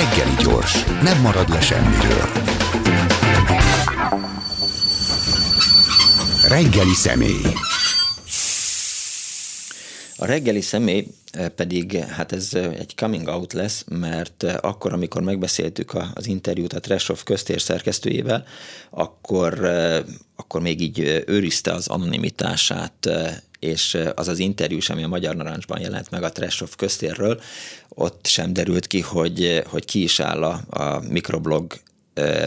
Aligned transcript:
Reggeli 0.00 0.34
gyors, 0.38 0.84
nem 1.02 1.20
marad 1.20 1.48
le 1.48 1.60
semmiről. 1.60 2.28
Reggeli 6.48 6.94
személy. 6.94 7.52
A 10.20 10.26
reggeli 10.26 10.60
személy 10.60 11.06
eh, 11.32 11.48
pedig, 11.48 11.96
hát 11.96 12.32
ez 12.32 12.54
eh, 12.54 12.64
egy 12.64 12.94
coming 12.96 13.28
out 13.28 13.52
lesz, 13.52 13.84
mert 13.88 14.42
eh, 14.42 14.56
akkor, 14.60 14.92
amikor 14.92 15.22
megbeszéltük 15.22 15.94
az 16.14 16.26
interjút 16.26 16.72
a 16.72 16.80
Trashov 16.80 17.22
köztér 17.22 17.60
szerkesztőjével, 17.60 18.44
akkor, 18.90 19.64
akkor 20.36 20.60
még 20.60 20.80
így 20.80 21.24
őrizte 21.26 21.72
az 21.72 21.88
anonimitását, 21.88 23.08
és 23.58 23.98
az 24.14 24.28
az 24.28 24.38
interjú 24.38 24.78
ami 24.88 25.02
a 25.02 25.08
Magyar 25.08 25.36
Narancsban 25.36 25.80
jelent 25.80 26.10
meg 26.10 26.22
a 26.22 26.32
Trashov 26.32 26.74
köztérről, 26.76 27.40
ott 27.88 28.26
sem 28.26 28.52
derült 28.52 28.86
ki, 28.86 29.00
hogy, 29.00 29.62
hogy 29.66 29.84
ki 29.84 30.02
is 30.02 30.20
áll 30.20 30.42
a, 30.42 30.60
a 30.70 31.00
mikroblog 31.08 31.72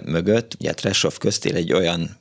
mögött. 0.05 0.55
Ugye 0.59 0.73
Trashov 0.73 1.17
köztér 1.17 1.55
egy 1.55 1.73
olyan 1.73 2.17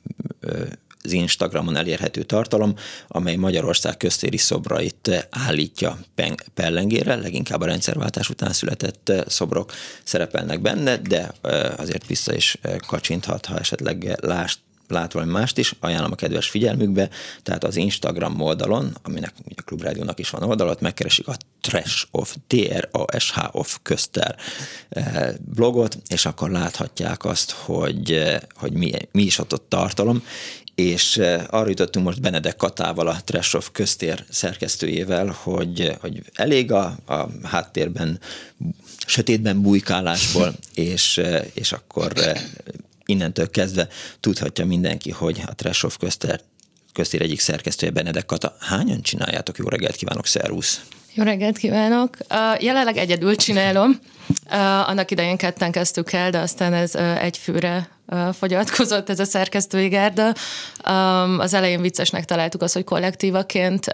az 1.03 1.11
Instagramon 1.11 1.75
elérhető 1.75 2.23
tartalom, 2.23 2.75
amely 3.07 3.35
Magyarország 3.35 3.97
köztéri 3.97 4.37
szobrait 4.37 5.27
állítja 5.29 5.97
pellengére, 6.53 7.15
leginkább 7.15 7.61
a 7.61 7.65
rendszerváltás 7.65 8.29
után 8.29 8.53
született 8.53 9.11
szobrok 9.27 9.71
szerepelnek 10.03 10.61
benne, 10.61 10.97
de 10.97 11.31
azért 11.77 12.07
vissza 12.07 12.35
is 12.35 12.57
kacsinthat, 12.87 13.45
ha 13.45 13.57
esetleg 13.57 14.17
lást, 14.21 14.59
lát 14.87 15.13
valami 15.13 15.31
mást 15.31 15.57
is, 15.57 15.75
ajánlom 15.79 16.11
a 16.11 16.15
kedves 16.15 16.49
figyelmükbe, 16.49 17.09
tehát 17.43 17.63
az 17.63 17.75
Instagram 17.75 18.41
oldalon, 18.41 18.97
aminek 19.03 19.33
a 19.55 19.61
Klubrádiónak 19.61 20.19
is 20.19 20.29
van 20.29 20.43
oldalat, 20.43 20.81
megkeresik 20.81 21.27
a 21.27 21.35
Trash 21.61 22.05
of, 22.11 22.35
T-R-A-S-H 22.47 23.39
of 23.51 23.77
közter 23.81 24.35
blogot, 25.39 25.97
és 26.07 26.25
akkor 26.25 26.51
láthatják 26.51 27.25
azt, 27.25 27.51
hogy, 27.51 28.23
hogy 28.53 28.73
mi, 28.73 28.91
mi 29.11 29.23
is 29.23 29.37
ott, 29.37 29.53
ott 29.53 29.69
tartalom, 29.69 30.23
és 30.75 31.17
eh, 31.17 31.43
arra 31.49 31.69
jutottunk 31.69 32.05
most 32.05 32.21
Benedek 32.21 32.55
Katával, 32.55 33.07
a 33.07 33.21
Treshoff 33.23 33.67
köztér 33.71 34.25
szerkesztőjével, 34.29 35.35
hogy, 35.43 35.97
hogy 35.99 36.21
elég 36.33 36.71
a, 36.71 36.97
a 37.05 37.29
háttérben, 37.43 38.19
sötétben 39.05 39.61
bujkálásból, 39.61 40.53
és, 40.73 41.17
eh, 41.17 41.45
és 41.53 41.71
akkor 41.71 42.11
eh, 42.15 42.41
innentől 43.05 43.49
kezdve 43.49 43.87
tudhatja 44.19 44.65
mindenki, 44.65 45.11
hogy 45.11 45.41
a 45.45 45.55
Treshoff 45.55 45.95
köztér, 45.97 46.41
köztér 46.93 47.21
egyik 47.21 47.39
szerkesztője 47.39 47.91
Benedek 47.91 48.25
Kata. 48.25 48.55
Hányan 48.59 49.01
csináljátok? 49.01 49.57
Jó 49.57 49.67
reggelt 49.67 49.95
kívánok, 49.95 50.27
szervusz! 50.27 50.81
Jó 51.13 51.23
reggelt 51.23 51.57
kívánok! 51.57 52.17
Uh, 52.29 52.63
jelenleg 52.63 52.97
egyedül 52.97 53.35
csinálom. 53.35 53.99
Uh, 54.45 54.89
annak 54.89 55.11
idején 55.11 55.37
ketten 55.37 55.71
kezdtük 55.71 56.11
el, 56.11 56.29
de 56.29 56.39
aztán 56.39 56.73
ez 56.73 56.95
uh, 56.95 57.23
egy 57.23 57.37
főre 57.37 57.92
fogyatkozott 58.33 59.09
ez 59.09 59.19
a 59.19 59.25
szerkesztői 59.25 59.87
gárda. 59.87 60.33
Az 61.37 61.53
elején 61.53 61.81
viccesnek 61.81 62.25
találtuk 62.25 62.61
azt, 62.61 62.73
hogy 62.73 62.83
kollektívaként 62.83 63.91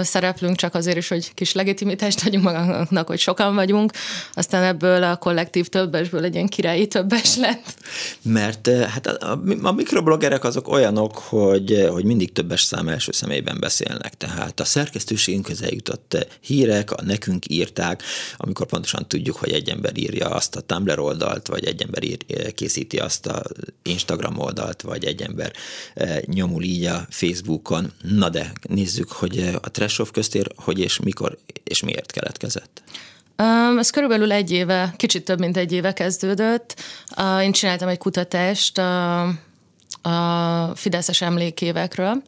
szereplünk, 0.00 0.56
csak 0.56 0.74
azért 0.74 0.96
is, 0.96 1.08
hogy 1.08 1.34
kis 1.34 1.52
legitimitást 1.52 2.26
adjunk 2.26 2.44
magunknak, 2.44 3.06
hogy 3.06 3.18
sokan 3.18 3.54
vagyunk. 3.54 3.92
Aztán 4.34 4.62
ebből 4.62 5.02
a 5.02 5.16
kollektív 5.16 5.68
többesből 5.68 6.24
egy 6.24 6.34
ilyen 6.34 6.46
királyi 6.46 6.86
többes 6.86 7.36
lett. 7.36 7.74
Mert 8.22 8.68
hát 8.68 9.06
a, 9.06 9.40
a 9.62 9.72
mikrobloggerek 9.72 10.44
azok 10.44 10.68
olyanok, 10.68 11.18
hogy, 11.18 11.88
hogy 11.90 12.04
mindig 12.04 12.32
többes 12.32 12.62
szám 12.62 12.88
első 12.88 13.12
személyben 13.12 13.56
beszélnek. 13.60 14.14
Tehát 14.14 14.60
a 14.60 14.64
szerkesztőségünkhöz 14.64 15.62
eljutott 15.62 16.26
hírek, 16.40 16.90
a 16.90 17.02
nekünk 17.02 17.48
írták, 17.48 18.02
amikor 18.36 18.66
pontosan 18.66 19.08
tudjuk, 19.08 19.36
hogy 19.36 19.52
egy 19.52 19.68
ember 19.68 19.92
írja 19.96 20.28
azt 20.28 20.56
a 20.56 20.60
Tumblr 20.60 20.98
oldalt, 20.98 21.46
vagy 21.46 21.64
egy 21.64 21.82
ember 21.82 22.02
ír, 22.02 22.18
készíti 22.60 22.96
azt 22.96 23.26
a 23.26 23.42
Instagram 23.82 24.38
oldalt, 24.38 24.82
vagy 24.82 25.04
egy 25.04 25.22
ember 25.22 25.52
eh, 25.94 26.18
nyomul 26.26 26.62
így 26.62 26.84
a 26.84 27.06
Facebookon. 27.08 27.92
Na 28.02 28.28
de 28.28 28.52
nézzük, 28.68 29.12
hogy 29.12 29.38
eh, 29.38 29.54
a 29.54 29.70
Trashov 29.70 30.10
köztér 30.10 30.52
hogy 30.56 30.78
és 30.78 30.98
mikor 30.98 31.38
és 31.64 31.82
miért 31.82 32.12
keletkezett. 32.12 32.82
Ez 33.78 33.90
körülbelül 33.90 34.32
egy 34.32 34.50
éve, 34.50 34.94
kicsit 34.96 35.24
több 35.24 35.38
mint 35.38 35.56
egy 35.56 35.72
éve 35.72 35.92
kezdődött. 35.92 36.80
Uh, 37.16 37.42
én 37.42 37.52
csináltam 37.52 37.88
egy 37.88 37.98
kutatást 37.98 38.78
a, 38.78 39.22
a 40.02 40.72
Fideszes 40.74 41.20
emlékévekről, 41.20 42.22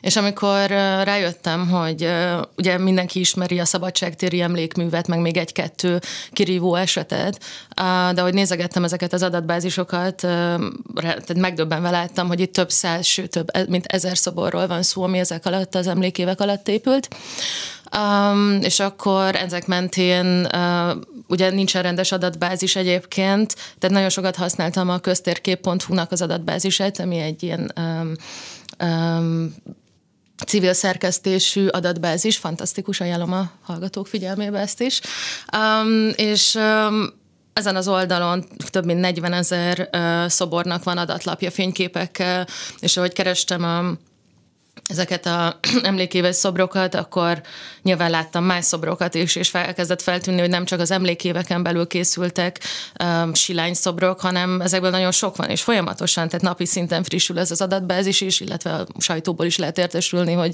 és 0.00 0.16
amikor 0.16 0.66
rájöttem, 1.02 1.68
hogy 1.68 2.08
ugye 2.56 2.78
mindenki 2.78 3.20
ismeri 3.20 3.58
a 3.58 3.64
szabadságtéri 3.64 4.40
emlékművet, 4.40 5.06
meg 5.06 5.20
még 5.20 5.36
egy-kettő 5.36 6.00
kirívó 6.32 6.74
esetet, 6.74 7.40
de 8.14 8.20
hogy 8.20 8.34
nézegettem 8.34 8.84
ezeket 8.84 9.12
az 9.12 9.22
adatbázisokat, 9.22 10.16
tehát 10.94 11.34
megdöbbenve 11.34 11.90
láttam, 11.90 12.28
hogy 12.28 12.40
itt 12.40 12.52
több 12.52 12.70
száz, 12.70 13.06
sőt 13.06 13.30
több 13.30 13.48
e, 13.52 13.64
mint 13.68 13.86
ezer 13.86 14.18
szoborról 14.18 14.66
van 14.66 14.82
szó, 14.82 15.02
ami 15.02 15.18
ezek 15.18 15.46
alatt 15.46 15.74
az 15.74 15.86
emlékévek 15.86 16.40
alatt 16.40 16.68
épült. 16.68 17.08
Um, 17.96 18.58
és 18.62 18.80
akkor 18.80 19.34
ezek 19.34 19.66
mentén 19.66 20.48
uh, 20.54 20.96
ugye 21.26 21.50
nincsen 21.50 21.82
rendes 21.82 22.12
adatbázis 22.12 22.76
egyébként, 22.76 23.54
tehát 23.78 23.96
nagyon 23.96 24.08
sokat 24.08 24.36
használtam 24.36 24.88
a 24.88 24.98
köztérkép.hu-nak 24.98 26.12
az 26.12 26.22
adatbázisát, 26.22 27.00
ami 27.00 27.18
egy 27.18 27.42
ilyen 27.42 27.72
um, 27.76 28.12
civil 30.46 30.72
szerkesztésű 30.72 31.66
adatbázis, 31.66 32.36
fantasztikus, 32.36 33.00
ajánlom 33.00 33.32
a 33.32 33.50
hallgatók 33.62 34.06
figyelmébe 34.06 34.58
ezt 34.58 34.80
is. 34.80 35.00
Um, 35.56 36.12
és 36.16 36.54
um, 36.54 37.08
ezen 37.52 37.76
az 37.76 37.88
oldalon 37.88 38.44
több 38.70 38.84
mint 38.84 39.00
40 39.00 39.32
ezer 39.32 39.88
uh, 39.92 40.28
szobornak 40.28 40.84
van 40.84 40.98
adatlapja 40.98 41.50
fényképekkel, 41.50 42.46
és 42.78 42.96
ahogy 42.96 43.12
kerestem 43.12 43.64
a 43.64 44.07
ezeket 44.88 45.26
a 45.26 45.58
emlékéves 45.82 46.36
szobrokat, 46.36 46.94
akkor 46.94 47.40
nyilván 47.82 48.10
láttam 48.10 48.44
más 48.44 48.64
szobrokat 48.64 49.14
is, 49.14 49.36
és 49.36 49.54
elkezdett 49.54 50.02
feltűnni, 50.02 50.40
hogy 50.40 50.48
nem 50.48 50.64
csak 50.64 50.80
az 50.80 50.90
emlékéveken 50.90 51.62
belül 51.62 51.86
készültek 51.86 52.60
um, 53.04 53.34
silány 53.34 53.74
szobrok, 53.74 54.20
hanem 54.20 54.60
ezekből 54.60 54.90
nagyon 54.90 55.12
sok 55.12 55.36
van, 55.36 55.48
és 55.48 55.62
folyamatosan, 55.62 56.28
tehát 56.28 56.44
napi 56.44 56.66
szinten 56.66 57.02
frissül 57.02 57.38
ez 57.38 57.50
az 57.50 57.60
adatbázis 57.60 58.20
is, 58.20 58.40
illetve 58.40 58.72
a 58.72 58.86
sajtóból 58.98 59.46
is 59.46 59.56
lehet 59.56 59.78
értesülni, 59.78 60.32
hogy 60.32 60.52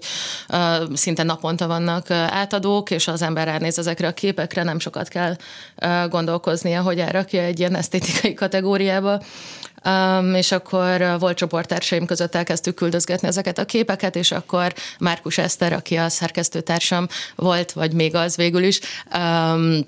uh, 0.49 0.95
szinte 0.95 1.23
naponta 1.23 1.67
vannak 1.67 2.07
uh, 2.11 2.17
átadók, 2.17 2.91
és 2.91 3.09
az 3.09 3.23
ember 3.23 3.47
ránéz 3.47 3.79
ezekre 3.79 4.07
a 4.07 4.13
képekre, 4.13 4.63
nem 4.63 4.79
sokat 4.79 5.09
kell 5.09 5.37
uh, 5.83 6.09
gondolkoznia, 6.09 6.83
hogy 6.83 6.99
elrakja 6.99 7.43
egy 7.43 7.59
ilyen 7.59 7.75
esztétikai 7.75 8.35
kategóriába. 8.35 9.21
Um, 9.85 10.35
és 10.35 10.53
akkor 10.53 11.17
volt 11.19 11.37
csoporttársaim 11.37 12.07
között 12.07 12.35
elkezdtük 12.35 12.75
küldözgetni 12.75 13.29
ezeket 13.29 13.59
a 13.59 13.65
képeket, 13.65 14.17
és 14.17 14.31
akkor 14.31 14.73
Márkus 14.99 15.39
Eszter, 15.39 15.73
aki 15.73 15.97
a 15.97 16.09
szerkesztőtársam 16.09 17.07
volt, 17.37 17.73
vagy 17.73 17.93
még 17.93 18.15
az 18.15 18.37
végül 18.37 18.63
is, 18.63 18.81
um, 19.17 19.87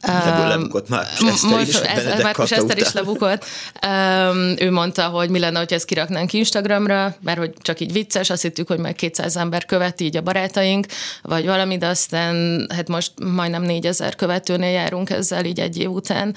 Ebből 0.00 0.48
lebukott 0.48 0.88
Márkus 0.88 1.28
Eszter 1.28 1.50
most, 1.50 1.68
is, 1.68 1.74
ez, 1.74 2.22
Márkus 2.22 2.50
Eszter 2.50 2.78
is 2.78 2.92
lebukott. 2.92 3.44
Um, 3.86 4.54
ő 4.58 4.70
mondta, 4.70 5.02
hogy 5.06 5.30
mi 5.30 5.38
lenne, 5.38 5.58
hogy 5.58 5.72
ezt 5.72 5.84
kiraknánk 5.84 6.32
Instagramra, 6.32 7.16
mert 7.22 7.38
hogy 7.38 7.52
csak 7.60 7.80
így 7.80 7.92
vicces, 7.92 8.30
azt 8.30 8.42
hittük, 8.42 8.68
hogy 8.68 8.78
majd 8.78 8.94
200 8.94 9.36
ember 9.36 9.64
követi 9.64 10.04
így 10.04 10.16
a 10.16 10.20
barátaink, 10.20 10.86
vagy 11.22 11.46
valami, 11.46 11.78
de 11.78 11.86
aztán 11.86 12.66
hát 12.74 12.88
most 12.88 13.12
majdnem 13.34 13.62
4000 13.62 14.14
követőnél 14.14 14.70
járunk 14.70 15.10
ezzel 15.10 15.44
így 15.44 15.60
egy 15.60 15.78
év 15.78 15.90
után. 15.90 16.34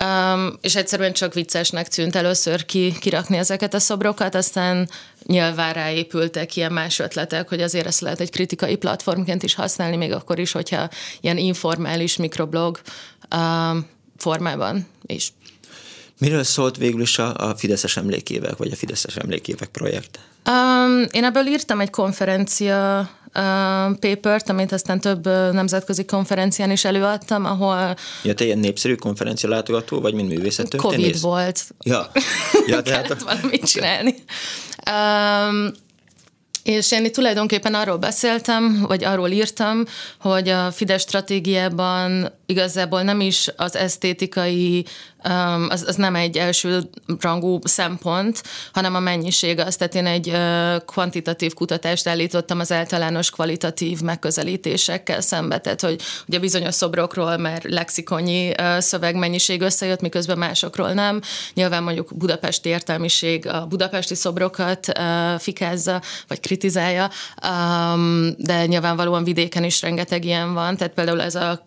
Um, 0.00 0.58
és 0.60 0.76
egyszerűen 0.76 1.12
csak 1.12 1.34
viccesnek 1.34 1.88
tűnt 1.88 2.16
először 2.16 2.64
ki, 2.64 2.96
kirakni 3.00 3.36
ezeket 3.36 3.74
a 3.74 3.78
szobrokat, 3.78 4.34
aztán 4.34 4.88
nyilván 5.26 5.72
ráépültek 5.72 6.56
ilyen 6.56 6.72
más 6.72 6.98
ötletek, 6.98 7.48
hogy 7.48 7.60
azért 7.60 7.86
ezt 7.86 8.00
lehet 8.00 8.20
egy 8.20 8.30
kritikai 8.30 8.76
platformként 8.76 9.42
is 9.42 9.54
használni, 9.54 9.96
még 9.96 10.12
akkor 10.12 10.38
is, 10.38 10.52
hogyha 10.52 10.88
ilyen 11.20 11.38
informális 11.38 12.16
mikroblog 12.16 12.80
um, 13.36 13.86
formában 14.16 14.86
is. 15.06 15.32
Miről 16.18 16.44
szólt 16.44 16.76
végül 16.76 17.00
is 17.00 17.18
a, 17.18 17.34
a 17.36 17.56
Fideszes 17.56 17.96
emlékévek, 17.96 18.56
vagy 18.56 18.72
a 18.72 18.76
Fideszes 18.76 19.16
emlékévek 19.16 19.68
projekt? 19.68 20.18
Um, 20.48 21.06
én 21.10 21.24
ebből 21.24 21.46
írtam 21.46 21.80
egy 21.80 21.90
konferencia 21.90 23.10
papert, 23.32 24.48
amit 24.48 24.72
aztán 24.72 25.00
több 25.00 25.26
nemzetközi 25.52 26.04
konferencián 26.04 26.70
is 26.70 26.84
előadtam, 26.84 27.44
ahol... 27.44 27.96
Ja, 28.22 28.34
te 28.34 28.44
ilyen 28.44 28.58
népszerű 28.58 28.94
konferencia 28.94 29.48
látogató 29.48 30.00
vagy, 30.00 30.14
mint 30.14 30.28
művészettörténész? 30.28 30.96
Covid 30.96 31.20
volt. 31.20 31.64
Ja. 31.84 32.10
ja 32.66 32.82
tehát... 32.82 33.06
Kellett 33.06 33.22
valamit 33.40 33.64
csinálni. 33.64 34.14
Um, 34.90 35.72
És 36.62 36.92
én 36.92 37.04
itt 37.04 37.14
tulajdonképpen 37.14 37.74
arról 37.74 37.96
beszéltem, 37.96 38.84
vagy 38.88 39.04
arról 39.04 39.28
írtam, 39.28 39.84
hogy 40.20 40.48
a 40.48 40.70
Fidesz 40.70 41.02
stratégiában 41.02 42.32
igazából 42.46 43.02
nem 43.02 43.20
is 43.20 43.48
az 43.56 43.76
esztétikai 43.76 44.84
az, 45.68 45.84
az 45.86 45.96
nem 45.96 46.14
egy 46.14 46.36
első 46.36 46.80
rangú 47.20 47.58
szempont, 47.62 48.42
hanem 48.72 48.94
a 48.94 49.00
mennyiség 49.00 49.58
az. 49.58 49.76
Tehát 49.76 49.94
én 49.94 50.06
egy 50.06 50.32
kvantitatív 50.86 51.54
kutatást 51.54 52.06
állítottam 52.06 52.60
az 52.60 52.72
általános 52.72 53.30
kvalitatív 53.30 54.00
megközelítésekkel 54.00 55.20
szembe. 55.20 55.58
Tehát, 55.58 55.80
hogy 55.80 56.02
ugye 56.28 56.38
bizonyos 56.38 56.74
szobrokról 56.74 57.36
már 57.36 57.62
lexikonyi 57.64 58.52
szövegmennyiség 58.78 59.60
összejött, 59.60 60.00
miközben 60.00 60.38
másokról 60.38 60.92
nem. 60.92 61.20
Nyilván 61.54 61.82
mondjuk 61.82 62.16
budapesti 62.16 62.68
értelmiség 62.68 63.46
a 63.46 63.66
budapesti 63.66 64.14
szobrokat 64.14 64.92
fikázza, 65.38 66.02
vagy 66.28 66.40
kritizálja, 66.40 67.10
de 68.36 68.66
nyilvánvalóan 68.66 69.24
vidéken 69.24 69.64
is 69.64 69.82
rengeteg 69.82 70.24
ilyen 70.24 70.54
van. 70.54 70.76
Tehát 70.76 70.92
például 70.92 71.22
ez 71.22 71.34
a, 71.34 71.64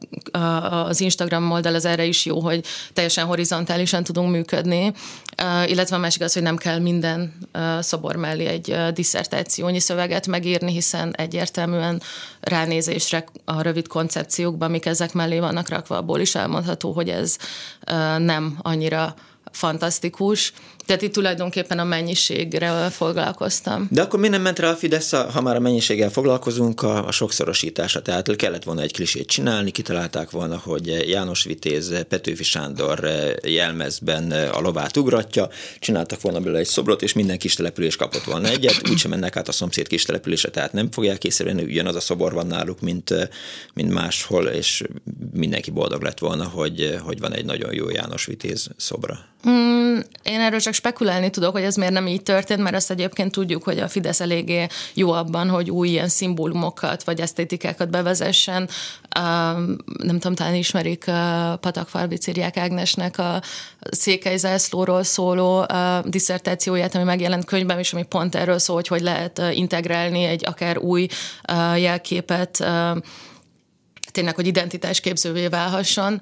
az 0.87 1.01
Instagram 1.01 1.51
oldal 1.51 1.75
az 1.75 1.85
erre 1.85 2.05
is 2.05 2.25
jó, 2.25 2.39
hogy 2.39 2.65
teljesen 2.93 3.25
horizontálisan 3.45 4.03
tudunk 4.03 4.31
működni, 4.31 4.93
illetve 5.65 5.95
a 5.95 5.99
másik 5.99 6.21
az, 6.21 6.33
hogy 6.33 6.41
nem 6.41 6.57
kell 6.57 6.79
minden 6.79 7.33
szobor 7.79 8.15
mellé 8.15 8.45
egy 8.45 8.77
diszertációnyi 8.93 9.79
szöveget 9.79 10.27
megírni, 10.27 10.71
hiszen 10.71 11.15
egyértelműen 11.15 12.01
ránézésre 12.39 13.25
a 13.45 13.61
rövid 13.61 13.87
koncepciókban, 13.87 14.67
amik 14.67 14.85
ezek 14.85 15.13
mellé 15.13 15.39
vannak 15.39 15.69
rakva, 15.69 15.97
abból 15.97 16.19
is 16.19 16.35
elmondható, 16.35 16.91
hogy 16.91 17.09
ez 17.09 17.37
nem 18.17 18.57
annyira 18.61 19.15
fantasztikus. 19.51 20.53
Tehát 20.85 21.01
itt 21.01 21.13
tulajdonképpen 21.13 21.79
a 21.79 21.83
mennyiségre 21.83 22.89
foglalkoztam. 22.89 23.87
De 23.91 24.01
akkor 24.01 24.19
mi 24.19 24.27
nem 24.27 24.41
ment 24.41 24.59
rá 24.59 24.69
a 24.69 24.75
Fidesz, 24.75 25.11
ha 25.11 25.41
már 25.41 25.55
a 25.55 25.59
mennyiséggel 25.59 26.09
foglalkozunk, 26.09 26.81
a, 26.81 27.07
a 27.07 27.11
sokszorosítása? 27.11 28.01
Tehát 28.01 28.35
kellett 28.35 28.63
volna 28.63 28.81
egy 28.81 28.93
klisét 28.93 29.27
csinálni, 29.27 29.71
kitalálták 29.71 30.29
volna, 30.29 30.57
hogy 30.63 31.09
János 31.09 31.43
Vitéz, 31.43 32.05
Petőfi 32.09 32.43
Sándor 32.43 33.09
jelmezben 33.47 34.31
a 34.31 34.59
lovát 34.59 34.97
ugratja, 34.97 35.49
csináltak 35.79 36.21
volna 36.21 36.39
belőle 36.39 36.59
egy 36.59 36.65
szobrot, 36.65 37.01
és 37.01 37.13
minden 37.13 37.37
kis 37.37 37.53
település 37.53 37.95
kapott 37.95 38.23
volna 38.23 38.47
egyet, 38.47 38.89
úgysem 38.89 39.11
mennek 39.11 39.35
át 39.35 39.47
a 39.47 39.51
szomszéd 39.51 39.87
kis 39.87 40.03
települése, 40.03 40.49
tehát 40.49 40.73
nem 40.73 40.91
fogják 40.91 41.23
észrevenni, 41.23 41.63
ugyanaz 41.63 41.95
a 41.95 41.99
szobor 41.99 42.33
van 42.33 42.47
náluk, 42.47 42.81
mint, 42.81 43.29
mint 43.73 43.93
máshol, 43.93 44.45
és 44.45 44.83
mindenki 45.33 45.71
boldog 45.71 46.01
lett 46.01 46.19
volna, 46.19 46.43
hogy, 46.43 46.97
hogy 47.03 47.19
van 47.19 47.33
egy 47.33 47.45
nagyon 47.45 47.73
jó 47.73 47.89
János 47.89 48.25
Vitéz 48.25 48.67
szobra. 48.77 49.19
Mm, 49.49 49.99
én 50.23 50.39
erről 50.39 50.59
csak 50.59 50.73
spekulálni 50.75 51.29
tudok, 51.29 51.51
hogy 51.51 51.63
ez 51.63 51.75
miért 51.75 51.93
nem 51.93 52.07
így 52.07 52.23
történt, 52.23 52.61
mert 52.61 52.75
azt 52.75 52.91
egyébként 52.91 53.31
tudjuk, 53.31 53.63
hogy 53.63 53.79
a 53.79 53.87
Fidesz 53.87 54.19
eléggé 54.19 54.67
jó 54.93 55.11
abban, 55.11 55.49
hogy 55.49 55.71
új 55.71 55.89
ilyen 55.89 56.07
szimbólumokat 56.07 57.03
vagy 57.03 57.21
esztétikákat 57.21 57.89
bevezessen. 57.89 58.69
Nem 59.97 60.19
tudom, 60.19 60.35
talán 60.35 60.55
ismerik 60.55 61.03
Patak 61.59 61.87
Farbicériák 61.87 62.57
Ágnesnek 62.57 63.17
a 63.17 63.41
székely 63.79 64.37
zászlóról 64.37 65.03
szóló 65.03 65.65
diszertációját, 66.03 66.95
ami 66.95 67.03
megjelent 67.03 67.45
könyvben 67.45 67.79
is, 67.79 67.93
ami 67.93 68.03
pont 68.03 68.35
erről 68.35 68.59
szól, 68.59 68.75
hogy 68.75 68.87
hogy 68.87 69.01
lehet 69.01 69.41
integrálni 69.51 70.23
egy 70.23 70.45
akár 70.45 70.77
új 70.77 71.07
jelképet 71.75 72.65
tényleg, 74.11 74.35
hogy 74.35 74.47
identitásképzővé 74.47 75.47
válhasson. 75.47 76.21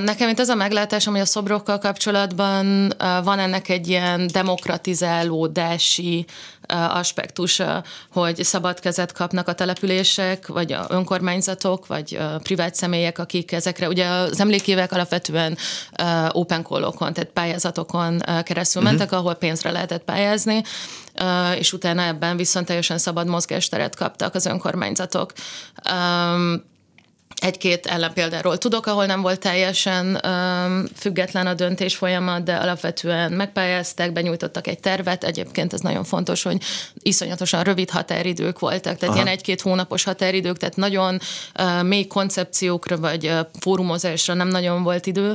Nekem 0.00 0.28
itt 0.28 0.38
az 0.38 0.48
a 0.48 0.54
meglátásom, 0.54 1.12
hogy 1.12 1.22
a 1.22 1.26
szobrokkal 1.26 1.78
kapcsolatban 1.78 2.94
van 3.24 3.38
ennek 3.38 3.68
egy 3.68 3.88
ilyen 3.88 4.26
demokratizálódási 4.32 6.24
aspektusa, 6.68 7.84
hogy 8.12 8.44
szabad 8.44 8.80
kezet 8.80 9.12
kapnak 9.12 9.48
a 9.48 9.52
települések, 9.52 10.46
vagy 10.46 10.72
a 10.72 10.86
önkormányzatok, 10.88 11.86
vagy 11.86 12.18
a 12.20 12.38
privát 12.38 12.74
személyek, 12.74 13.18
akik 13.18 13.52
ezekre, 13.52 13.88
ugye 13.88 14.06
az 14.06 14.40
emlékévek 14.40 14.92
alapvetően 14.92 15.56
open 16.28 16.62
call-okon, 16.62 17.12
tehát 17.12 17.30
pályázatokon 17.30 18.18
keresztül 18.42 18.82
uh-huh. 18.82 18.98
mentek, 18.98 19.18
ahol 19.18 19.34
pénzre 19.34 19.70
lehetett 19.70 20.04
pályázni, 20.04 20.62
és 21.58 21.72
utána 21.72 22.02
ebben 22.02 22.36
viszont 22.36 22.66
teljesen 22.66 22.98
szabad 22.98 23.26
mozgásteret 23.26 23.96
kaptak 23.96 24.34
az 24.34 24.46
önkormányzatok 24.46 25.32
egy-két 27.40 27.86
ellenpéldáról 27.86 28.58
tudok, 28.58 28.86
ahol 28.86 29.06
nem 29.06 29.20
volt 29.20 29.40
teljesen 29.40 30.20
um, 30.26 30.84
független 30.96 31.46
a 31.46 31.54
döntés 31.54 31.96
folyamat, 31.96 32.42
de 32.42 32.54
alapvetően 32.54 33.32
megpályázták, 33.32 34.12
benyújtottak 34.12 34.66
egy 34.66 34.78
tervet. 34.78 35.24
Egyébként 35.24 35.72
ez 35.72 35.80
nagyon 35.80 36.04
fontos, 36.04 36.42
hogy 36.42 36.62
iszonyatosan 37.02 37.62
rövid 37.62 37.90
határidők 37.90 38.58
voltak, 38.58 38.82
tehát 38.82 39.02
Aha. 39.02 39.14
ilyen 39.14 39.26
egy-két 39.26 39.60
hónapos 39.60 40.04
határidők, 40.04 40.56
tehát 40.56 40.76
nagyon 40.76 41.20
uh, 41.58 41.82
mély 41.82 42.06
koncepciókra 42.06 42.96
vagy 42.96 43.26
uh, 43.26 43.38
fórumozásra 43.60 44.34
nem 44.34 44.48
nagyon 44.48 44.82
volt 44.82 45.06
idő. 45.06 45.34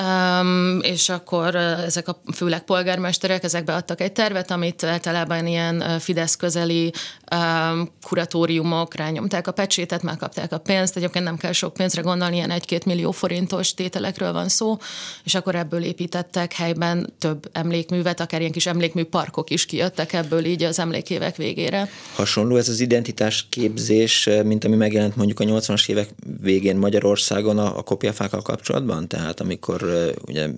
Um, 0.00 0.78
és 0.82 1.08
akkor 1.08 1.54
ezek 1.56 2.08
a 2.08 2.20
főleg 2.34 2.64
polgármesterek, 2.64 3.44
ezek 3.44 3.64
beadtak 3.64 4.00
egy 4.00 4.12
tervet, 4.12 4.50
amit 4.50 4.84
általában 4.84 5.46
ilyen 5.46 5.98
Fidesz 5.98 6.36
közeli 6.36 6.92
um, 7.34 7.88
kuratóriumok 8.02 8.94
rányomták 8.94 9.46
a 9.46 9.52
pecsétet, 9.52 10.02
megkapták 10.02 10.52
a 10.52 10.58
pénzt, 10.58 10.96
egyébként 10.96 11.24
nem 11.24 11.36
kell 11.36 11.52
sok 11.52 11.72
pénzre 11.72 12.00
gondolni, 12.00 12.36
ilyen 12.36 12.50
egy-két 12.50 12.84
millió 12.84 13.10
forintos 13.10 13.74
tételekről 13.74 14.32
van 14.32 14.48
szó, 14.48 14.76
és 15.24 15.34
akkor 15.34 15.54
ebből 15.54 15.82
építettek 15.82 16.52
helyben 16.52 17.12
több 17.18 17.48
emlékművet, 17.52 18.20
akár 18.20 18.40
ilyen 18.40 18.52
kis 18.52 18.66
emlékmű 18.66 19.04
parkok 19.04 19.50
is 19.50 19.66
kijöttek 19.66 20.12
ebből 20.12 20.44
így 20.44 20.62
az 20.62 20.78
emlékévek 20.78 21.36
végére. 21.36 21.88
Hasonló 22.14 22.56
ez 22.56 22.68
az 22.68 22.80
identitás 22.80 23.46
képzés, 23.48 24.28
mint 24.44 24.64
ami 24.64 24.76
megjelent 24.76 25.16
mondjuk 25.16 25.40
a 25.40 25.44
80-as 25.44 25.88
évek 25.88 26.08
végén 26.40 26.76
Magyarországon 26.76 27.58
a, 27.58 27.78
a 27.78 27.82
kopjafákkal 27.82 28.42
kapcsolatban? 28.42 29.08
Tehát 29.08 29.40
amikor 29.40 29.87
ugye 30.26 30.48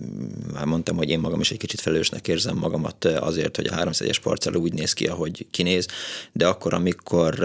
már 0.53 0.65
mondtam, 0.65 0.97
hogy 0.97 1.09
én 1.09 1.19
magam 1.19 1.39
is 1.39 1.51
egy 1.51 1.57
kicsit 1.57 1.81
felelősnek 1.81 2.27
érzem 2.27 2.57
magamat 2.57 3.05
azért, 3.05 3.55
hogy 3.55 3.67
a 3.67 3.75
301-es 3.75 4.17
parcella 4.21 4.57
úgy 4.57 4.73
néz 4.73 4.93
ki, 4.93 5.07
ahogy 5.07 5.47
kinéz, 5.51 5.87
de 6.31 6.47
akkor, 6.47 6.73
amikor 6.73 7.43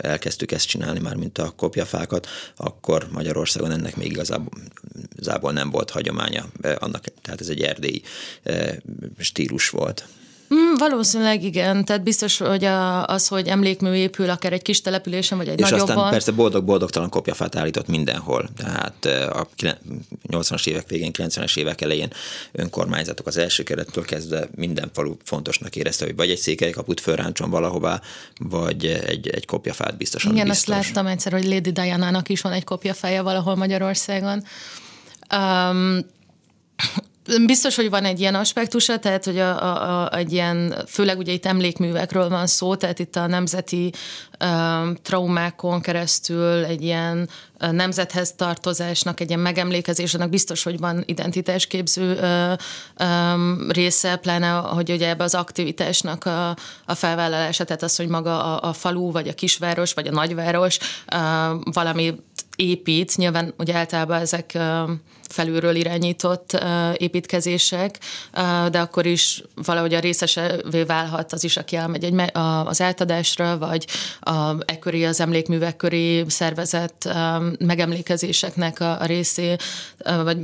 elkezdtük 0.00 0.52
ezt 0.52 0.66
csinálni 0.66 1.00
már, 1.00 1.16
mint 1.16 1.38
a 1.38 1.52
kopjafákat, 1.56 2.28
akkor 2.56 3.08
Magyarországon 3.12 3.70
ennek 3.70 3.96
még 3.96 4.10
igazából, 4.10 5.52
nem 5.52 5.70
volt 5.70 5.90
hagyománya 5.90 6.46
annak, 6.78 7.04
tehát 7.22 7.40
ez 7.40 7.48
egy 7.48 7.62
erdélyi 7.62 8.02
stílus 9.18 9.68
volt. 9.70 10.04
Mm, 10.54 10.74
valószínűleg 10.78 11.42
igen, 11.42 11.84
tehát 11.84 12.02
biztos, 12.02 12.38
hogy 12.38 12.64
a, 12.64 13.06
az, 13.06 13.28
hogy 13.28 13.48
emlékmű 13.48 13.92
épül 13.92 14.30
akár 14.30 14.52
egy 14.52 14.62
kis 14.62 14.80
településen, 14.80 15.38
vagy 15.38 15.48
egy 15.48 15.60
És 15.60 15.70
nagyobban. 15.70 15.96
aztán 15.96 16.10
persze 16.10 16.32
boldog-boldogtalan 16.32 17.08
kopjafát 17.08 17.56
állított 17.56 17.88
mindenhol, 17.88 18.48
tehát 18.56 19.04
a 19.34 19.48
80-as 20.28 20.66
évek 20.66 20.88
végén, 20.88 21.10
90-es 21.12 21.58
évek 21.58 21.80
elején 21.80 22.12
önkormányzatok 22.52 23.26
az 23.26 23.36
első 23.36 23.62
kerettől 23.62 24.04
kezdve 24.04 24.48
minden 24.54 24.90
falu 24.92 25.16
fontosnak 25.24 25.76
érezte, 25.76 26.04
hogy 26.04 26.16
vagy 26.16 26.30
egy 26.30 26.38
székelykaput 26.38 27.00
fölráncson 27.00 27.50
valahová, 27.50 28.00
vagy 28.38 28.86
egy, 28.86 29.28
egy 29.28 29.46
kopjafát 29.46 29.96
biztosan 29.96 30.32
Igen, 30.32 30.48
biztos. 30.48 30.76
azt 30.76 30.86
láttam 30.86 31.06
egyszer, 31.06 31.32
hogy 31.32 31.44
Lady 31.44 31.70
Diana-nak 31.70 32.28
is 32.28 32.40
van 32.40 32.52
egy 32.52 32.64
kopjafája 32.64 33.22
valahol 33.22 33.54
Magyarországon. 33.54 34.44
Um, 35.36 35.98
Biztos, 37.46 37.76
hogy 37.76 37.90
van 37.90 38.04
egy 38.04 38.20
ilyen 38.20 38.34
aspektusa, 38.34 38.98
tehát 38.98 39.24
hogy 39.24 39.38
a, 39.38 39.62
a, 39.62 40.02
a, 40.02 40.16
egy 40.16 40.32
ilyen, 40.32 40.74
főleg 40.86 41.18
ugye 41.18 41.32
itt 41.32 41.46
emlékművekről 41.46 42.28
van 42.28 42.46
szó, 42.46 42.74
tehát 42.74 42.98
itt 42.98 43.16
a 43.16 43.26
nemzeti 43.26 43.92
traumákon 45.02 45.80
keresztül 45.80 46.64
egy 46.64 46.82
ilyen 46.82 47.28
uh, 47.60 47.70
nemzethez 47.70 48.34
tartozásnak, 48.36 49.20
egy 49.20 49.28
ilyen 49.28 49.40
megemlékezésnek 49.40 50.28
biztos, 50.28 50.62
hogy 50.62 50.78
van 50.78 51.02
identitásképző 51.06 52.12
uh, 52.12 52.52
um, 53.08 53.70
része, 53.70 54.16
pláne, 54.16 54.50
hogy 54.50 54.90
ugye 54.90 55.08
ebbe 55.08 55.24
az 55.24 55.34
aktivitásnak 55.34 56.24
a, 56.24 56.48
a 56.86 56.94
felvállalása, 56.94 57.64
tehát 57.64 57.82
az, 57.82 57.96
hogy 57.96 58.08
maga 58.08 58.44
a, 58.44 58.68
a 58.68 58.72
falu, 58.72 59.10
vagy 59.10 59.28
a 59.28 59.34
kisváros, 59.34 59.92
vagy 59.92 60.06
a 60.06 60.12
nagyváros 60.12 60.78
uh, 61.12 61.72
valami 61.72 62.14
épít, 62.56 63.16
nyilván 63.16 63.54
ugye 63.58 63.74
általában 63.74 64.20
ezek 64.20 64.58
felülről 65.28 65.74
irányított 65.74 66.64
építkezések, 66.96 67.98
de 68.70 68.80
akkor 68.80 69.06
is 69.06 69.42
valahogy 69.54 69.94
a 69.94 70.00
részesevé 70.00 70.82
válhat 70.82 71.32
az 71.32 71.44
is, 71.44 71.56
aki 71.56 71.76
elmegy 71.76 72.04
egy, 72.04 72.30
az 72.64 72.80
átadásra, 72.80 73.58
vagy 73.58 73.86
a, 74.20 74.33
ekkori 74.64 75.04
az 75.04 75.20
emlékművek 75.20 75.76
köré 75.76 76.24
szervezett 76.28 77.08
megemlékezéseknek 77.58 78.80
a, 78.80 79.00
a 79.00 79.04
részé, 79.04 79.56
vagy 80.24 80.38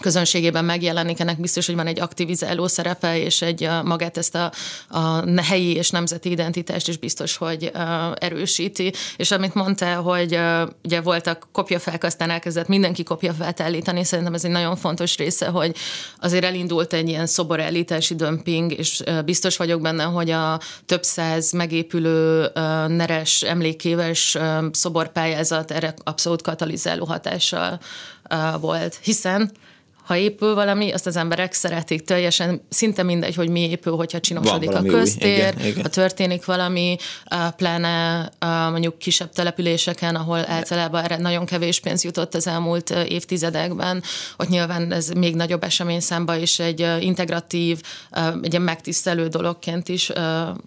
közönségében 0.00 0.64
megjelenik, 0.64 1.20
ennek 1.20 1.40
biztos, 1.40 1.66
hogy 1.66 1.74
van 1.74 1.86
egy 1.86 2.00
aktivizáló 2.00 2.66
szerepe, 2.66 3.18
és 3.18 3.42
egy 3.42 3.68
magát 3.84 4.16
ezt 4.16 4.34
a, 4.34 4.52
a 4.88 5.24
helyi 5.42 5.74
és 5.74 5.90
nemzeti 5.90 6.30
identitást 6.30 6.88
is 6.88 6.96
biztos, 6.96 7.36
hogy 7.36 7.70
uh, 7.74 7.80
erősíti. 8.18 8.92
És 9.16 9.30
amit 9.30 9.54
mondta, 9.54 9.94
hogy 9.94 10.34
uh, 10.34 10.68
ugye 10.84 11.00
voltak 11.00 11.48
kopjafák, 11.52 12.04
aztán 12.04 12.30
elkezdett 12.30 12.68
mindenki 12.68 13.02
kopjafát 13.02 13.60
állítani, 13.60 14.04
szerintem 14.04 14.34
ez 14.34 14.44
egy 14.44 14.50
nagyon 14.50 14.76
fontos 14.76 15.16
része, 15.16 15.46
hogy 15.46 15.76
azért 16.20 16.44
elindult 16.44 16.92
egy 16.92 17.08
ilyen 17.08 17.26
szoborállítási 17.26 18.14
dömping, 18.14 18.72
és 18.72 19.00
uh, 19.06 19.22
biztos 19.22 19.56
vagyok 19.56 19.80
benne, 19.80 20.02
hogy 20.04 20.30
a 20.30 20.60
több 20.86 21.02
száz 21.02 21.52
megépülő 21.52 22.50
neres 22.86 23.42
emlékéves 23.42 24.38
szoborpályázat 24.72 25.70
erre 25.70 25.94
abszolút 26.04 26.42
katalizáló 26.42 27.04
hatással 27.04 27.80
volt, 28.60 28.98
hiszen 29.02 29.52
ha 30.04 30.16
épül 30.16 30.54
valami, 30.54 30.92
azt 30.92 31.06
az 31.06 31.16
emberek 31.16 31.52
szeretik. 31.52 32.04
Teljesen, 32.04 32.66
szinte 32.68 33.02
mindegy, 33.02 33.34
hogy 33.34 33.48
mi 33.48 33.60
épül, 33.60 33.96
hogyha 33.96 34.20
csinosodik 34.20 34.70
a 34.70 34.82
köztér, 34.82 35.54
új, 35.58 35.66
igen, 35.66 35.82
ha 35.82 35.88
történik 35.88 36.44
valami, 36.44 36.96
pláne 37.56 38.28
mondjuk 38.70 38.98
kisebb 38.98 39.32
településeken, 39.32 40.14
ahol 40.14 40.44
általában 40.48 41.04
erre 41.04 41.16
nagyon 41.16 41.46
kevés 41.46 41.80
pénz 41.80 42.04
jutott 42.04 42.34
az 42.34 42.46
elmúlt 42.46 42.90
évtizedekben, 42.90 44.02
ott 44.36 44.48
nyilván 44.48 44.92
ez 44.92 45.08
még 45.08 45.34
nagyobb 45.34 45.64
esemény 45.64 46.00
számba 46.00 46.36
is 46.36 46.58
egy 46.58 46.86
integratív, 47.00 47.80
egy 48.42 48.60
megtisztelő 48.60 49.28
dologként 49.28 49.88
is 49.88 50.12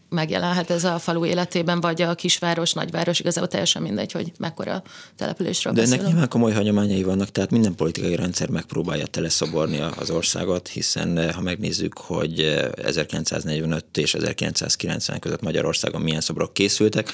megjelenhet 0.09 0.69
ez 0.69 0.83
a 0.83 0.99
falu 0.99 1.25
életében, 1.25 1.81
vagy 1.81 2.01
a 2.01 2.15
kisváros, 2.15 2.73
nagyváros, 2.73 3.19
igazából 3.19 3.49
teljesen 3.49 3.81
mindegy, 3.81 4.11
hogy 4.11 4.31
mekkora 4.39 4.83
településről 5.15 5.73
De 5.73 5.79
beszélünk. 5.79 6.01
ennek 6.01 6.13
nyilván 6.13 6.29
komoly 6.29 6.53
hagyományai 6.53 7.03
vannak, 7.03 7.29
tehát 7.31 7.51
minden 7.51 7.75
politikai 7.75 8.15
rendszer 8.15 8.49
megpróbálja 8.49 9.05
tele 9.05 9.26
leszoborni 9.27 9.79
az 9.97 10.09
országot, 10.09 10.67
hiszen 10.67 11.17
eh, 11.17 11.33
ha 11.33 11.41
megnézzük, 11.41 11.97
hogy 11.97 12.39
1945 12.75 13.85
eh, 13.91 14.03
és 14.03 14.13
1990 14.13 15.19
között 15.19 15.41
Magyarországon 15.41 16.01
milyen 16.01 16.21
szobrok 16.21 16.53
készültek, 16.53 17.11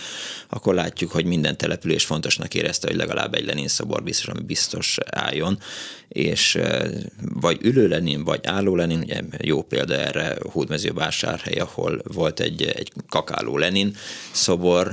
akkor 0.50 0.74
látjuk, 0.74 1.12
hogy 1.12 1.26
minden 1.26 1.58
település 1.58 2.06
fontosnak 2.06 2.54
érezte, 2.54 2.88
hogy 2.88 2.96
legalább 2.96 3.34
egy 3.34 3.46
Lenin 3.46 3.68
szobor 3.68 4.04
biztos, 4.04 4.28
ami 4.28 4.42
biztos 4.42 4.98
álljon, 5.06 5.60
és 6.08 6.56
eh, 6.56 6.92
vagy 7.34 7.58
ülő 7.62 7.88
Lenin, 7.88 8.24
vagy 8.24 8.40
álló 8.44 8.76
Lenin, 8.76 9.00
ugye 9.00 9.22
jó 9.42 9.62
példa 9.62 9.94
erre 9.94 10.38
Hódmezővásárhely, 10.52 11.60
ahol 11.60 12.02
volt 12.04 12.40
egy, 12.40 12.64
egy 12.64 12.92
kakáló 13.10 13.58
Lenin 13.58 13.96
szobor 14.32 14.92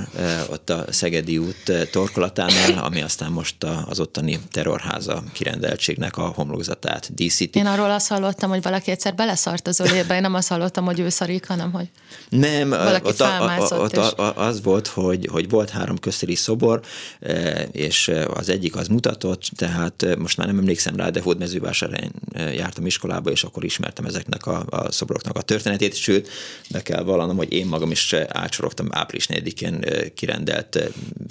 ott 0.50 0.70
a 0.70 0.84
Szegedi 0.88 1.38
út 1.38 1.88
torkolatánál, 1.90 2.84
ami 2.84 3.02
aztán 3.02 3.32
most 3.32 3.64
az 3.86 4.00
ottani 4.00 4.38
terrorháza 4.50 5.22
kirendeltségnek 5.32 6.16
a 6.16 6.26
homlokzatát 6.26 7.09
díszíti. 7.14 7.58
Én 7.58 7.66
arról 7.66 7.90
azt 7.90 8.08
hallottam, 8.08 8.50
hogy 8.50 8.62
valaki 8.62 8.90
egyszer 8.90 9.14
beleszart 9.14 9.66
az 9.66 9.80
ölébe, 9.80 10.14
én 10.14 10.20
nem 10.20 10.34
azt 10.34 10.48
hallottam, 10.48 10.84
hogy 10.84 11.00
ő 11.00 11.08
szarik, 11.08 11.46
hanem 11.46 11.72
hogy 11.72 11.88
nem, 12.28 12.68
valaki 12.68 13.06
ott, 13.06 13.20
a, 13.20 13.66
ott 13.70 13.96
a, 13.96 14.36
az 14.36 14.62
volt, 14.62 14.86
hogy, 14.86 15.28
hogy 15.30 15.48
volt 15.48 15.70
három 15.70 15.98
köztéri 15.98 16.34
szobor, 16.34 16.80
e, 17.20 17.62
és 17.72 18.10
az 18.34 18.48
egyik 18.48 18.76
az 18.76 18.88
mutatott, 18.88 19.50
tehát 19.56 20.02
e, 20.02 20.16
most 20.16 20.36
már 20.36 20.46
nem 20.46 20.58
emlékszem 20.58 20.96
rá, 20.96 21.08
de 21.08 21.20
Hódmezővásárhelyen 21.20 22.12
e, 22.32 22.52
jártam 22.52 22.86
iskolába, 22.86 23.30
és 23.30 23.44
akkor 23.44 23.64
ismertem 23.64 24.04
ezeknek 24.04 24.46
a, 24.46 24.64
a 24.70 24.92
szobroknak 24.92 25.36
a 25.36 25.42
történetét, 25.42 25.94
sőt, 25.94 26.28
be 26.70 26.82
kell 26.82 27.02
vallanom, 27.02 27.36
hogy 27.36 27.52
én 27.52 27.66
magam 27.66 27.90
is 27.90 28.12
átsorogtam 28.28 28.88
április 28.90 29.26
4-én 29.26 29.84
kirendelt 30.14 30.90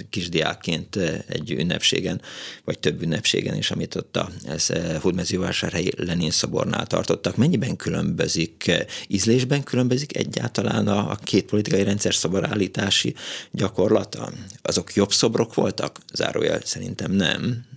kisdiákként 0.10 0.96
egy 1.28 1.52
ünnepségen, 1.52 2.22
vagy 2.66 2.80
több 2.80 3.02
ünnepségen 3.02 3.56
is, 3.56 3.72
amit 3.72 3.96
ott 3.96 4.18
a 4.18 4.30
ez 4.48 4.68
Hódmezővásárhelyen 5.02 5.69
Lenin 5.98 6.32
szobornál 6.32 6.88
tartottak. 6.88 7.36
Mennyiben 7.36 7.76
különbözik, 7.76 8.72
ízlésben 9.08 9.64
különbözik 9.64 10.18
egyáltalán 10.18 10.88
a, 10.88 11.12
a 11.12 11.18
két 11.24 11.46
politikai 11.46 11.84
rendszer 11.84 12.14
szoborállítási 12.14 13.16
gyakorlata? 13.52 14.32
Azok 14.62 14.94
jobb 14.94 15.12
szobrok 15.12 15.54
voltak? 15.54 15.98
Zárójel 16.14 16.60
szerintem 16.64 17.12
nem. 17.12 17.68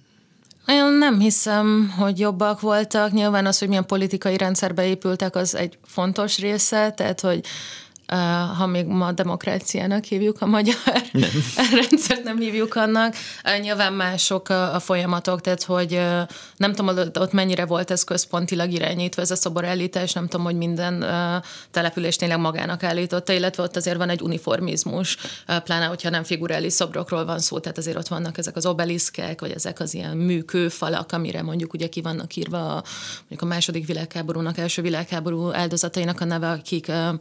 Én 0.66 0.84
nem 0.84 1.18
hiszem, 1.18 1.94
hogy 1.98 2.18
jobbak 2.18 2.60
voltak. 2.60 3.12
Nyilván 3.12 3.46
az, 3.46 3.58
hogy 3.58 3.68
milyen 3.68 3.86
politikai 3.86 4.36
rendszerbe 4.36 4.86
épültek, 4.86 5.36
az 5.36 5.54
egy 5.54 5.78
fontos 5.86 6.38
része, 6.38 6.90
tehát 6.90 7.20
hogy 7.20 7.44
ha 8.56 8.66
még 8.66 8.86
ma 8.86 9.12
demokráciának 9.12 10.04
hívjuk 10.04 10.36
a 10.40 10.46
magyar 10.46 10.74
nem. 11.12 11.30
rendszert, 11.88 12.24
nem 12.24 12.38
hívjuk 12.38 12.74
annak. 12.74 13.14
Nyilván 13.60 13.92
mások 13.92 14.48
a, 14.48 14.80
folyamatok, 14.80 15.40
tehát 15.40 15.62
hogy 15.62 16.00
nem 16.56 16.74
tudom, 16.74 16.96
ott 17.14 17.32
mennyire 17.32 17.66
volt 17.66 17.90
ez 17.90 18.04
központilag 18.04 18.70
irányítva, 18.70 19.22
ez 19.22 19.30
a 19.30 19.36
szoborállítás, 19.36 20.12
nem 20.12 20.28
tudom, 20.28 20.46
hogy 20.46 20.56
minden 20.56 21.04
település 21.70 22.16
tényleg 22.16 22.38
magának 22.38 22.82
állította, 22.82 23.32
illetve 23.32 23.62
ott 23.62 23.76
azért 23.76 23.96
van 23.96 24.08
egy 24.08 24.22
uniformizmus, 24.22 25.16
pláne, 25.64 25.84
hogyha 25.84 26.10
nem 26.10 26.24
figurális 26.24 26.72
szobrokról 26.72 27.24
van 27.24 27.38
szó, 27.38 27.58
tehát 27.58 27.78
azért 27.78 27.96
ott 27.96 28.08
vannak 28.08 28.38
ezek 28.38 28.56
az 28.56 28.66
obeliszkek, 28.66 29.40
vagy 29.40 29.50
ezek 29.50 29.80
az 29.80 29.94
ilyen 29.94 30.16
műkőfalak, 30.16 31.12
amire 31.12 31.42
mondjuk 31.42 31.72
ugye 31.72 31.88
ki 31.88 32.00
vannak 32.00 32.36
írva 32.36 32.76
a, 32.76 32.82
mondjuk 33.18 33.42
a 33.42 33.44
második 33.44 33.86
világháborúnak, 33.86 34.58
első 34.58 34.82
világháború 34.82 35.52
áldozatainak 35.52 36.20
a 36.20 36.24
neve, 36.24 36.50
akik 36.50 36.88
a 36.88 37.18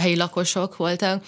helyi 0.00 0.16
lakosok 0.24 0.76
voltak. 0.76 1.22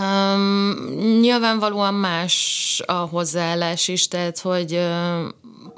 Um, 0.00 0.74
nyilvánvalóan 1.20 1.94
más 1.94 2.82
a 2.86 2.92
hozzáállás 2.92 3.88
is, 3.88 4.08
tehát 4.08 4.38
hogy 4.38 4.80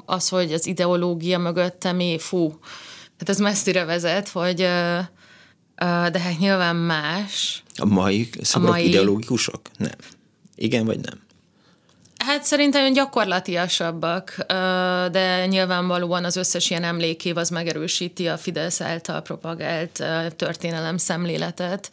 az, 0.05 0.29
hogy 0.29 0.53
az 0.53 0.65
ideológia 0.65 1.37
mögötte 1.37 1.91
mi, 1.91 2.17
fú, 2.19 2.59
hát 3.19 3.29
ez 3.29 3.39
messzire 3.39 3.85
vezet, 3.85 4.29
hogy 4.29 4.61
uh, 4.61 5.05
de 6.11 6.19
hát 6.19 6.39
nyilván 6.39 6.75
más. 6.75 7.63
A 7.75 7.85
mai 7.85 8.29
szobrok 8.41 8.69
a 8.69 8.75
mai... 8.75 8.87
ideológikusok? 8.87 9.61
Nem. 9.77 9.95
Igen 10.55 10.85
vagy 10.85 10.99
nem? 10.99 11.19
Hát 12.25 12.43
szerintem 12.43 12.93
gyakorlatiasabbak, 12.93 14.35
de 15.11 15.45
nyilvánvalóan 15.45 16.23
az 16.23 16.35
összes 16.35 16.69
ilyen 16.69 16.83
emlékév 16.83 17.37
az 17.37 17.49
megerősíti 17.49 18.27
a 18.27 18.37
Fidesz 18.37 18.81
által 18.81 19.21
propagált 19.21 20.03
történelem 20.35 20.97
szemléletet. 20.97 21.89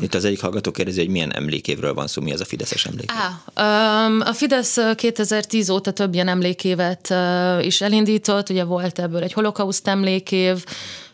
Itt 0.00 0.14
az 0.14 0.24
egyik 0.24 0.40
hallgató 0.40 0.70
kérdezi, 0.70 1.00
hogy 1.00 1.08
milyen 1.08 1.34
emlékévről 1.34 1.94
van 1.94 2.06
szó, 2.06 2.22
mi 2.22 2.32
az 2.32 2.40
a 2.40 2.44
Fideszes 2.44 2.86
emlékév? 2.86 3.16
Á, 3.54 4.06
a 4.06 4.32
Fidesz 4.32 4.78
2010 4.94 5.70
óta 5.70 5.90
több 5.90 6.14
ilyen 6.14 6.28
emlékévet 6.28 7.14
is 7.60 7.80
elindított, 7.80 8.48
ugye 8.48 8.64
volt 8.64 8.98
ebből 8.98 9.22
egy 9.22 9.32
holokauszt 9.32 9.88
emlékév, 9.88 10.64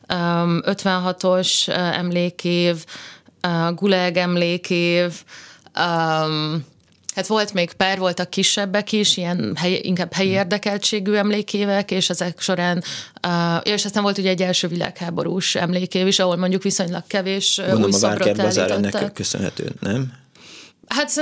56-os 0.08 1.68
emlékév, 1.68 2.84
Gulag 3.74 4.16
emlékév, 4.16 5.12
Hát 7.18 7.26
volt 7.26 7.52
még 7.52 7.72
pár, 7.72 7.98
voltak 7.98 8.30
kisebbek 8.30 8.92
is, 8.92 9.16
ilyen 9.16 9.52
hely, 9.56 9.80
inkább 9.82 10.12
helyi 10.12 10.28
hmm. 10.28 10.38
érdekeltségű 10.38 11.12
emlékévek, 11.12 11.90
és 11.90 12.10
ezek 12.10 12.40
során, 12.40 12.82
uh, 13.26 13.60
és 13.62 13.84
aztán 13.84 14.02
volt 14.02 14.18
ugye 14.18 14.30
egy 14.30 14.42
első 14.42 14.68
világháborús 14.68 15.54
emlékév 15.54 16.06
is, 16.06 16.18
ahol 16.18 16.36
mondjuk 16.36 16.62
viszonylag 16.62 17.02
kevés 17.06 17.56
Gondolom, 17.56 17.90
új 17.92 18.56
a 18.56 18.70
ennek 18.70 19.12
köszönhető, 19.12 19.72
nem? 19.80 20.12
Hát 20.88 21.12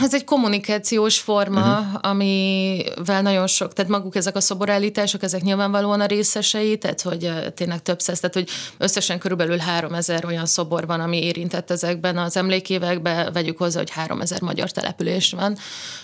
ez 0.00 0.14
egy 0.14 0.24
kommunikációs 0.24 1.18
forma, 1.18 1.60
uh-huh. 1.60 2.10
amivel 2.10 3.22
nagyon 3.22 3.46
sok, 3.46 3.72
tehát 3.72 3.90
maguk 3.90 4.16
ezek 4.16 4.36
a 4.36 4.40
szoborállítások, 4.40 5.22
ezek 5.22 5.42
nyilvánvalóan 5.42 6.00
a 6.00 6.06
részesei, 6.06 6.78
tehát 6.78 7.00
hogy 7.00 7.30
tényleg 7.54 7.82
több 7.82 8.00
száz, 8.00 8.20
tehát 8.20 8.34
hogy 8.34 8.48
összesen 8.78 9.18
körülbelül 9.18 9.58
három 9.58 9.94
ezer 9.94 10.24
olyan 10.24 10.46
szobor 10.46 10.86
van, 10.86 11.00
ami 11.00 11.24
érintett 11.24 11.70
ezekben 11.70 12.18
az 12.18 12.36
emlékévekben, 12.36 13.32
vegyük 13.32 13.58
hozzá, 13.58 13.78
hogy 13.78 13.90
három 13.90 14.20
ezer 14.20 14.40
magyar 14.40 14.70
település 14.70 15.32
van, 15.32 15.56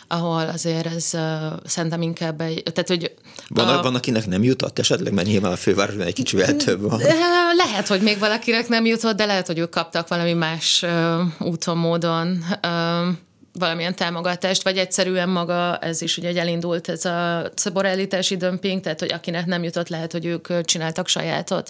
ahol 0.08 0.48
azért 0.48 0.86
ez 0.86 1.10
uh, 1.12 1.20
szerintem 1.64 2.02
inkább 2.02 2.40
egy, 2.40 2.62
tehát 2.62 2.88
hogy... 2.88 3.14
Van, 3.48 3.68
a, 3.68 3.82
van, 3.82 3.94
akinek 3.94 4.26
nem 4.26 4.42
jutott 4.42 4.78
esetleg, 4.78 5.12
mert 5.12 5.26
nyilván 5.26 5.52
a 5.52 5.56
fővárosban 5.56 6.06
egy 6.06 6.14
kicsivel 6.14 6.56
több 6.56 6.80
van. 6.80 7.00
Lehet, 7.56 7.86
hogy 7.86 8.00
még 8.00 8.18
valakinek 8.18 8.68
nem 8.68 8.86
jutott, 8.86 9.16
de 9.16 9.24
lehet, 9.24 9.46
hogy 9.46 9.58
ők 9.58 9.70
kaptak 9.70 10.08
valami 10.08 10.32
más 10.32 10.82
uh, 10.82 11.48
úton, 11.48 11.76
módon 11.76 12.44
valamilyen 13.58 13.94
támogatást, 13.94 14.62
vagy 14.62 14.78
egyszerűen 14.78 15.28
maga, 15.28 15.76
ez 15.78 16.02
is 16.02 16.16
ugye 16.16 16.40
elindult 16.40 16.88
ez 16.88 17.04
a 17.04 17.50
szoborállítási 17.54 18.36
dömping, 18.36 18.80
tehát 18.80 19.00
hogy 19.00 19.12
akinek 19.12 19.46
nem 19.46 19.62
jutott, 19.62 19.88
lehet, 19.88 20.12
hogy 20.12 20.24
ők 20.24 20.64
csináltak 20.64 21.08
sajátot, 21.08 21.68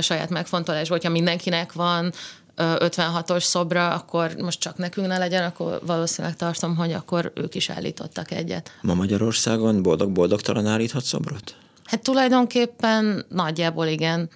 saját 0.00 0.30
megfontolásból, 0.30 0.96
hogyha 0.96 1.12
mindenkinek 1.12 1.72
van 1.72 2.12
56-os 2.56 3.42
szobra, 3.42 3.90
akkor 3.90 4.34
most 4.38 4.60
csak 4.60 4.76
nekünk 4.76 5.06
ne 5.06 5.18
legyen, 5.18 5.44
akkor 5.44 5.80
valószínűleg 5.86 6.36
tartom, 6.36 6.76
hogy 6.76 6.92
akkor 6.92 7.32
ők 7.34 7.54
is 7.54 7.70
állítottak 7.70 8.30
egyet. 8.30 8.70
Ma 8.80 8.94
Magyarországon 8.94 9.82
boldog-boldogtalan 9.82 10.66
állíthat 10.66 11.04
szobrot? 11.04 11.54
Hát 11.84 12.02
tulajdonképpen 12.02 13.24
nagyjából 13.28 13.86
igen. 13.86 14.30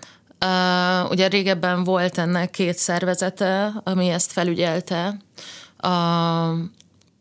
Uh, 0.45 1.11
ugye 1.11 1.29
régebben 1.29 1.85
volt 1.85 2.19
ennek 2.19 2.51
két 2.51 2.79
szervezete, 2.79 3.73
ami 3.85 4.09
ezt 4.09 4.33
felügyelte, 4.33 5.17
a, 5.79 6.55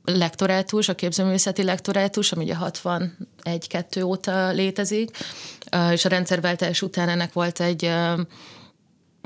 lektorátus, 0.03 0.89
a 0.89 0.95
képzőművészeti 0.95 1.63
lektorátus, 1.63 2.31
ami 2.31 2.43
ugye 2.43 2.55
61-2 2.59 4.03
óta 4.03 4.49
létezik, 4.49 5.17
és 5.91 6.05
a 6.05 6.09
rendszerváltás 6.09 6.81
után 6.81 7.09
ennek 7.09 7.33
volt 7.33 7.59
egy 7.59 7.91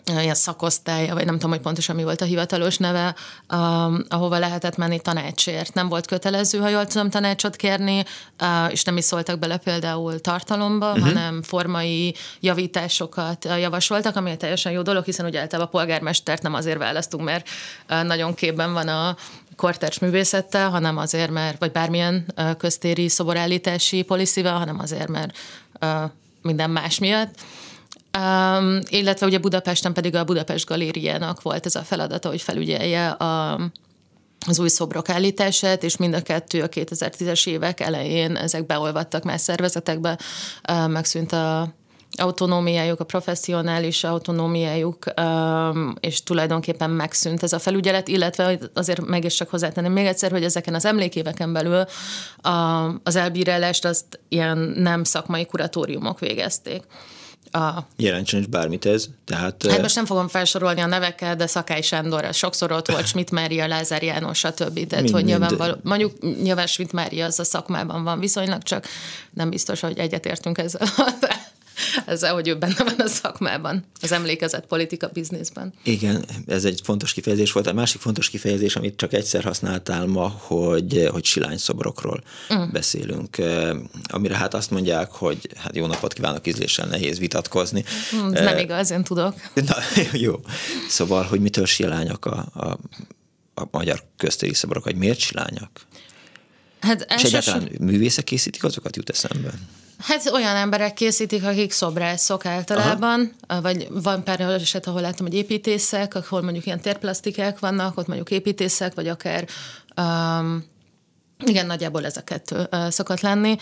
ilyen 0.06 0.36
szakosztálya, 0.36 1.14
vagy 1.14 1.26
nem 1.26 1.34
tudom, 1.34 1.50
hogy 1.50 1.60
pontosan 1.60 1.96
mi 1.96 2.04
volt 2.04 2.22
a 2.22 2.26
hivatalos 2.26 2.78
neve, 2.78 3.16
um, 3.54 4.04
ahova 4.08 4.40
lehetett 4.40 4.78
menni 4.78 5.00
tanácsért. 5.00 5.74
Nem 5.74 5.90
volt 5.90 6.08
kötelező, 6.08 6.60
ha 6.60 6.70
jól 6.70 6.86
tudom, 6.86 7.10
tanácsot 7.10 7.56
kérni, 7.56 8.04
uh, 8.42 8.72
és 8.72 8.84
nem 8.84 8.98
is 8.98 9.04
szóltak 9.04 9.40
bele 9.40 9.58
például 9.58 10.20
tartalomba, 10.20 10.90
uh-huh. 10.92 11.06
hanem 11.06 11.42
formai 11.42 12.16
javításokat 12.40 13.46
uh, 13.46 13.60
javasoltak, 13.60 14.16
ami 14.16 14.38
teljesen 14.38 14.72
jó 14.72 14.82
dolog, 14.82 15.04
hiszen 15.04 15.26
ugye 15.26 15.40
általában 15.40 15.74
a 15.74 15.78
polgármestert 15.78 16.42
nem 16.42 16.54
azért 16.54 16.78
választunk, 16.78 17.24
mert 17.24 17.50
uh, 17.90 18.04
nagyon 18.04 18.34
képben 18.34 18.74
van 18.74 18.88
a 18.88 19.16
kortárs 19.56 20.00
művészettel, 20.00 20.70
hanem 20.70 20.98
azért, 20.98 21.32
mert, 21.32 21.60
vagy 21.60 21.72
bármilyen 21.72 22.26
uh, 22.38 22.56
köztéri 22.58 23.10
szoborállítási 23.10 24.02
poliszival, 24.02 24.58
hanem 24.58 24.80
azért, 24.80 25.08
mert 25.08 25.38
uh, 25.82 26.12
minden 26.42 26.70
más 26.70 27.00
miatt. 27.00 27.30
Um, 28.20 28.80
illetve 28.90 29.26
ugye 29.26 29.38
Budapesten 29.38 29.94
pedig 29.94 30.16
a 30.16 30.24
Budapest 30.24 30.66
Galériának 30.66 31.42
volt 31.42 31.66
ez 31.66 31.76
a 31.76 31.82
feladata, 31.82 32.30
hogy 32.30 32.42
felügyelje 32.42 33.10
a, 33.10 33.60
az 34.48 34.60
új 34.60 34.68
szobrok 34.68 35.10
állítását, 35.10 35.84
és 35.84 35.98
mind 35.98 36.14
a 36.14 36.22
kettő 36.22 36.62
a 36.62 36.70
2010-es 36.70 37.48
évek 37.48 37.80
elején 37.80 38.36
ezek 38.36 38.66
beolvadtak 38.66 39.24
más 39.24 39.42
szervezetekbe, 39.42 40.20
uh, 40.70 40.88
megszűnt 40.88 41.32
a 41.32 41.74
autonómiájuk, 42.18 43.00
a 43.00 43.04
professzionális 43.04 44.04
autonómiájuk, 44.04 45.06
és 46.00 46.24
tulajdonképpen 46.24 46.90
megszűnt 46.90 47.44
ez 47.44 47.54
a 47.54 47.60
felügyelet, 47.60 48.08
illetve 48.08 48.60
azért 48.74 49.06
meg 49.06 49.24
is 49.24 49.36
csak 49.36 49.50
hozzátenném 49.50 49.92
még 49.92 50.06
egyszer, 50.06 50.32
hogy 50.32 50.44
ezeken 50.44 50.74
az 50.74 50.86
emlékéveken 50.86 51.54
belül 51.54 51.86
az 53.04 53.16
elbírálást 53.16 53.86
azt 53.86 54.20
ilyen 54.30 54.58
nem 54.58 55.04
szakmai 55.04 55.46
kuratóriumok 55.46 56.20
végezték. 56.20 56.84
A... 57.52 57.86
Jelentsen 57.98 58.40
is 58.40 58.46
bármit 58.46 58.86
ez. 58.86 59.08
Tehát, 59.26 59.66
hát 59.70 59.82
most 59.82 59.96
nem 59.96 60.06
fogom 60.06 60.28
felsorolni 60.28 60.82
a 60.82 60.86
neveket, 60.86 61.38
de 61.38 61.48
Szakály 61.48 61.82
Sándor, 61.82 62.34
sokszor 62.34 62.72
ott 62.72 62.92
volt, 62.92 63.08
Schmidt 63.08 63.32
Mária, 63.32 63.68
Lázár 63.68 64.04
János, 64.04 64.38
stb. 64.38 64.88
Tehát, 64.88 65.04
mind, 65.04 65.16
hogy 65.16 65.26
nyilván, 65.26 65.80
mondjuk 65.84 66.42
nyilván 66.42 66.68
Schmidt 66.68 66.92
Mária 66.92 67.26
az 67.26 67.40
a 67.40 67.44
szakmában 67.44 68.04
van 68.04 68.20
viszonylag, 68.20 68.64
csak 68.64 68.86
nem 69.34 69.50
biztos, 69.50 69.80
hogy 69.80 69.98
egyetértünk 69.98 70.58
ezzel 70.58 70.88
ezzel, 72.06 72.34
hogy 72.34 72.48
ő 72.48 72.58
benne 72.58 72.84
van 72.84 73.00
a 73.00 73.08
szakmában, 73.08 73.86
az 74.02 74.12
emlékezett 74.12 74.66
politika 74.66 75.10
bizniszben. 75.14 75.74
Igen, 75.84 76.26
ez 76.48 76.66
egy 76.66 76.80
fontos 76.84 77.14
kifejezés 77.14 77.52
volt. 77.52 77.68
A 77.68 77.74
másik 77.74 78.02
fontos 78.02 78.30
kifejezés, 78.30 78.76
amit 78.76 78.96
csak 78.96 79.14
egyszer 79.14 79.44
használtál 79.44 80.06
ma, 80.06 80.28
hogy, 80.28 81.08
hogy 81.12 81.26
silány 81.26 81.58
szobrokról 81.58 82.24
mm. 82.54 82.72
beszélünk. 82.72 83.38
Amire 84.04 84.38
hát 84.38 84.54
azt 84.54 84.72
mondják, 84.72 85.12
hogy 85.12 85.50
hát 85.56 85.76
jó 85.76 85.86
napot 85.86 86.14
kívánok, 86.14 86.48
ízléssel 86.48 86.88
nehéz 86.88 87.20
vitatkozni. 87.20 87.84
Mm, 88.16 88.34
ez 88.34 88.44
nem 88.44 88.58
igaz, 88.58 88.92
én 88.92 89.04
tudok. 89.04 89.34
Na, 89.54 89.76
jó. 90.26 90.40
Szóval, 90.90 91.24
hogy 91.24 91.40
mitől 91.40 91.66
silányak 91.66 92.26
a, 92.26 92.46
a, 92.54 92.78
a 93.54 93.68
magyar 93.72 94.04
köztéri 94.18 94.54
szobrok, 94.54 94.84
vagy 94.84 94.96
miért 94.96 95.20
silányak? 95.20 95.70
Hát 96.80 97.08
És 97.16 97.24
egyáltalán 97.24 97.70
művészek 97.80 98.24
készítik, 98.24 98.64
azokat 98.64 98.96
jut 98.96 99.10
eszembe? 99.10 99.54
Hát 100.02 100.30
olyan 100.32 100.56
emberek 100.56 100.94
készítik, 100.94 101.44
akik 101.44 101.72
szobrászok 101.72 102.46
általában, 102.46 103.32
Aha. 103.48 103.62
vagy 103.62 103.88
van 103.90 104.24
pár 104.24 104.40
eset, 104.40 104.88
ahol 104.88 105.02
látom, 105.02 105.26
hogy 105.26 105.36
építészek, 105.36 106.16
ahol 106.16 106.42
mondjuk 106.42 106.66
ilyen 106.66 106.82
térplasztikák 106.82 107.60
vannak, 107.60 107.98
ott 107.98 108.08
mondjuk 108.08 108.32
építészek, 108.32 108.94
vagy 108.94 109.08
akár 109.08 109.48
um, 109.98 110.66
igen, 111.46 111.66
nagyjából 111.66 112.06
ez 112.06 112.18
a 112.18 112.24
kettő 112.24 112.68
uh, 112.72 112.90
szokott 112.90 113.20
lenni. 113.20 113.58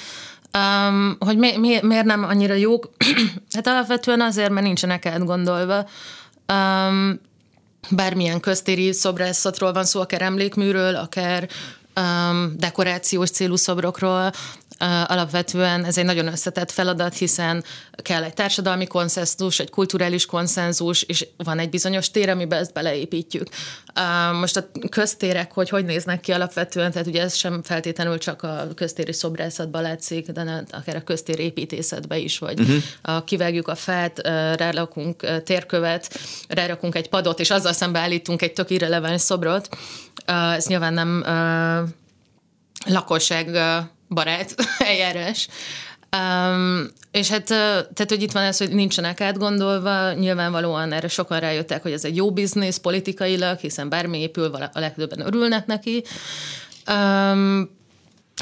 Um, 0.57 1.17
hogy 1.19 1.37
mi, 1.37 1.57
mi, 1.57 1.79
miért 1.81 2.05
nem 2.05 2.23
annyira 2.23 2.53
jók? 2.53 2.89
hát 3.55 3.67
alapvetően 3.67 4.21
azért, 4.21 4.49
mert 4.49 4.65
nincsenek 4.65 5.05
átgondolva. 5.05 5.87
Um, 6.53 7.19
bármilyen 7.89 8.39
köztéri 8.39 8.93
szobrászatról 8.93 9.73
van 9.73 9.85
szó, 9.85 10.01
akár 10.01 10.21
emlékműről, 10.21 10.95
akár 10.95 11.49
um, 11.95 12.53
dekorációs 12.57 13.29
célú 13.29 13.55
szobrokról, 13.55 14.31
alapvetően 15.05 15.85
ez 15.85 15.97
egy 15.97 16.05
nagyon 16.05 16.27
összetett 16.27 16.71
feladat, 16.71 17.17
hiszen 17.17 17.63
kell 18.01 18.23
egy 18.23 18.33
társadalmi 18.33 18.87
konszenzus, 18.87 19.59
egy 19.59 19.69
kulturális 19.69 20.25
konszenzus, 20.25 21.01
és 21.01 21.27
van 21.37 21.59
egy 21.59 21.69
bizonyos 21.69 22.11
tér, 22.11 22.29
amiben 22.29 22.59
ezt 22.59 22.73
beleépítjük. 22.73 23.47
Most 24.39 24.57
a 24.57 24.67
köztérek, 24.89 25.53
hogy 25.53 25.69
hogy 25.69 25.85
néznek 25.85 26.19
ki 26.19 26.31
alapvetően, 26.31 26.91
tehát 26.91 27.07
ugye 27.07 27.21
ez 27.21 27.35
sem 27.35 27.63
feltétlenül 27.63 28.17
csak 28.17 28.43
a 28.43 28.67
köztéri 28.75 29.13
szobrászatban 29.13 29.81
látszik, 29.81 30.31
de 30.31 30.63
akár 30.71 30.95
a 30.95 31.03
köztér 31.03 31.39
építészetben 31.39 32.19
is, 32.19 32.37
vagy 32.37 32.59
uh-huh. 32.59 32.77
a, 33.01 33.23
kivágjuk 33.23 33.67
a 33.67 33.75
fát, 33.75 34.19
rárakunk 34.57 35.43
térkövet, 35.43 36.19
rárakunk 36.47 36.95
egy 36.95 37.09
padot, 37.09 37.39
és 37.39 37.49
azzal 37.49 37.73
szembe 37.73 37.99
állítunk 37.99 38.41
egy 38.41 38.53
tök 38.53 38.69
irreleváns 38.69 39.21
szobrot. 39.21 39.69
Ez 40.25 40.67
nyilván 40.67 40.93
nem 40.93 41.23
lakosság 42.85 43.57
barát 44.09 44.55
eljárás. 44.77 45.47
Um, 46.17 46.87
és 47.11 47.29
hát, 47.29 47.43
tehát, 47.45 48.05
hogy 48.07 48.21
itt 48.21 48.31
van 48.31 48.43
ez, 48.43 48.57
hogy 48.57 48.71
nincsenek 48.71 49.21
átgondolva, 49.21 50.13
nyilvánvalóan 50.13 50.91
erre 50.91 51.07
sokan 51.07 51.39
rájöttek, 51.39 51.81
hogy 51.81 51.91
ez 51.91 52.05
egy 52.05 52.15
jó 52.15 52.31
biznisz 52.31 52.77
politikailag, 52.77 53.57
hiszen 53.57 53.89
bármi 53.89 54.19
épül, 54.19 54.53
a 54.73 54.79
legtöbben 54.79 55.25
örülnek 55.25 55.65
neki. 55.65 56.03
Um, 56.91 57.77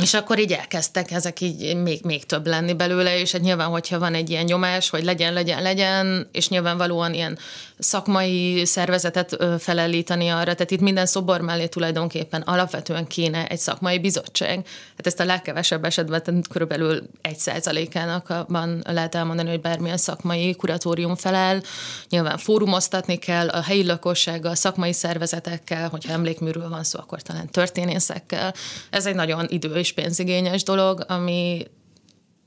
és 0.02 0.14
akkor 0.14 0.40
így 0.40 0.52
elkezdtek 0.52 1.12
ezek 1.12 1.42
így 1.42 1.76
még, 1.76 2.04
még 2.04 2.26
több 2.26 2.48
lenni 2.48 2.74
belőle, 2.74 3.20
és 3.20 3.32
hát 3.32 3.42
nyilván, 3.42 3.68
hogyha 3.68 4.00
van 4.00 4.14
egy 4.14 4.30
ilyen 4.30 4.44
nyomás, 4.44 4.90
hogy 4.90 5.04
legyen, 5.04 5.34
legyen, 5.34 5.62
legyen, 5.62 6.30
és 6.32 6.50
nyilvánvalóan 6.50 7.14
ilyen 7.14 7.38
szakmai 7.80 8.66
szervezetet 8.66 9.38
felelítani 9.60 10.28
arra, 10.28 10.54
tehát 10.54 10.72
itt 10.72 10.80
minden 10.80 11.06
szobor 11.06 11.42
mellé 11.42 11.68
tulajdonképpen 11.68 12.42
alapvetően 12.42 13.08
kéne 13.08 13.48
egy 13.48 13.60
szakmai 13.60 14.00
bizottság. 14.00 14.66
Hát 14.98 15.08
ezt 15.08 15.20
a 15.20 15.26
legkevesebb 15.26 15.86
esetben 15.86 16.44
körülbelül 16.50 17.04
egy 17.22 17.38
százalékának 17.38 18.46
van 18.48 18.84
lehet 18.88 19.16
elmondani, 19.16 19.50
hogy 19.50 19.62
bármilyen 19.62 19.98
szakmai 19.98 20.56
kuratórium 20.56 21.16
felel. 21.16 21.62
Nyilván 22.10 22.38
fórumoztatni 22.38 23.16
kell 23.16 23.50
a 23.50 23.62
helyi 23.62 23.86
lakossággal, 23.86 24.56
szakmai 24.56 24.94
szervezetekkel, 24.94 25.90
hogyha 25.90 26.14
emlékműről 26.14 26.70
van 26.70 26.84
szó, 26.84 27.00
akkor 27.00 27.22
talán 27.22 27.50
történészekkel. 27.50 28.54
Ez 28.90 29.06
egy 29.06 29.16
nagyon 29.16 29.46
idő 29.50 29.74
és 29.74 29.94
pénzigényes 29.94 30.64
dolog, 30.64 31.06
ami 31.08 31.66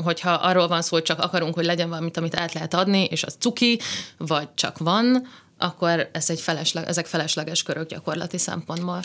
hogyha 0.03 0.31
arról 0.31 0.69
van 0.69 0.83
szó, 0.83 0.89
hogy 0.97 1.03
csak 1.03 1.19
akarunk, 1.19 1.55
hogy 1.55 1.65
legyen 1.65 1.89
valamit, 1.89 2.17
amit 2.17 2.37
át 2.37 2.53
lehet 2.53 2.75
adni, 2.75 3.05
és 3.05 3.23
az 3.23 3.35
cuki, 3.39 3.81
vagy 4.17 4.49
csak 4.55 4.79
van, 4.79 5.27
akkor 5.59 6.09
ez 6.13 6.31
egy 6.31 6.41
felesleg, 6.41 6.89
ezek 6.89 7.07
felesleges 7.07 7.63
körök 7.63 7.89
gyakorlati 7.89 8.39
szempontból. 8.39 9.01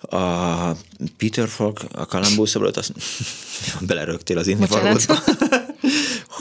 A 0.00 0.70
Peter 1.16 1.48
Falk, 1.48 1.80
a 1.92 2.06
Kalambó 2.06 2.44
szobrot, 2.44 2.76
azt 2.76 2.92
belerögtél 3.86 4.38
az 4.38 4.46
indivalódba. 4.46 5.18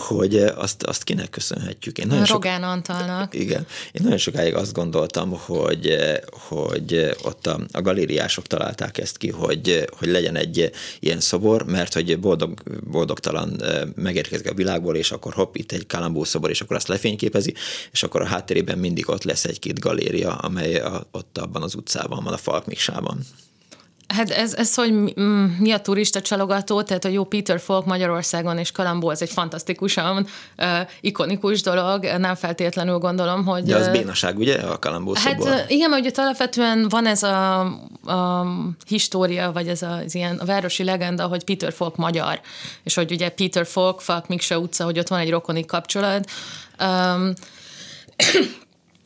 Hogy 0.10 0.36
azt, 0.36 0.84
azt 0.84 1.04
kinek 1.04 1.30
köszönhetjük. 1.30 1.98
Én 1.98 2.08
nagyon 2.08 2.26
Rogán 2.26 2.62
sok, 2.62 2.69
Antalnak. 2.69 3.34
Igen. 3.34 3.65
Én 3.91 4.02
nagyon 4.04 4.17
sokáig 4.17 4.56
azt 4.56 4.74
gondoltam, 4.74 5.32
hogy, 5.32 5.98
hogy 6.30 7.15
ott 7.24 7.48
a, 7.48 7.60
a 7.72 7.82
galériások 7.82 8.48
találták 8.48 8.98
ezt 8.98 9.17
ki, 9.17 9.30
hogy, 9.30 9.86
hogy 9.98 10.08
legyen 10.08 10.36
egy 10.36 10.72
ilyen 11.00 11.19
szobor, 11.19 11.65
mert 11.65 11.93
hogy 11.93 12.19
boldog, 12.19 12.54
boldogtalan 12.84 13.62
megérkezik 13.95 14.50
a 14.50 14.54
világból, 14.54 14.95
és 14.95 15.12
akkor 15.12 15.34
hopp, 15.34 15.56
itt 15.56 15.72
egy 15.72 15.88
kalambó 15.88 16.24
szobor, 16.24 16.50
és 16.50 16.62
akkor 16.62 16.76
azt 16.76 16.88
lefényképezi, 16.88 17.54
és 17.91 18.04
akkor 18.04 18.22
a 18.22 18.26
hátterében 18.26 18.78
mindig 18.78 19.10
ott 19.10 19.24
lesz 19.24 19.45
egy-két 19.45 19.80
galéria, 19.80 20.36
amely 20.36 20.76
a, 20.76 21.08
ott 21.12 21.38
abban 21.38 21.63
az 21.63 21.76
utcában 21.76 22.24
van, 22.24 22.34
a 22.34 22.38
Falkmiksában. 22.38 23.19
Hát 24.13 24.30
ez, 24.30 24.54
ez 24.54 24.76
hogy 24.76 24.93
mi 25.60 25.72
a 25.72 25.80
turista 25.80 26.22
csalogató, 26.22 26.82
tehát 26.82 27.06
a 27.06 27.08
jó 27.08 27.24
Peter 27.24 27.60
Falk 27.60 27.86
Magyarországon 27.86 28.58
és 28.58 28.72
Kalambó, 28.72 29.10
ez 29.10 29.22
egy 29.22 29.30
fantasztikusan 29.30 30.28
uh, 30.58 30.65
ikonikus 31.02 31.62
dolog, 31.62 32.04
nem 32.04 32.36
feltétlenül 32.36 32.98
gondolom, 32.98 33.45
hogy... 33.45 33.63
De 33.63 33.76
az 33.76 33.88
bénaság, 33.88 34.38
ugye, 34.38 34.56
a 34.56 34.80
Kalambó 34.80 35.15
Hát 35.24 35.43
uh, 35.43 35.60
igen, 35.67 35.89
mert 35.89 36.02
ugye 36.06 36.12
alapvetően 36.15 36.88
van 36.89 37.06
ez 37.06 37.24
a, 37.24 37.60
a 38.06 38.45
história, 38.88 39.52
vagy 39.52 39.67
ez 39.67 39.82
az 39.82 40.15
ilyen 40.15 40.38
a 40.38 40.45
városi 40.45 40.84
legenda, 40.84 41.28
hogy 41.28 41.43
Peter 41.43 41.74
Falk 41.74 41.95
magyar, 41.95 42.41
és 42.84 42.95
hogy 42.95 43.12
ugye 43.12 43.30
Peter 43.30 43.65
Falk, 43.65 44.02
Falk 44.02 44.28
Mikse 44.28 44.60
utca, 44.60 44.84
hogy 44.84 45.00
ott 45.00 45.08
van 45.08 45.19
egy 45.19 45.30
rokoni 45.30 45.65
kapcsolat. 45.65 46.30
Um, 46.80 47.34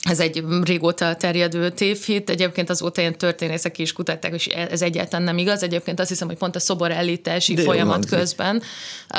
ez 0.09 0.19
egy 0.19 0.43
régóta 0.63 1.15
terjedő 1.15 1.69
tévhit, 1.69 2.29
egyébként 2.29 2.69
azóta 2.69 3.01
ilyen 3.01 3.17
történészek 3.17 3.77
is 3.77 3.93
kutatták, 3.93 4.33
és 4.33 4.47
ez 4.47 4.81
egyáltalán 4.81 5.25
nem 5.25 5.37
igaz. 5.37 5.63
Egyébként 5.63 5.99
azt 5.99 6.09
hiszem, 6.09 6.27
hogy 6.27 6.37
pont 6.37 6.55
a 6.55 6.59
szobor 6.59 6.91
elítási 6.91 7.53
De 7.53 7.61
folyamat 7.61 8.05
közben, 8.05 8.61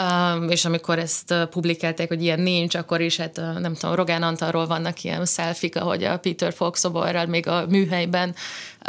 um, 0.01 0.51
és 0.51 0.65
amikor 0.65 0.99
ezt 0.99 1.31
uh, 1.31 1.43
publikálták, 1.43 2.09
hogy 2.09 2.23
ilyen 2.23 2.41
nincs, 2.41 2.75
akkor 2.75 3.01
is, 3.01 3.17
hát 3.17 3.39
uh, 3.39 3.59
nem 3.59 3.75
tudom, 3.75 3.95
Rogán 3.95 4.23
Antalról 4.23 4.67
vannak 4.67 5.03
ilyen 5.03 5.25
szelfik, 5.25 5.77
ahogy 5.77 6.05
a 6.05 6.19
Peter 6.19 6.53
Falk 6.53 6.77
szoborral 6.77 7.27
még 7.27 7.49
a 7.49 7.67
műhelyben 7.69 8.35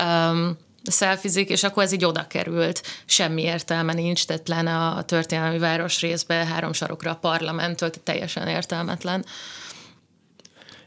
um, 0.04 0.58
szelfizik, 0.84 1.50
és 1.50 1.64
akkor 1.64 1.84
ez 1.84 1.92
így 1.92 2.06
oda 2.06 2.28
került. 2.28 2.82
Semmi 3.06 3.42
értelme 3.42 3.94
nincs, 3.94 4.26
tehát 4.26 4.48
lenne 4.48 4.78
a 4.78 5.04
történelmi 5.04 5.58
város 5.58 6.02
részbe 6.02 6.36
három 6.36 6.74
sarokra 6.74 7.12
a 7.12 7.16
parlamenttől, 7.16 7.90
teljesen 8.04 8.48
értelmetlen. 8.48 9.26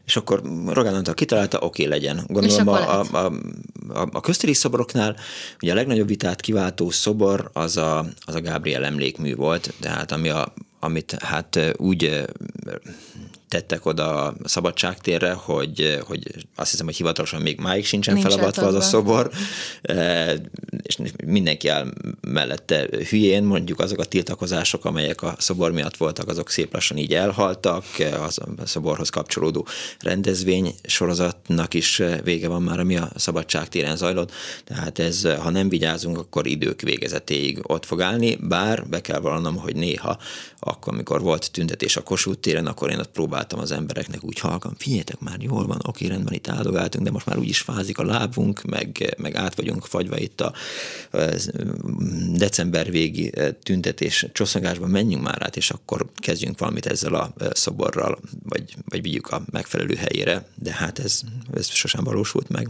És 0.09 0.15
akkor 0.15 0.41
Rogán 0.65 0.93
Antal 0.93 1.13
kitalálta, 1.13 1.57
oké, 1.57 1.65
okay, 1.65 1.99
legyen. 1.99 2.23
Gondolom 2.27 2.67
a, 2.67 2.99
a, 2.99 3.31
a, 3.93 4.07
a, 4.11 4.21
köztéri 4.21 4.53
szobroknál 4.53 5.15
ugye 5.61 5.71
a 5.71 5.75
legnagyobb 5.75 6.07
vitát 6.07 6.41
kiváltó 6.41 6.89
szobor 6.89 7.49
az 7.53 7.77
a, 7.77 8.05
az 8.25 8.35
a 8.35 8.41
Gábriel 8.41 8.85
emlékmű 8.85 9.35
volt, 9.35 9.73
tehát 9.79 10.11
ami 10.11 10.29
a, 10.29 10.53
amit 10.79 11.11
hát 11.19 11.59
úgy 11.77 12.25
tettek 13.49 13.85
oda 13.85 14.23
a 14.23 14.35
szabadságtérre, 14.43 15.31
hogy, 15.31 15.99
hogy 16.07 16.47
azt 16.55 16.71
hiszem, 16.71 16.85
hogy 16.85 16.95
hivatalosan 16.95 17.41
még 17.41 17.59
máig 17.59 17.85
sincsen 17.85 18.13
Nincs 18.13 18.27
felavatva 18.27 18.65
az 18.65 18.75
a 18.75 18.81
szobor, 18.81 19.29
e, 19.81 20.33
és 20.81 20.97
mindenki 21.25 21.67
áll 21.67 21.93
mellette 22.21 22.87
hülyén, 23.09 23.43
mondjuk 23.43 23.79
azok 23.79 23.99
a 23.99 24.03
tiltakozások, 24.03 24.85
amelyek 24.85 25.21
a 25.21 25.35
szobor 25.37 25.71
miatt 25.71 25.97
voltak, 25.97 26.27
azok 26.27 26.49
szép 26.49 26.73
lassan 26.73 26.97
így 26.97 27.13
elhaltak, 27.13 27.83
az 28.27 28.39
a 28.57 28.65
szoborhoz 28.65 29.09
kapcsolódó 29.09 29.67
rendezvény 29.99 30.75
sorozatnak 30.83 31.73
is 31.73 32.01
vége 32.23 32.47
van 32.47 32.61
már, 32.61 32.79
ami 32.79 32.97
a 32.97 33.09
szabadságtéren 33.15 33.95
zajlott, 33.95 34.31
tehát 34.63 34.99
ez, 34.99 35.27
ha 35.39 35.49
nem 35.49 35.69
vigyázunk, 35.69 36.17
akkor 36.17 36.47
idők 36.47 36.81
végezetéig 36.81 37.59
ott 37.63 37.85
fog 37.85 38.01
állni, 38.01 38.35
bár 38.35 38.87
be 38.87 39.01
kell 39.01 39.19
vallanom, 39.19 39.55
hogy 39.55 39.75
néha, 39.75 40.17
akkor, 40.59 40.93
amikor 40.93 41.21
volt 41.21 41.51
tüntetés 41.51 41.97
a 41.97 42.01
Kossuth 42.01 42.39
téren, 42.39 42.67
akkor 42.67 42.89
én 42.89 42.99
ott 42.99 43.11
próbáltam 43.11 43.38
próbáltam 43.47 43.59
az 43.59 43.81
embereknek 43.81 44.23
úgy 44.23 44.39
halkan, 44.39 44.75
figyeljetek 44.77 45.19
már, 45.19 45.41
jól 45.41 45.65
van, 45.65 45.79
oké, 45.87 46.07
rendben 46.07 46.33
itt 46.33 46.47
áldogáltunk, 46.47 47.05
de 47.05 47.11
most 47.11 47.25
már 47.25 47.37
úgyis 47.37 47.59
fázik 47.59 47.97
a 47.97 48.05
lábunk, 48.05 48.63
meg, 48.63 49.15
meg 49.17 49.35
át 49.35 49.55
vagyunk 49.55 49.85
fagyva 49.85 50.17
itt 50.17 50.41
a, 50.41 50.53
december 52.31 52.91
végi 52.91 53.31
e, 53.35 53.51
tüntetés 53.51 54.25
csosszagásban, 54.33 54.89
menjünk 54.89 55.23
már 55.23 55.43
át, 55.43 55.57
és 55.57 55.69
akkor 55.69 56.05
kezdjünk 56.15 56.59
valamit 56.59 56.85
ezzel 56.85 57.13
a 57.13 57.33
e, 57.37 57.49
szoborral, 57.53 58.19
vagy, 58.43 58.75
vagy 58.85 59.01
vigyük 59.01 59.27
a 59.27 59.41
megfelelő 59.51 59.95
helyére, 59.95 60.47
de 60.55 60.73
hát 60.73 60.99
ez, 60.99 61.21
ez 61.53 61.67
sosem 61.67 62.03
valósult 62.03 62.49
meg. 62.49 62.67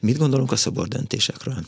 Mit 0.00 0.18
gondolunk 0.18 0.52
a 0.52 0.56
szobor 0.56 0.88
döntésekről? 0.88 1.64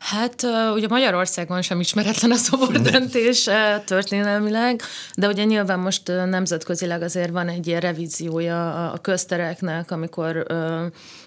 Hát 0.00 0.46
ugye 0.74 0.88
Magyarországon 0.88 1.62
sem 1.62 1.80
ismeretlen 1.80 2.30
a 2.30 2.34
szobordöntés 2.34 3.48
történelmileg, 3.84 4.82
de 5.14 5.28
ugye 5.28 5.44
nyilván 5.44 5.78
most 5.78 6.06
nemzetközileg 6.06 7.02
azért 7.02 7.30
van 7.30 7.48
egy 7.48 7.66
ilyen 7.66 7.80
revíziója 7.80 8.90
a 8.90 8.98
köztereknek, 8.98 9.90
amikor 9.90 10.46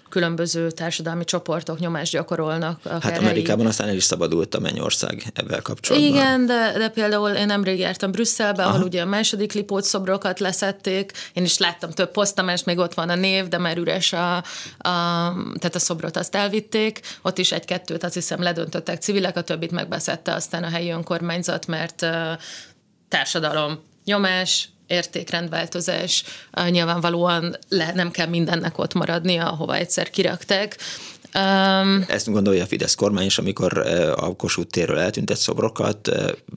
különböző 0.08 0.70
társadalmi 0.70 1.24
csoportok 1.24 1.78
nyomást 1.78 2.12
gyakorolnak. 2.12 2.80
Hát 2.82 3.18
Amerikában 3.18 3.58
helyi. 3.58 3.68
aztán 3.68 3.88
el 3.88 3.94
is 3.94 4.04
szabadult 4.04 4.54
a 4.54 4.60
Mennyország 4.60 5.24
ebben 5.34 5.62
kapcsolatban. 5.62 6.10
Igen, 6.10 6.46
de, 6.46 6.72
de 6.78 6.88
például 6.88 7.30
én 7.30 7.46
nemrég 7.46 7.78
jártam 7.78 8.10
Brüsszelbe, 8.10 8.62
Aha. 8.62 8.72
ahol 8.72 8.84
ugye 8.84 9.02
a 9.02 9.04
második 9.04 9.52
lipót 9.52 9.84
szobrokat 9.84 10.40
leszették, 10.40 11.12
én 11.32 11.44
is 11.44 11.58
láttam 11.58 11.90
több 11.90 12.10
posztamást, 12.10 12.66
még 12.66 12.78
ott 12.78 12.94
van 12.94 13.08
a 13.08 13.14
név, 13.14 13.48
de 13.48 13.58
már 13.58 13.76
üres 13.76 14.12
a, 14.12 14.36
a, 14.36 14.42
tehát 15.58 15.74
a 15.74 15.78
szobrot 15.78 16.16
azt 16.16 16.34
elvitték, 16.34 17.00
ott 17.22 17.38
is 17.38 17.52
egy-kettőt 17.52 18.04
azt 18.04 18.14
hiszem 18.14 18.42
ledöntöttek 18.42 19.00
civilek, 19.00 19.36
a 19.36 19.42
többit 19.42 19.70
megbeszette 19.70 20.34
aztán 20.34 20.62
a 20.62 20.68
helyi 20.68 20.90
önkormányzat, 20.90 21.66
mert 21.66 22.06
társadalom 23.08 23.82
nyomás, 24.04 24.68
értékrendváltozás, 24.86 26.24
nyilvánvalóan 26.68 27.56
le, 27.68 27.92
nem 27.94 28.10
kell 28.10 28.26
mindennek 28.26 28.78
ott 28.78 28.94
maradnia, 28.94 29.50
ahova 29.50 29.74
egyszer 29.74 30.10
kirakták. 30.10 30.76
Um, 31.38 32.04
Ezt 32.08 32.30
gondolja 32.30 32.62
a 32.62 32.66
Fidesz 32.66 32.94
kormány 32.94 33.24
is, 33.24 33.38
amikor 33.38 33.78
a 34.16 34.36
Kossuth 34.36 34.70
térről 34.70 34.98
eltűntett 34.98 35.36
szobrokat, 35.36 36.10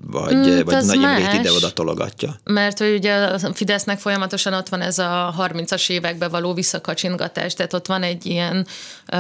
vagy, 0.08 0.36
mm, 0.36 0.60
vagy 0.64 0.86
Nagy 0.86 1.02
Imrét 1.02 1.34
ide-oda 1.34 1.74
tologatja? 1.74 2.40
Mert 2.44 2.78
hogy 2.78 2.94
ugye 2.94 3.14
a 3.14 3.54
Fidesznek 3.54 4.00
folyamatosan 4.00 4.54
ott 4.54 4.70
van 4.70 4.82
ez 4.82 5.00
a 5.00 5.34
30-as 5.38 5.90
évekbe 5.90 6.28
való 6.28 6.54
visszakacsingatás, 6.54 7.54
tehát 7.54 7.74
ott 7.74 7.88
van 7.88 8.04
egy 8.04 8.26
ilyen, 8.26 8.68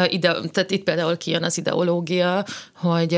ide, 0.08 0.36
tehát 0.52 0.72
itt 0.72 0.84
például 0.84 1.18
kijön 1.18 1.44
az 1.44 1.58
ideológia, 1.58 2.46
hogy 2.74 3.14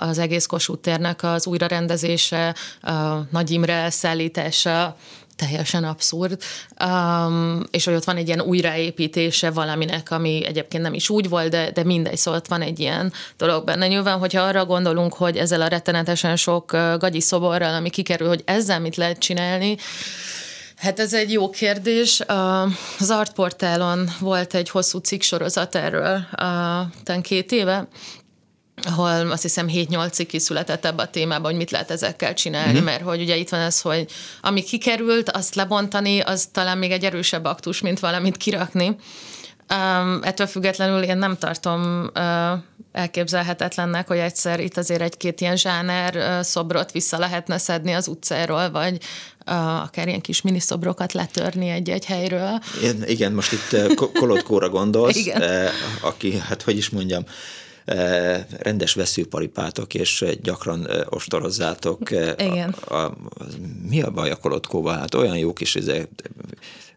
az 0.00 0.18
egész 0.18 0.46
Kossuth 0.46 0.80
térnek 0.80 1.22
az 1.22 1.46
újrarendezése, 1.46 2.54
a 2.82 2.92
Nagy 3.30 3.50
Imre 3.50 3.72
elszállítása, 3.72 4.96
teljesen 5.36 5.84
abszurd, 5.84 6.42
um, 6.84 7.62
és 7.70 7.84
hogy 7.84 7.94
ott 7.94 8.04
van 8.04 8.16
egy 8.16 8.26
ilyen 8.26 8.40
újraépítése 8.40 9.50
valaminek, 9.50 10.10
ami 10.10 10.44
egyébként 10.46 10.82
nem 10.82 10.94
is 10.94 11.08
úgy 11.10 11.28
volt, 11.28 11.50
de, 11.50 11.70
de 11.70 11.84
mindegy, 11.84 12.16
szóval 12.16 12.40
ott 12.40 12.48
van 12.48 12.62
egy 12.62 12.80
ilyen 12.80 13.12
dolog 13.36 13.64
benne. 13.64 13.86
Nyilván, 13.86 14.18
hogyha 14.18 14.42
arra 14.42 14.64
gondolunk, 14.64 15.14
hogy 15.14 15.36
ezzel 15.36 15.60
a 15.60 15.66
rettenetesen 15.66 16.36
sok 16.36 16.72
gagyi 16.98 17.20
szoborral, 17.20 17.74
ami 17.74 17.90
kikerül, 17.90 18.28
hogy 18.28 18.42
ezzel 18.44 18.80
mit 18.80 18.96
lehet 18.96 19.18
csinálni, 19.18 19.76
Hát 20.76 21.00
ez 21.00 21.14
egy 21.14 21.32
jó 21.32 21.50
kérdés. 21.50 22.20
Az 22.98 23.10
Artportálon 23.10 24.08
volt 24.20 24.54
egy 24.54 24.70
hosszú 24.70 24.98
cikk 24.98 25.22
sorozat 25.22 25.74
erről, 25.74 26.26
uh, 27.06 27.20
két 27.20 27.52
éve, 27.52 27.88
ahol 28.82 29.30
azt 29.30 29.42
hiszem 29.42 29.66
7-8 29.68 30.12
cikk 30.12 30.30
született 30.36 30.84
ebbe 30.84 31.02
a 31.02 31.10
témában, 31.10 31.44
hogy 31.44 31.56
mit 31.56 31.70
lehet 31.70 31.90
ezekkel 31.90 32.34
csinálni, 32.34 32.72
mm-hmm. 32.72 32.84
mert 32.84 33.02
hogy 33.02 33.20
ugye 33.20 33.36
itt 33.36 33.48
van 33.48 33.60
ez, 33.60 33.80
hogy 33.80 34.10
ami 34.40 34.62
kikerült, 34.62 35.30
azt 35.30 35.54
lebontani, 35.54 36.20
az 36.20 36.48
talán 36.52 36.78
még 36.78 36.90
egy 36.90 37.04
erősebb 37.04 37.44
aktus, 37.44 37.80
mint 37.80 38.00
valamit 38.00 38.36
kirakni. 38.36 38.96
Um, 39.74 40.18
ettől 40.22 40.46
függetlenül 40.46 41.02
én 41.02 41.16
nem 41.16 41.36
tartom 41.36 42.10
uh, 42.14 42.58
elképzelhetetlennek, 42.92 44.06
hogy 44.06 44.18
egyszer 44.18 44.60
itt 44.60 44.76
azért 44.76 45.00
egy-két 45.00 45.40
ilyen 45.40 45.56
zsáner 45.56 46.16
uh, 46.16 46.40
szobrot 46.40 46.92
vissza 46.92 47.18
lehetne 47.18 47.58
szedni 47.58 47.92
az 47.92 48.08
utcáról, 48.08 48.70
vagy 48.70 48.98
uh, 49.46 49.82
akár 49.82 50.08
ilyen 50.08 50.20
kis 50.20 50.42
miniszobrokat 50.42 51.12
letörni 51.12 51.68
egy-egy 51.68 52.04
helyről. 52.04 52.60
Igen, 52.80 53.08
igen 53.08 53.32
most 53.32 53.52
itt 53.52 53.72
uh, 53.72 54.12
Kolotkóra 54.12 54.68
gondolsz, 54.68 55.16
igen. 55.26 55.42
Uh, 55.42 55.68
aki, 56.00 56.38
hát 56.38 56.62
hogy 56.62 56.76
is 56.76 56.90
mondjam, 56.90 57.24
Eh, 57.24 57.63
rendes 58.58 58.94
veszőparipátok, 58.94 59.94
és 59.94 60.24
gyakran 60.42 60.88
ostorozzátok. 61.08 62.10
Igen. 62.36 62.70
A, 62.70 62.94
a, 62.94 63.16
mi 63.88 64.02
a 64.02 64.10
baj 64.10 64.30
a 64.30 64.36
kolotkóval? 64.36 64.98
Hát 64.98 65.14
olyan 65.14 65.38
jó 65.38 65.52
kis 65.52 65.74
izé, 65.74 66.08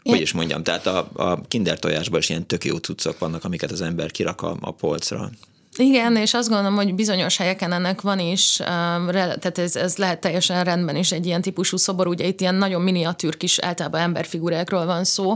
hogy 0.03 0.21
is 0.21 0.33
mondjam, 0.33 0.63
tehát 0.63 0.87
a, 0.87 1.09
a 1.13 1.41
kinder 1.47 1.79
tojásban 1.79 2.19
is 2.19 2.29
ilyen 2.29 2.47
tök 2.47 2.65
jó 2.65 2.77
cuccok 2.77 3.19
vannak, 3.19 3.43
amiket 3.43 3.71
az 3.71 3.81
ember 3.81 4.11
kirak 4.11 4.41
a, 4.41 4.57
a 4.61 4.71
polcra. 4.71 5.29
Igen, 5.77 6.15
és 6.15 6.33
azt 6.33 6.49
gondolom, 6.49 6.75
hogy 6.75 6.95
bizonyos 6.95 7.37
helyeken 7.37 7.73
ennek 7.73 8.01
van 8.01 8.19
is, 8.19 8.55
tehát 8.55 9.57
ez, 9.57 9.75
ez 9.75 9.97
lehet 9.97 10.19
teljesen 10.19 10.63
rendben 10.63 10.95
is 10.95 11.11
egy 11.11 11.25
ilyen 11.25 11.41
típusú 11.41 11.77
szobor, 11.77 12.07
ugye 12.07 12.25
itt 12.25 12.41
ilyen 12.41 12.55
nagyon 12.55 12.81
miniatűr 12.81 13.37
kis 13.37 13.59
általában 13.59 14.01
emberfigurákról 14.01 14.85
van 14.85 15.03
szó, 15.03 15.35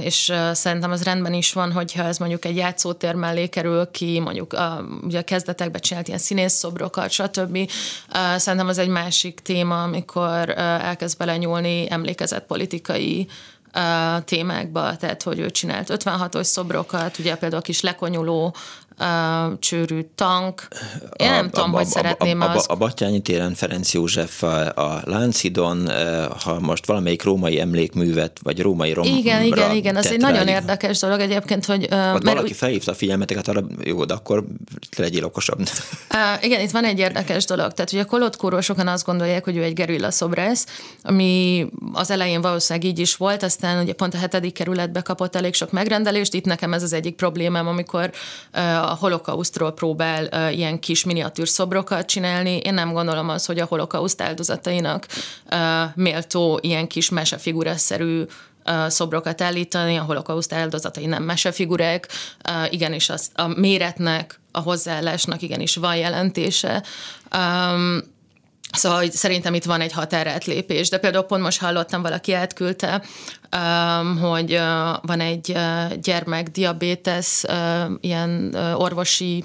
és 0.00 0.32
szerintem 0.52 0.90
az 0.90 1.02
rendben 1.02 1.32
is 1.32 1.52
van, 1.52 1.72
hogyha 1.72 2.02
ez 2.02 2.18
mondjuk 2.18 2.44
egy 2.44 2.56
játszótér 2.56 3.14
mellé 3.14 3.46
kerül 3.46 3.90
ki, 3.90 4.20
mondjuk 4.20 4.52
uh, 4.52 4.60
ugye 5.04 5.18
a 5.18 5.22
kezdetekben 5.22 5.80
csinált 5.80 6.06
ilyen 6.06 6.18
színészszobrokat, 6.18 7.10
stb. 7.10 7.56
Uh, 7.56 8.36
szerintem 8.36 8.68
az 8.68 8.78
egy 8.78 8.88
másik 8.88 9.40
téma, 9.40 9.82
amikor 9.82 10.48
elkezd 10.58 11.18
belenyúlni 11.18 11.90
emlékezetpolitikai 11.90 13.26
uh, 13.74 14.24
témákba, 14.24 14.96
tehát 14.96 15.22
hogy 15.22 15.38
ő 15.38 15.50
csinált 15.50 15.88
56-os 15.90 16.42
szobrokat, 16.42 17.18
ugye 17.18 17.36
például 17.36 17.60
a 17.60 17.64
kis 17.64 17.80
lekonyuló 17.80 18.54
uh, 18.98 19.58
csőrű 19.58 20.00
tank. 20.14 20.68
Én 21.16 21.28
a, 21.28 21.30
nem 21.30 21.50
tudom, 21.50 21.74
a, 21.74 21.76
hogy 21.76 21.86
a, 21.86 21.88
szeretném 21.88 22.40
a, 22.40 22.44
a, 22.44 22.54
az... 22.54 22.64
A 22.68 22.74
Batyányi 22.74 23.20
téren 23.20 23.54
Ferenc 23.54 23.92
József 23.92 24.42
a, 24.42 24.68
a 24.74 25.02
Lánchidon, 25.04 25.88
ha 26.44 26.60
most 26.60 26.86
valamelyik 26.86 27.22
római 27.22 27.60
emlékművet, 27.60 28.40
vagy 28.42 28.60
római 28.60 28.92
romra 28.92 29.10
Igen, 29.10 29.42
igen, 29.42 29.74
igen, 29.74 29.96
ez 29.96 30.06
egy 30.06 30.20
nagyon 30.20 30.48
érdekes 30.48 30.98
dolog 30.98 31.20
egyébként, 31.20 31.66
hogy... 31.66 31.82
Uh, 31.84 31.90
mert 31.90 32.22
valaki 32.22 32.50
úgy... 32.50 32.56
felhívta 32.56 32.90
a 32.90 32.94
figyelmeteket 32.94 33.48
arra, 33.48 33.62
jó, 33.84 34.04
de 34.04 34.14
akkor 34.14 34.44
legyél 34.96 35.24
okosabb. 35.24 35.58
Uh, 35.60 36.44
igen, 36.44 36.60
itt 36.60 36.70
van 36.70 36.84
egy 36.84 36.98
érdekes 36.98 37.44
dolog. 37.44 37.72
Tehát 37.72 37.92
ugye 37.92 38.02
a 38.02 38.04
Kolotkóról 38.04 38.60
sokan 38.60 38.88
azt 38.88 39.04
gondolják, 39.04 39.44
hogy 39.44 39.56
ő 39.56 39.62
egy 39.62 39.72
gerilla 39.72 40.10
szobrász, 40.10 40.66
ami 41.02 41.66
az 41.92 42.10
elején 42.10 42.40
valószínűleg 42.40 42.88
így 42.88 42.98
is 42.98 43.16
volt, 43.16 43.42
aztán 43.42 43.82
ugye 43.82 43.92
pont 43.92 44.14
a 44.14 44.18
hetedik 44.18 44.52
kerületbe 44.52 45.00
kapott 45.00 45.36
elég 45.36 45.54
sok 45.54 45.70
megrendelést. 45.70 46.34
Itt 46.34 46.44
nekem 46.44 46.72
ez 46.72 46.82
az 46.82 46.92
egyik 46.92 47.14
problémám, 47.14 47.66
amikor 47.66 48.10
uh, 48.54 48.90
a 48.90 48.91
holokausztról 48.94 49.72
próbál 49.72 50.50
ilyen 50.52 50.78
kis 50.78 51.04
miniatűr 51.04 51.48
szobrokat 51.48 52.06
csinálni. 52.06 52.56
Én 52.56 52.74
nem 52.74 52.92
gondolom 52.92 53.28
az, 53.28 53.46
hogy 53.46 53.58
a 53.58 53.64
holokauszt 53.64 54.22
áldozatainak 54.22 55.06
méltó 55.94 56.58
ilyen 56.62 56.86
kis 56.86 57.10
mesefiguraszerű 57.10 58.22
szobrokat 58.86 59.40
állítani, 59.40 59.96
a 59.96 60.02
holokauszt 60.02 60.52
áldozatai 60.52 61.06
nem 61.06 61.22
mesefigurák, 61.22 62.08
igenis 62.70 63.08
az, 63.08 63.30
a 63.34 63.46
méretnek, 63.46 64.40
a 64.52 64.60
hozzáállásnak 64.60 65.42
igenis 65.42 65.76
van 65.76 65.96
jelentése. 65.96 66.82
Szóval 68.72 68.98
hogy 68.98 69.12
szerintem 69.12 69.54
itt 69.54 69.64
van 69.64 69.80
egy 69.80 69.92
határátlépés, 69.92 70.88
de 70.88 70.98
például 70.98 71.24
pont 71.24 71.42
most 71.42 71.60
hallottam, 71.60 72.02
valaki 72.02 72.32
átküldte, 72.32 73.02
hogy 74.20 74.60
van 75.02 75.20
egy 75.20 75.56
gyermek 76.00 76.48
diabétesz, 76.48 77.44
ilyen 78.00 78.54
orvosi 78.74 79.44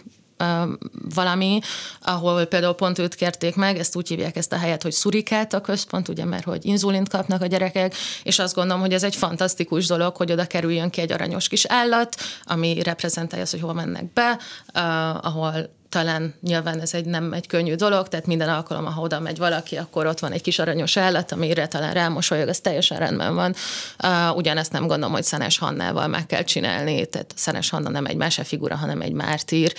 valami, 1.16 1.60
ahol 2.02 2.46
például 2.46 2.74
pont 2.74 3.00
őt 3.00 3.16
kérték 3.16 3.56
meg, 3.56 3.78
ezt 3.78 3.96
úgy 3.96 4.08
hívják 4.08 4.36
ezt 4.36 4.54
a 4.54 4.58
helyet, 4.58 4.84
hogy 4.84 4.92
szurikát 4.92 5.54
a 5.54 5.62
központ, 5.62 6.08
ugye, 6.08 6.26
mert 6.26 6.44
hogy 6.44 6.66
inzulint 6.66 7.10
kapnak 7.10 7.42
a 7.42 7.46
gyerekek, 7.46 7.96
és 8.24 8.40
azt 8.40 8.56
gondolom, 8.56 8.82
hogy 8.82 8.94
ez 8.94 9.04
egy 9.04 9.16
fantasztikus 9.16 9.88
dolog, 9.88 10.16
hogy 10.16 10.32
oda 10.32 10.46
kerüljön 10.46 10.90
ki 10.90 11.02
egy 11.02 11.12
aranyos 11.12 11.48
kis 11.48 11.66
állat, 11.66 12.16
ami 12.44 12.84
reprezentálja 12.84 13.44
azt, 13.44 13.54
hogy 13.54 13.62
hol 13.62 13.74
mennek 13.74 14.14
be, 14.14 14.40
uh, 14.74 15.26
ahol 15.26 15.77
talán 15.90 16.34
nyilván 16.42 16.80
ez 16.80 16.94
egy 16.94 17.06
nem 17.06 17.34
egy 17.34 17.48
könnyű 17.48 17.76
dolog, 17.76 18.08
tehát 18.08 18.26
minden 18.26 18.50
alkalom, 18.50 18.86
ha 18.86 19.02
oda 19.02 19.20
megy 19.20 19.38
valaki, 19.38 19.76
akkor 19.76 20.06
ott 20.06 20.20
van 20.20 20.32
egy 20.32 20.42
kis 20.42 20.60
aranyos 20.60 20.98
állat, 20.98 21.32
amire 21.32 21.68
talán 21.68 21.94
rámosolyog, 21.94 22.48
ez 22.48 22.60
teljesen 22.60 22.98
rendben 22.98 23.36
van. 23.36 23.56
Uh, 24.04 24.36
ugyanezt 24.36 24.72
nem 24.72 24.88
gondolom, 24.88 25.14
hogy 25.14 25.24
Szenes 25.24 25.58
Hannával 25.58 26.08
meg 26.08 26.26
kell 26.26 26.44
csinálni, 26.44 27.06
tehát 27.06 27.34
Szenes 27.36 27.70
Hanna 27.70 27.90
nem 27.90 28.06
egy 28.06 28.16
mesefigura, 28.16 28.76
hanem 28.76 29.02
egy 29.02 29.14
mártír. 29.14 29.74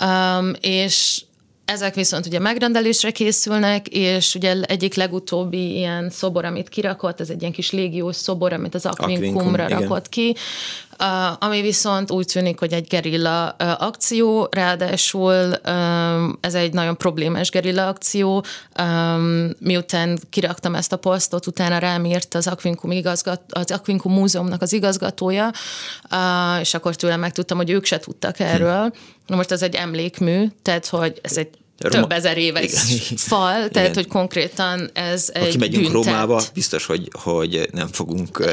Um, 0.00 0.52
és 0.60 1.22
ezek 1.64 1.94
viszont 1.94 2.26
ugye 2.26 2.38
megrendelésre 2.38 3.10
készülnek, 3.10 3.88
és 3.88 4.34
ugye 4.34 4.60
egyik 4.60 4.94
legutóbbi 4.94 5.76
ilyen 5.76 6.10
szobor, 6.10 6.44
amit 6.44 6.68
kirakott, 6.68 7.20
ez 7.20 7.30
egy 7.30 7.40
ilyen 7.40 7.52
kis 7.52 7.70
légiós 7.70 8.16
szobor, 8.16 8.52
amit 8.52 8.74
az 8.74 8.86
Aquincumra 8.86 9.68
rakott 9.68 10.08
ki, 10.08 10.36
ami 11.38 11.60
viszont 11.60 12.10
úgy 12.10 12.26
tűnik, 12.26 12.58
hogy 12.58 12.72
egy 12.72 12.86
gerilla 12.86 13.48
akció, 13.58 14.48
ráadásul 14.50 15.54
ez 16.40 16.54
egy 16.54 16.72
nagyon 16.72 16.96
problémás 16.96 17.50
gerilla 17.50 17.88
akció. 17.88 18.44
Miután 19.58 20.18
kiraktam 20.30 20.74
ezt 20.74 20.92
a 20.92 20.96
posztot, 20.96 21.46
utána 21.46 21.78
rám 21.78 22.04
írt 22.04 22.34
az 22.34 22.46
Aquincum, 22.46 22.90
igazgat, 22.90 23.40
az 23.48 23.70
Aquincum 23.70 24.12
Múzeumnak 24.12 24.62
az 24.62 24.72
igazgatója, 24.72 25.50
és 26.60 26.74
akkor 26.74 26.96
tőlem 26.96 27.20
megtudtam, 27.20 27.56
hogy 27.56 27.70
ők 27.70 27.84
se 27.84 27.98
tudtak 27.98 28.40
erről. 28.40 28.92
Most 29.26 29.50
ez 29.50 29.62
egy 29.62 29.74
emlékmű, 29.74 30.46
tehát 30.62 30.86
hogy 30.86 31.18
ez 31.22 31.36
egy 31.36 31.48
Roma... 31.78 32.00
több 32.00 32.12
ezer 32.12 32.38
éves 32.38 32.90
Igen. 32.90 33.16
fal, 33.16 33.68
tehát 33.68 33.70
Igen. 33.88 33.94
hogy 33.94 34.06
konkrétan 34.06 34.90
ez 34.92 35.30
ha 35.34 35.40
egy 35.40 35.58
megyünk 35.58 35.92
büntet. 35.92 36.12
Rómába, 36.12 36.42
biztos, 36.54 36.86
hogy, 36.86 37.08
hogy 37.12 37.68
nem 37.72 37.86
fogunk... 37.86 38.44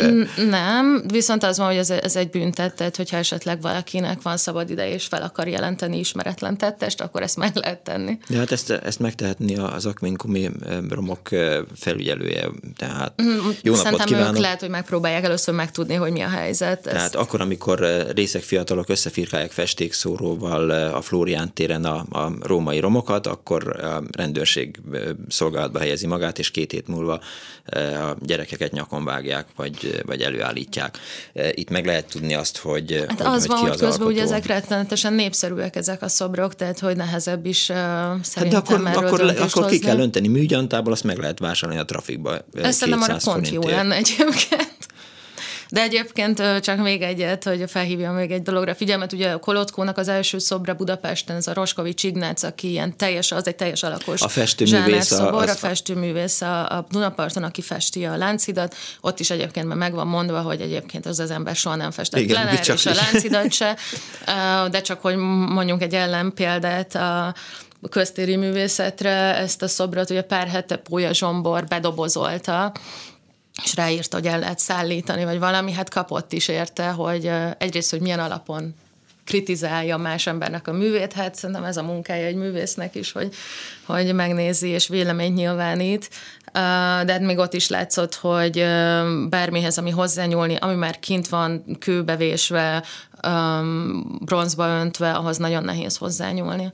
Nem, 0.50 1.04
viszont 1.08 1.44
az 1.44 1.58
van, 1.58 1.68
hogy 1.68 1.78
ez, 1.78 1.90
ez 1.90 2.16
egy 2.16 2.30
büntet, 2.30 2.76
tehát 2.76 2.96
hogyha 2.96 3.18
esetleg 3.18 3.62
valakinek 3.62 4.22
van 4.22 4.38
szabad 4.38 4.70
ide 4.70 4.94
és 4.94 5.06
fel 5.06 5.22
akar 5.22 5.48
jelenteni 5.48 6.00
ismeretlen 6.00 6.58
tettest, 6.58 7.02
akkor 7.02 7.22
ezt 7.22 7.38
meg 7.38 7.56
lehet 7.56 7.80
tenni. 7.80 8.18
De 8.28 8.38
hát 8.38 8.52
ezt, 8.52 8.70
ezt 8.70 9.00
megtehetni 9.00 9.56
az 9.56 9.86
Akminkumi 9.86 10.50
romok 10.90 11.30
felügyelője, 11.76 12.50
tehát 12.78 13.22
mm, 13.22 13.28
jó 13.62 13.74
Szerintem 13.74 13.92
napot 13.92 14.06
kívánok. 14.06 14.36
ők 14.36 14.42
lehet, 14.42 14.60
hogy 14.60 14.70
megpróbálják 14.70 15.24
először 15.24 15.54
megtudni, 15.54 15.94
hogy 15.94 16.12
mi 16.12 16.22
a 16.22 16.30
helyzet. 16.30 16.82
Tehát 16.82 17.04
ezt... 17.04 17.16
akkor, 17.16 17.42
amikor 17.42 18.06
részek 18.16 18.42
fiatalok 18.42 18.90
összefirkálják 18.90 19.52
festékszóróval 19.52 20.70
a 20.70 21.02
Flórián 21.02 21.54
téren 21.54 21.86
a, 21.86 22.06
a 22.10 22.32
római 22.42 22.80
romokat, 22.80 23.11
romokat, 23.12 23.28
akkor 23.28 23.84
a 23.84 24.04
rendőrség 24.12 24.80
szolgálatba 25.28 25.80
helyezi 25.80 26.08
magát, 26.08 26.40
és 26.40 26.52
két 26.52 26.72
hét 26.72 26.88
múlva 26.88 27.22
a 27.74 28.16
gyerekeket 28.20 28.72
nyakon 28.72 29.06
vágják, 29.06 29.48
vagy, 29.56 30.02
vagy 30.06 30.22
előállítják. 30.22 30.98
Itt 31.52 31.70
meg 31.70 31.86
lehet 31.86 32.06
tudni 32.06 32.34
azt, 32.34 32.58
hogy, 32.58 33.06
hát 33.08 33.22
hogy, 33.22 33.36
az 33.36 33.40
hogy 33.40 33.48
van, 33.48 33.58
ki 33.58 33.64
hogy 33.64 33.72
az 33.72 33.80
közben 33.80 34.08
ugye 34.08 34.22
ezek 34.22 34.46
rettenetesen 34.46 35.14
népszerűek 35.14 35.76
ezek 35.76 36.02
a 36.02 36.08
szobrok, 36.08 36.56
tehát 36.56 36.80
hogy 36.80 36.96
nehezebb 36.96 37.46
is 37.46 37.70
uh, 37.70 37.76
hát 37.76 38.48
de 38.48 38.58
akkor, 38.58 38.82
akkor, 38.86 39.22
akkor 39.40 39.66
ki 39.66 39.80
kell 39.80 40.00
önteni 40.00 40.28
műgyantából, 40.28 40.92
azt 40.92 41.04
meg 41.04 41.18
lehet 41.18 41.40
vásárolni 41.40 41.82
a 41.82 41.86
trafikba. 41.86 42.38
Ez 42.54 42.76
szerintem 42.76 43.04
arra 43.04 43.18
pont 43.24 43.50
jó 43.50 43.62
lenne 43.62 43.96
egyébként. 43.96 44.71
De 45.72 45.82
egyébként 45.82 46.60
csak 46.60 46.78
még 46.78 47.02
egyet, 47.02 47.44
hogy 47.44 47.64
felhívjam 47.68 48.14
még 48.14 48.32
egy 48.32 48.42
dologra 48.42 48.76
figyelmet, 48.76 49.14
ugye 49.14 49.32
a 49.32 49.40
Kolotkónak 49.40 49.98
az 49.98 50.08
első 50.08 50.38
szobra 50.38 50.74
Budapesten, 50.74 51.36
ez 51.36 51.48
a 51.48 51.54
Roskovics 51.54 52.04
Ignác, 52.04 52.44
aki 52.44 52.70
ilyen 52.70 52.98
teljes, 52.98 53.32
az 53.32 53.48
egy 53.48 53.56
teljes 53.56 53.84
alakos 53.84 54.22
a 54.22 54.28
festőművész, 54.28 55.06
szobor, 55.06 55.48
a, 55.48 55.52
a 55.52 55.56
festőművész 55.56 56.42
a, 56.42 56.78
a 56.78 56.86
Dunaparton, 56.90 57.44
aki 57.44 57.62
festi 57.62 58.06
a 58.06 58.18
láncidat, 58.18 58.76
ott 59.02 59.20
is 59.20 59.30
egyébként 59.30 59.68
már 59.68 59.78
meg 59.78 59.94
van 59.94 60.08
mondva, 60.08 60.42
hogy 60.42 60.62
egyébként 60.62 61.06
az 61.06 61.20
az 61.20 61.32
ember 61.32 61.56
soha 61.56 61.76
nem 61.76 61.92
festett 61.92 62.22
Igen, 62.22 62.44
Lenár 62.44 62.60
és 62.76 62.86
a 62.86 62.94
láncidat 62.94 63.52
se, 63.52 63.78
de 64.72 64.82
csak 64.82 65.02
hogy 65.02 65.16
mondjunk 65.16 65.82
egy 65.82 65.94
ellenpéldát, 65.94 66.96
a 66.96 67.34
köztéri 67.90 68.36
művészetre 68.36 69.36
ezt 69.36 69.62
a 69.62 69.68
szobrot 69.68 70.10
ugye 70.10 70.22
pár 70.22 70.48
hete 70.48 70.76
Pólya 70.76 71.14
Zsombor 71.14 71.64
bedobozolta, 71.64 72.72
és 73.64 73.76
ráírta, 73.76 74.18
hogy 74.18 74.28
el 74.28 74.40
lehet 74.40 74.60
szállítani, 74.60 75.24
vagy 75.24 75.40
valami, 75.40 75.72
hát 75.72 75.90
kapott 75.90 76.34
is 76.34 76.48
érte, 76.48 76.90
hogy 76.90 77.32
egyrészt, 77.58 77.92
hogy 77.92 78.02
milyen 78.02 78.20
alapon 78.20 78.76
kritizálja 79.26 79.98
más 79.98 80.28
embernek 80.28 80.68
a 80.68 80.72
művét, 80.72 81.14
hát 81.14 81.36
szerintem 81.36 81.64
ez 81.64 81.78
a 81.78 81.84
munkája 81.84 82.26
egy 82.26 82.36
művésznek 82.36 82.96
is, 82.96 83.12
hogy, 83.12 83.34
hogy 83.86 84.14
megnézi 84.14 84.68
és 84.68 84.88
véleményt 84.88 85.36
nyilvánít, 85.36 86.10
de 86.54 87.12
hát 87.12 87.20
még 87.20 87.38
ott 87.38 87.54
is 87.54 87.70
látszott, 87.70 88.16
hogy 88.16 88.66
bármihez, 89.30 89.78
ami 89.78 89.90
hozzányúlni, 89.90 90.56
ami 90.56 90.76
már 90.76 91.00
kint 91.00 91.28
van 91.28 91.78
kőbevésve, 91.80 92.84
bronzba 94.26 94.68
öntve, 94.68 95.12
ahhoz 95.12 95.38
nagyon 95.38 95.64
nehéz 95.64 95.98
hozzányúlni. 95.98 96.72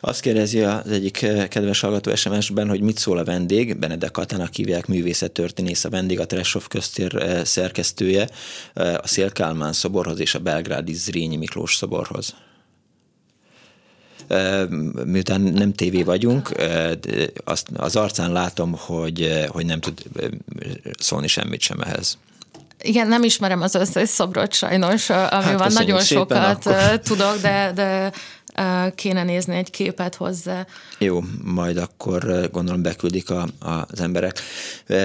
Azt 0.00 0.20
kérdezi 0.20 0.62
az 0.62 0.90
egyik 0.90 1.22
eh, 1.22 1.48
kedves 1.48 1.80
hallgató 1.80 2.14
SMS-ben, 2.14 2.68
hogy 2.68 2.80
mit 2.80 2.98
szól 2.98 3.18
a 3.18 3.24
vendég, 3.24 3.78
Benedek 3.78 4.10
Katának 4.10 4.54
hívják 4.54 4.86
művészettörténész 4.86 5.84
a 5.84 5.90
vendég, 5.90 6.20
a 6.20 6.26
Tresov 6.26 6.66
köztér 6.66 7.16
eh, 7.16 7.44
szerkesztője, 7.44 8.28
eh, 8.74 8.94
a 8.94 9.06
Szélkálmán 9.06 9.72
szoborhoz 9.72 10.20
és 10.20 10.34
a 10.34 10.38
belgrádi 10.38 10.92
Zrínyi 10.92 11.36
Miklós 11.36 11.74
szoborhoz 11.74 12.34
miután 15.04 15.40
nem 15.40 15.72
tévé 15.72 16.02
vagyunk, 16.02 16.52
azt 17.44 17.68
az 17.76 17.96
arcán 17.96 18.32
látom, 18.32 18.74
hogy, 18.78 19.44
hogy 19.48 19.66
nem 19.66 19.80
tud 19.80 20.02
szólni 20.98 21.26
semmit 21.26 21.60
sem 21.60 21.80
ehhez. 21.80 22.18
Igen, 22.82 23.08
nem 23.08 23.22
ismerem 23.22 23.62
az 23.62 23.74
összes 23.74 24.08
szobrot 24.08 24.52
sajnos, 24.52 25.10
ami 25.10 25.28
hát, 25.28 25.58
van, 25.58 25.72
nagyon 25.72 26.00
sokat 26.00 26.66
akkor. 26.66 26.98
tudok, 26.98 27.36
de, 27.40 27.72
de 27.74 28.12
kéne 28.94 29.24
nézni 29.24 29.56
egy 29.56 29.70
képet 29.70 30.14
hozzá. 30.14 30.66
Jó, 30.98 31.20
majd 31.44 31.76
akkor 31.76 32.48
gondolom 32.52 32.82
beküldik 32.82 33.30
a, 33.30 33.48
az 33.58 34.00
emberek. 34.00 34.40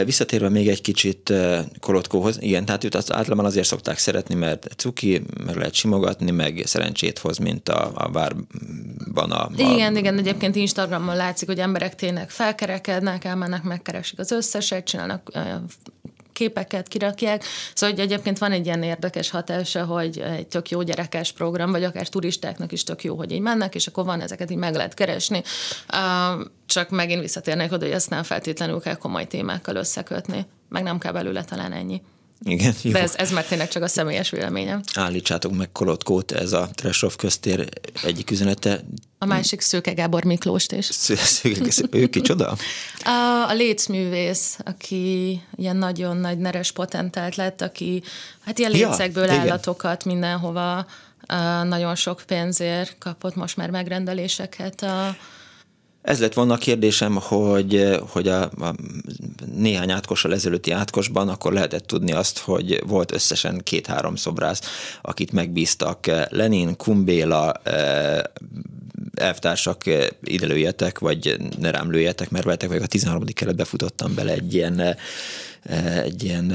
Visszatérve 0.06 0.50
még 0.50 0.68
egy 0.68 0.82
kicsit 0.82 1.34
Kolotkóhoz, 1.80 2.38
igen, 2.42 2.66
tehát 2.66 2.84
őt 2.84 2.96
az 2.96 3.14
általában 3.14 3.46
azért 3.46 3.68
szokták 3.68 3.98
szeretni, 3.98 4.36
mert 4.36 4.68
cuki, 4.78 5.22
meg 5.46 5.56
lehet 5.56 5.74
simogatni, 5.74 6.32
meg 6.32 6.62
szerencsét 6.66 7.20
hoz, 7.20 7.38
mint 7.38 7.70
a, 7.70 7.92
a 7.94 8.12
várban 8.12 9.32
a, 9.32 9.46
a... 9.46 9.52
Igen, 9.56 9.98
igen, 9.98 10.18
egyébként 10.18 10.56
Instagramon 10.56 11.16
látszik, 11.16 11.48
hogy 11.48 11.60
emberek 11.60 11.96
tényleg 11.96 12.30
felkerekednek, 12.30 13.24
elmennek, 13.24 13.64
megkeresik 13.64 14.20
az 14.20 14.32
összeset, 14.32 14.86
csinálnak 14.86 15.32
képeket 16.34 16.88
kirakják. 16.88 17.44
Szóval 17.74 17.96
hogy 17.96 18.06
egyébként 18.06 18.38
van 18.38 18.52
egy 18.52 18.66
ilyen 18.66 18.84
érdekes 18.84 19.30
hatása, 19.30 19.86
hogy 19.86 20.20
egy 20.20 20.48
tök 20.48 20.70
jó 20.70 20.82
gyerekes 20.82 21.32
program, 21.32 21.72
vagy 21.72 21.84
akár 21.84 22.08
turistáknak 22.08 22.72
is 22.72 22.84
tök 22.84 23.04
jó, 23.04 23.16
hogy 23.16 23.32
így 23.32 23.40
mennek, 23.40 23.76
és 23.76 23.88
akkor 23.88 24.06
van 24.06 24.22
ezeket 24.22 24.52
így 24.52 24.58
meg 24.58 24.76
lehet 24.76 24.94
keresni. 24.94 25.44
Csak 26.66 26.90
megint 26.90 27.22
visszatérnék 27.22 27.72
oda, 27.72 27.86
hogy 27.86 27.94
ezt 27.94 28.10
nem 28.10 28.24
feltétlenül 28.24 28.80
kell 28.80 28.96
komoly 28.96 29.28
témákkal 29.28 29.76
összekötni, 29.76 30.46
meg 30.70 30.84
nem 30.84 30.98
kell 30.98 31.12
belőle 31.12 31.44
talán 31.44 31.72
ennyi. 31.72 32.02
Igen, 32.46 32.74
jó. 32.82 32.92
De 32.92 33.02
ez, 33.02 33.16
ez 33.16 33.32
már 33.32 33.46
tényleg 33.46 33.68
csak 33.68 33.84
a 33.84 33.88
személyes 33.88 34.30
véleményem. 34.30 34.82
Állítsátok 34.94 35.58
meg 35.58 35.72
Kolotkót, 35.72 36.32
ez 36.32 36.52
a 36.54 36.70
Tresov 36.74 37.16
köztér 37.16 37.70
egyik 38.04 38.32
üzenete. 38.32 38.84
A 39.18 39.26
másik 39.26 39.62
Szőke 39.62 39.94
Gábor 39.94 40.24
Miklóst 40.24 40.72
is. 40.72 40.86
Szőke, 40.92 41.72
ő 41.92 42.08
kicsoda? 42.08 42.58
A, 43.04 43.50
a 43.50 43.54
lécművész, 43.54 44.58
aki 44.66 45.42
ilyen 45.56 45.76
nagyon 45.76 46.18
nagy 46.18 46.38
neres 46.38 46.72
potentált 46.72 47.36
lett, 47.36 47.62
aki 47.62 48.04
hát 48.46 48.60
ilyen 48.60 48.72
lécekből 48.72 49.26
ja, 49.26 49.34
állatokat 49.34 50.06
igen. 50.06 50.18
mindenhova 50.18 50.86
nagyon 51.64 51.96
sok 51.96 52.24
pénzért 52.28 52.96
kapott 53.00 53.36
most 53.36 53.58
már 53.58 53.70
megrendeléseket. 53.70 54.82
A, 54.82 55.16
ez 56.04 56.20
lett 56.20 56.34
volna 56.34 56.54
a 56.54 56.58
kérdésem, 56.58 57.16
hogy, 57.16 58.00
hogy 58.10 58.28
a, 58.28 58.42
a 58.42 58.76
néhány 59.56 59.92
átkossal 59.92 60.34
ezelőtti 60.34 60.72
átkosban 60.72 61.30
akkor 61.30 61.54
lehetett 61.54 61.88
tudni 61.88 62.12
azt, 62.12 62.38
hogy 62.38 62.84
volt 62.88 63.12
összesen 63.12 63.62
két-három 63.64 64.16
szobrász, 64.16 64.62
akit 65.02 65.32
megbíztak. 65.32 66.06
Lenin, 66.30 66.78
Kumbéla, 66.78 67.52
eh, 67.52 68.20
elvtársak, 69.14 69.86
eh, 69.86 70.08
ide 70.24 70.46
lőjetek, 70.46 71.00
vagy 71.00 71.38
ne 71.60 71.72
rám 71.72 71.92
lőjetek, 71.92 72.30
mert 72.30 72.46
veletek 72.46 72.70
vagy 72.70 72.82
a 72.82 72.88
13. 72.88 73.24
keretbe 73.34 73.66
futottam 73.66 74.16
bele 74.16 74.32
egy 74.32 74.54
ilyen, 74.54 74.80
eh, 74.80 75.98
egy 75.98 76.24
ilyen 76.24 76.52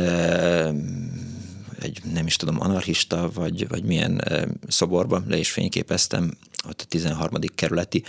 egy 1.81 2.01
nem 2.13 2.27
is 2.27 2.37
tudom, 2.37 2.61
anarchista, 2.61 3.31
vagy, 3.35 3.69
vagy 3.69 3.85
milyen 3.85 4.25
szoborba, 4.69 5.23
le 5.29 5.37
is 5.37 5.51
fényképeztem 5.51 6.33
ott 6.67 6.81
a 6.81 6.85
13. 6.89 7.41
kerületi 7.55 8.03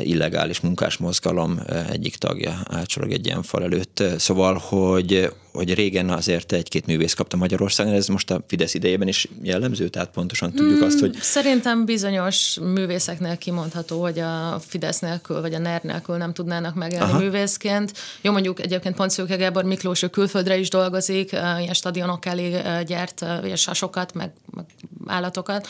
illegális 0.00 0.60
munkás 0.60 0.96
mozgalom 0.96 1.60
egyik 1.90 2.16
tagja 2.16 2.62
átsorog 2.68 3.12
egy 3.12 3.26
ilyen 3.26 3.42
fal 3.42 3.62
előtt. 3.62 4.02
Szóval, 4.18 4.54
hogy, 4.54 5.32
hogy 5.52 5.74
régen 5.74 6.10
azért 6.10 6.52
egy-két 6.52 6.86
művész 6.86 7.14
kapta 7.14 7.36
Magyarországon, 7.36 7.92
ez 7.92 8.06
most 8.06 8.30
a 8.30 8.44
Fidesz 8.46 8.74
idejében 8.74 9.08
is 9.08 9.28
jellemző, 9.42 9.88
tehát 9.88 10.10
pontosan 10.10 10.52
tudjuk 10.52 10.78
hmm, 10.78 10.86
azt, 10.86 11.00
hogy... 11.00 11.16
Szerintem 11.20 11.84
bizonyos 11.84 12.58
művészeknél 12.60 13.38
kimondható, 13.38 14.00
hogy 14.00 14.18
a 14.18 14.60
Fidesz 14.66 14.98
nélkül, 14.98 15.40
vagy 15.40 15.54
a 15.54 15.58
NER 15.58 15.82
nélkül 15.82 16.16
nem 16.16 16.32
tudnának 16.32 16.74
megélni 16.74 17.04
Aha. 17.04 17.18
művészként. 17.18 17.92
Jó, 18.20 18.32
mondjuk 18.32 18.60
egyébként 18.60 18.94
Ponciuke 18.94 19.36
Gábor 19.36 19.64
Miklós, 19.64 20.02
ő 20.02 20.08
külföldre 20.08 20.56
is 20.56 20.68
dolgozik, 20.68 21.32
ilyen 21.32 21.74
stadionok 21.74 22.26
elé 22.26 22.60
gyárt 22.86 23.24
ilyen 23.42 23.56
sasokat, 23.56 24.14
meg, 24.14 24.32
meg 24.54 24.64
állatokat. 25.06 25.66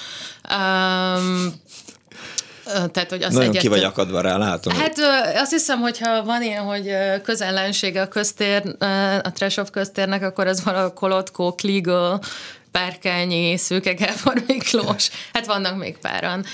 Um, 0.50 1.52
tehát, 2.64 3.11
hogy 3.11 3.23
az 3.23 3.33
Nagyon 3.33 3.49
egyet... 3.49 3.62
ki 3.62 3.68
vagy 3.68 3.83
akadva 3.83 4.20
rá, 4.20 4.37
látom. 4.37 4.75
Hát 4.75 4.96
azt 5.35 5.51
hiszem, 5.51 5.81
hogyha 5.81 6.25
van 6.25 6.42
ilyen, 6.42 6.62
hogy 6.62 6.90
közellensége 7.23 8.01
a 8.01 8.09
köztér, 8.09 8.62
a 9.23 9.33
Tresov 9.33 9.70
köztérnek, 9.70 10.23
akkor 10.23 10.46
az 10.46 10.64
valahol 10.64 10.92
Kolotko, 10.92 11.55
Kligl, 11.55 12.14
Párkányi, 12.70 13.57
Szőke 13.57 13.92
Gábor 13.92 14.42
Miklós, 14.46 15.11
hát 15.33 15.46
vannak 15.46 15.77
még 15.77 15.99
páran, 15.99 16.44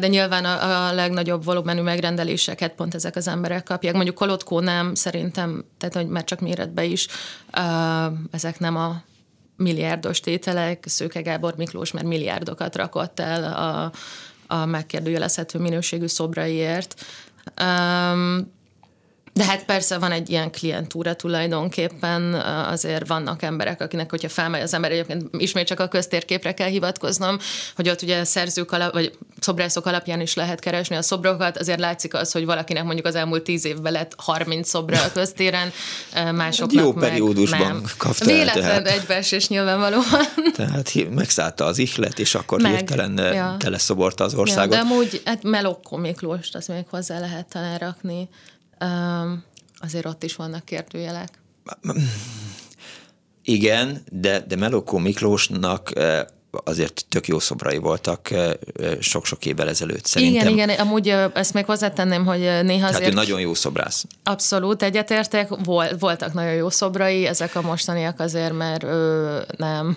de 0.00 0.06
nyilván 0.06 0.44
a, 0.44 0.86
a 0.86 0.92
legnagyobb 0.92 1.44
volumenű 1.44 1.80
megrendeléseket 1.80 2.72
pont 2.72 2.94
ezek 2.94 3.16
az 3.16 3.28
emberek 3.28 3.62
kapják. 3.62 3.94
Mondjuk 3.94 4.14
Kolotkó 4.14 4.60
nem, 4.60 4.94
szerintem, 4.94 5.64
tehát 5.78 5.94
hogy 5.94 6.06
már 6.06 6.24
csak 6.24 6.40
méretbe 6.40 6.84
is, 6.84 7.06
ezek 8.30 8.58
nem 8.58 8.76
a 8.76 9.02
milliárdos 9.56 10.20
tételek, 10.20 10.84
Szőke 10.86 11.20
Gábor 11.20 11.54
Miklós 11.56 11.90
már 11.90 12.04
milliárdokat 12.04 12.76
rakott 12.76 13.20
el 13.20 13.44
a, 13.44 13.92
a 14.48 14.64
megkérdőjelezhető 14.64 15.58
minőségű 15.58 16.06
szobraiért. 16.06 17.04
Um, 17.62 18.56
de 19.38 19.44
hát 19.44 19.64
persze 19.64 19.98
van 19.98 20.12
egy 20.12 20.30
ilyen 20.30 20.50
klientúra 20.50 21.14
tulajdonképpen, 21.14 22.34
azért 22.68 23.06
vannak 23.08 23.42
emberek, 23.42 23.80
akinek, 23.80 24.10
hogyha 24.10 24.28
felmegy 24.28 24.62
az 24.62 24.74
ember, 24.74 24.90
egyébként 24.90 25.24
ismét 25.38 25.66
csak 25.66 25.80
a 25.80 25.88
köztérképre 25.88 26.54
kell 26.54 26.68
hivatkoznom, 26.68 27.38
hogy 27.76 27.88
ott 27.88 28.02
ugye 28.02 28.24
szerzők 28.24 28.72
alap, 28.72 28.92
vagy 28.92 29.12
szobrászok 29.40 29.86
alapján 29.86 30.20
is 30.20 30.34
lehet 30.34 30.60
keresni 30.60 30.96
a 30.96 31.02
szobrokat, 31.02 31.58
azért 31.58 31.78
látszik 31.78 32.14
az, 32.14 32.32
hogy 32.32 32.44
valakinek 32.44 32.84
mondjuk 32.84 33.06
az 33.06 33.14
elmúlt 33.14 33.42
tíz 33.42 33.64
évben 33.64 33.92
lett 33.92 34.14
30 34.16 34.68
szobra 34.68 35.02
a 35.02 35.12
köztéren, 35.12 35.72
másoknak 36.34 36.84
Jó 36.84 36.92
meg 36.92 37.08
periódusban 37.08 37.60
nem. 37.60 37.82
kapta 37.98 38.24
Véletlen 38.24 38.86
egybeesés 38.86 39.48
nyilvánvalóan. 39.48 40.04
Tehát 40.54 40.92
megszállta 41.14 41.64
az 41.64 41.78
ihlet, 41.78 42.18
és 42.18 42.34
akkor 42.34 42.60
meg, 42.60 42.70
hirtelen 42.76 43.34
ja. 43.34 43.56
teleszoborta 43.58 44.24
az 44.24 44.34
országot. 44.34 44.74
Ja, 44.74 44.82
de 44.82 44.88
amúgy 44.88 45.22
hát 45.24 45.42
Melokko 45.42 45.96
Miklóst 45.96 46.54
azt 46.54 46.68
még 46.68 46.84
hozzá 46.90 47.18
lehet 47.18 47.46
talán 47.48 47.78
rakni 47.78 48.28
azért 49.80 50.06
ott 50.06 50.22
is 50.22 50.36
vannak 50.36 50.64
kérdőjelek. 50.64 51.28
Igen, 53.42 54.02
de, 54.10 54.40
de 54.40 54.56
Melokó 54.56 54.98
Miklósnak 54.98 55.92
azért 56.50 57.04
tök 57.08 57.26
jó 57.26 57.38
szobrai 57.38 57.78
voltak 57.78 58.28
sok-sok 59.00 59.46
évvel 59.46 59.68
ezelőtt 59.68 60.04
szerintem. 60.04 60.48
Igen, 60.48 60.68
igen, 60.68 60.80
amúgy 60.80 61.08
ezt 61.34 61.54
még 61.54 61.64
hozzátenném, 61.64 62.24
hogy 62.24 62.40
néha 62.40 62.86
azért... 62.86 62.98
Tehát 62.98 63.12
ő 63.12 63.14
nagyon 63.14 63.40
jó 63.40 63.54
szobrász. 63.54 64.04
Abszolút, 64.22 64.82
egyetértek, 64.82 65.48
voltak 65.98 66.32
nagyon 66.32 66.52
jó 66.52 66.70
szobrai, 66.70 67.26
ezek 67.26 67.54
a 67.54 67.60
mostaniak 67.60 68.20
azért, 68.20 68.52
mert 68.52 68.82
ő, 68.82 69.40
nem. 69.56 69.96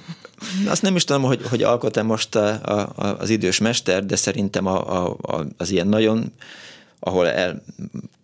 Azt 0.68 0.82
nem 0.82 0.96
is 0.96 1.04
tudom, 1.04 1.24
hogy, 1.24 1.42
hogy 1.50 1.64
alkot-e 1.64 2.02
most 2.02 2.36
a, 2.36 2.50
a, 2.50 3.18
az 3.20 3.30
idős 3.30 3.58
mester, 3.60 4.06
de 4.06 4.16
szerintem 4.16 4.66
a, 4.66 5.08
a, 5.08 5.46
az 5.58 5.70
ilyen 5.70 5.88
nagyon 5.88 6.34
ahol 7.04 7.28
el, 7.28 7.64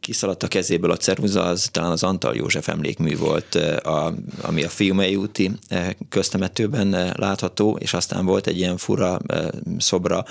kiszaladt 0.08 0.44
a 0.44 0.48
kezéből 0.48 0.92
a 0.92 0.98
ceruza, 0.98 1.44
az 1.44 1.70
talán 1.72 1.92
az 1.92 2.04
Antal 2.04 2.36
József 2.36 2.68
emlékmű 2.68 3.18
volt, 3.18 3.56
a, 3.84 4.14
ami 4.42 4.64
a 4.64 4.70
Fiumei 4.70 5.16
úti 5.16 5.52
köztemetőben 6.10 7.14
látható, 7.16 7.78
és 7.80 7.94
aztán 7.94 8.26
volt 8.26 8.48
egy 8.48 8.58
ilyen 8.58 8.78
fura 8.78 9.20
szobra 9.78 10.26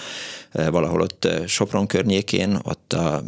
valahol 0.52 1.00
ott 1.00 1.28
Sopron 1.46 1.86
környékén, 1.86 2.58
ott 2.62 2.92
a 2.92 3.22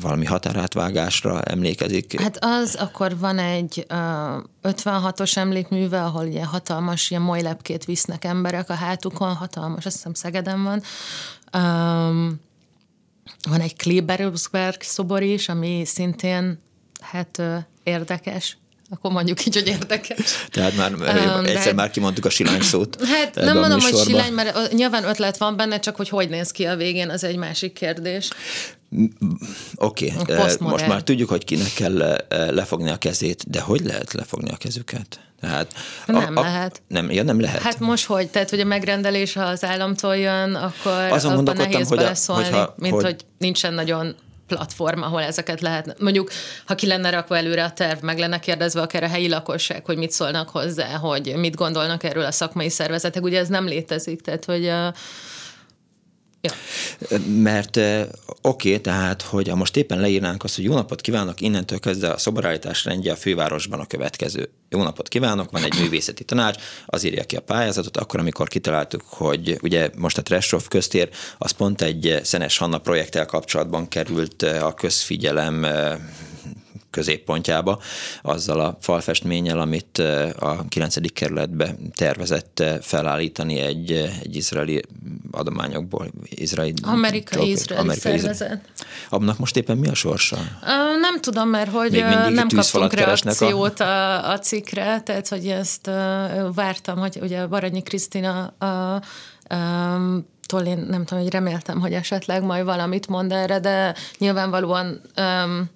valami 0.00 0.24
határátvágásra 0.24 1.42
emlékezik. 1.42 2.20
Hát 2.20 2.38
az, 2.40 2.74
akkor 2.74 3.18
van 3.18 3.38
egy 3.38 3.86
uh, 3.90 4.72
56-os 4.72 5.36
emlékműve, 5.36 6.02
ahol 6.02 6.24
ilyen 6.24 6.46
hatalmas 6.46 7.10
ilyen 7.10 7.22
majlepkét 7.22 7.84
visznek 7.84 8.24
emberek 8.24 8.70
a 8.70 8.74
hátukon, 8.74 9.34
hatalmas, 9.34 9.86
azt 9.86 9.96
hiszem 9.96 10.14
Szegeden 10.14 10.62
van. 10.62 10.82
Um, 11.62 12.44
van 13.48 13.60
egy 13.60 13.76
Klebergsberg 13.76 14.80
szobor 14.80 15.22
is, 15.22 15.48
ami 15.48 15.82
szintén 15.84 16.62
hát 17.00 17.42
érdekes, 17.82 18.56
akkor 18.90 19.10
mondjuk 19.10 19.46
így, 19.46 19.54
hogy 19.54 19.66
érdekes. 19.66 20.46
Tehát 20.50 20.76
már 20.76 20.92
um, 20.94 21.02
egyszer 21.44 21.56
hát, 21.56 21.74
már 21.74 21.90
kimondtuk 21.90 22.24
a 22.24 22.30
silány 22.30 22.60
szót. 22.60 22.96
Hát 23.12 23.34
nem 23.34 23.58
mondom, 23.58 23.80
hogy 23.80 23.96
silány, 23.96 24.32
mert 24.32 24.72
nyilván 24.72 25.04
ötlet 25.04 25.36
van 25.36 25.56
benne, 25.56 25.78
csak 25.78 25.96
hogy 25.96 26.08
hogy 26.08 26.28
néz 26.28 26.50
ki 26.50 26.64
a 26.64 26.76
végén, 26.76 27.10
az 27.10 27.24
egy 27.24 27.36
másik 27.36 27.72
kérdés. 27.72 28.28
Oké, 29.74 30.12
okay. 30.18 30.50
most 30.58 30.86
már 30.86 31.02
tudjuk, 31.02 31.28
hogy 31.28 31.44
kinek 31.44 31.72
kell 31.74 32.24
lefogni 32.28 32.90
a 32.90 32.96
kezét, 32.96 33.50
de 33.50 33.60
hogy 33.60 33.80
lehet 33.80 34.12
lefogni 34.12 34.50
a 34.50 34.56
kezüket? 34.56 35.20
Tehát 35.40 35.74
nem 36.06 36.36
a, 36.36 36.40
a, 36.40 36.42
lehet. 36.42 36.82
Nem, 36.88 37.10
ja, 37.10 37.22
nem 37.22 37.40
lehet. 37.40 37.62
Hát 37.62 37.80
most 37.80 38.06
hogy? 38.06 38.28
Tehát, 38.28 38.50
hogy 38.50 38.60
a 38.60 38.64
megrendelés, 38.64 39.32
ha 39.32 39.42
az 39.42 39.64
államtól 39.64 40.16
jön, 40.16 40.54
akkor 40.54 40.92
Azon 40.92 41.38
abban 41.38 41.56
nehéz 41.56 41.88
hogy 41.88 41.98
beleszólni, 41.98 42.44
hogyha, 42.44 42.74
mint 42.76 42.94
hogy, 42.94 43.04
hogy 43.04 43.16
nincsen 43.38 43.74
nagyon 43.74 44.14
platform, 44.46 45.02
ahol 45.02 45.22
ezeket 45.22 45.60
lehet. 45.60 46.00
Mondjuk, 46.00 46.30
ha 46.66 46.74
ki 46.74 46.86
lenne 46.86 47.10
rakva 47.10 47.36
előre 47.36 47.64
a 47.64 47.70
terv, 47.70 48.02
meg 48.02 48.18
lenne 48.18 48.38
kérdezve 48.38 48.80
akár 48.80 49.02
a 49.02 49.08
helyi 49.08 49.28
lakosság, 49.28 49.84
hogy 49.84 49.96
mit 49.96 50.10
szólnak 50.10 50.48
hozzá, 50.48 50.96
hogy 50.96 51.34
mit 51.36 51.54
gondolnak 51.54 52.02
erről 52.02 52.24
a 52.24 52.30
szakmai 52.30 52.68
szervezetek, 52.68 53.22
ugye 53.22 53.38
ez 53.38 53.48
nem 53.48 53.66
létezik, 53.66 54.20
tehát 54.20 54.44
hogy 54.44 54.68
a, 54.68 54.94
Mert 57.42 57.76
oké, 57.76 58.08
okay, 58.42 58.80
tehát, 58.80 59.22
hogy 59.22 59.52
most 59.54 59.76
éppen 59.76 60.00
leírnánk 60.00 60.44
azt, 60.44 60.54
hogy 60.54 60.64
jó 60.64 60.74
napot 60.74 61.00
kívánok, 61.00 61.40
innentől 61.40 61.78
kezdve 61.78 62.10
a 62.10 62.18
szobarállítás 62.18 62.84
rendje 62.84 63.12
a 63.12 63.16
fővárosban 63.16 63.80
a 63.80 63.86
következő. 63.86 64.50
Jó 64.68 64.82
napot 64.82 65.08
kívánok, 65.08 65.50
van 65.50 65.62
egy 65.62 65.78
művészeti 65.80 66.24
tanács, 66.24 66.62
az 66.86 67.04
írja 67.04 67.24
ki 67.24 67.36
a 67.36 67.40
pályázatot, 67.40 67.96
akkor, 67.96 68.20
amikor 68.20 68.48
kitaláltuk, 68.48 69.02
hogy 69.06 69.58
ugye 69.62 69.90
most 69.96 70.18
a 70.18 70.22
Treshoff 70.22 70.66
köztér, 70.68 71.08
az 71.38 71.50
pont 71.50 71.82
egy 71.82 72.20
Szenes 72.22 72.58
Hanna 72.58 72.78
projekttel 72.78 73.26
kapcsolatban 73.26 73.88
került 73.88 74.42
a 74.42 74.74
közfigyelem 74.74 75.66
középpontjába, 76.96 77.80
azzal 78.22 78.60
a 78.60 78.76
falfestménnyel, 78.80 79.60
amit 79.60 79.98
a 80.38 80.64
9. 80.68 81.12
kerületbe 81.12 81.74
tervezett 81.94 82.62
felállítani 82.80 83.60
egy, 83.60 83.90
egy 84.22 84.36
izraeli 84.36 84.82
adományokból. 85.30 86.10
Izraeli 86.28 86.74
Amerikai 86.82 87.50
izraeli 87.50 87.84
Amerikai 87.84 88.18
szervezet. 88.18 88.60
Abnak 89.08 89.38
most 89.38 89.56
éppen 89.56 89.76
mi 89.76 89.88
a 89.88 89.94
sorsa? 89.94 90.36
Nem 91.00 91.20
tudom, 91.20 91.48
mert 91.48 91.70
hogy 91.70 92.04
nem 92.28 92.48
kaptunk 92.48 92.92
reakciót 92.92 93.80
a... 93.80 94.30
a 94.30 94.38
cikkre, 94.38 95.00
tehát 95.00 95.28
hogy 95.28 95.46
ezt 95.46 95.86
vártam, 96.54 96.98
hogy 96.98 97.18
ugye 97.22 97.46
Baranyi 97.46 97.82
Krisztina 97.82 98.46
a, 98.46 99.02
um, 99.54 100.26
tól 100.46 100.60
én 100.60 100.78
nem 100.88 101.04
tudom, 101.04 101.22
hogy 101.22 101.32
reméltem, 101.32 101.80
hogy 101.80 101.92
esetleg 101.92 102.42
majd 102.42 102.64
valamit 102.64 103.08
mond 103.08 103.32
erre, 103.32 103.60
de 103.60 103.94
nyilvánvalóan 104.18 105.00
um, 105.16 105.70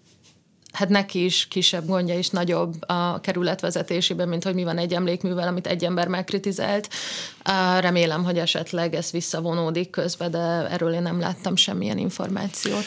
hát 0.72 0.88
neki 0.88 1.24
is 1.24 1.48
kisebb 1.48 1.86
gondja 1.86 2.18
is 2.18 2.28
nagyobb 2.28 2.74
a 2.86 3.20
kerület 3.20 3.60
vezetésében, 3.60 4.28
mint 4.28 4.44
hogy 4.44 4.54
mi 4.54 4.64
van 4.64 4.78
egy 4.78 4.94
emlékművel, 4.94 5.48
amit 5.48 5.66
egy 5.66 5.84
ember 5.84 6.08
megkritizált. 6.08 6.88
Remélem, 7.80 8.24
hogy 8.24 8.38
esetleg 8.38 8.94
ez 8.94 9.10
visszavonódik 9.10 9.90
közben, 9.90 10.30
de 10.30 10.38
erről 10.68 10.92
én 10.92 11.02
nem 11.02 11.20
láttam 11.20 11.56
semmilyen 11.56 11.98
információt. 11.98 12.84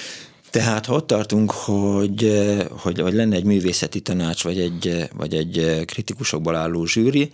Tehát 0.53 0.85
ha 0.85 0.93
ott 0.93 1.07
tartunk, 1.07 1.51
hogy, 1.51 2.43
hogy, 2.69 2.99
hogy 2.99 3.13
lenne 3.13 3.35
egy 3.35 3.43
művészeti 3.43 3.99
tanács, 3.99 4.43
vagy 4.43 4.59
egy, 4.59 5.07
vagy 5.15 5.33
egy 5.33 5.81
kritikusokból 5.85 6.55
álló 6.55 6.85
zsűri, 6.85 7.31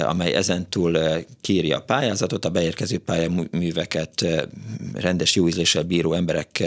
amely 0.00 0.34
ezentúl 0.34 0.98
kírja 1.40 1.76
a 1.76 1.80
pályázatot, 1.80 2.44
a 2.44 2.48
beérkező 2.48 2.98
pályaműveket 2.98 4.26
rendes 4.94 5.34
jó 5.34 5.48
ízléssel 5.48 5.82
bíró 5.82 6.12
emberek 6.12 6.62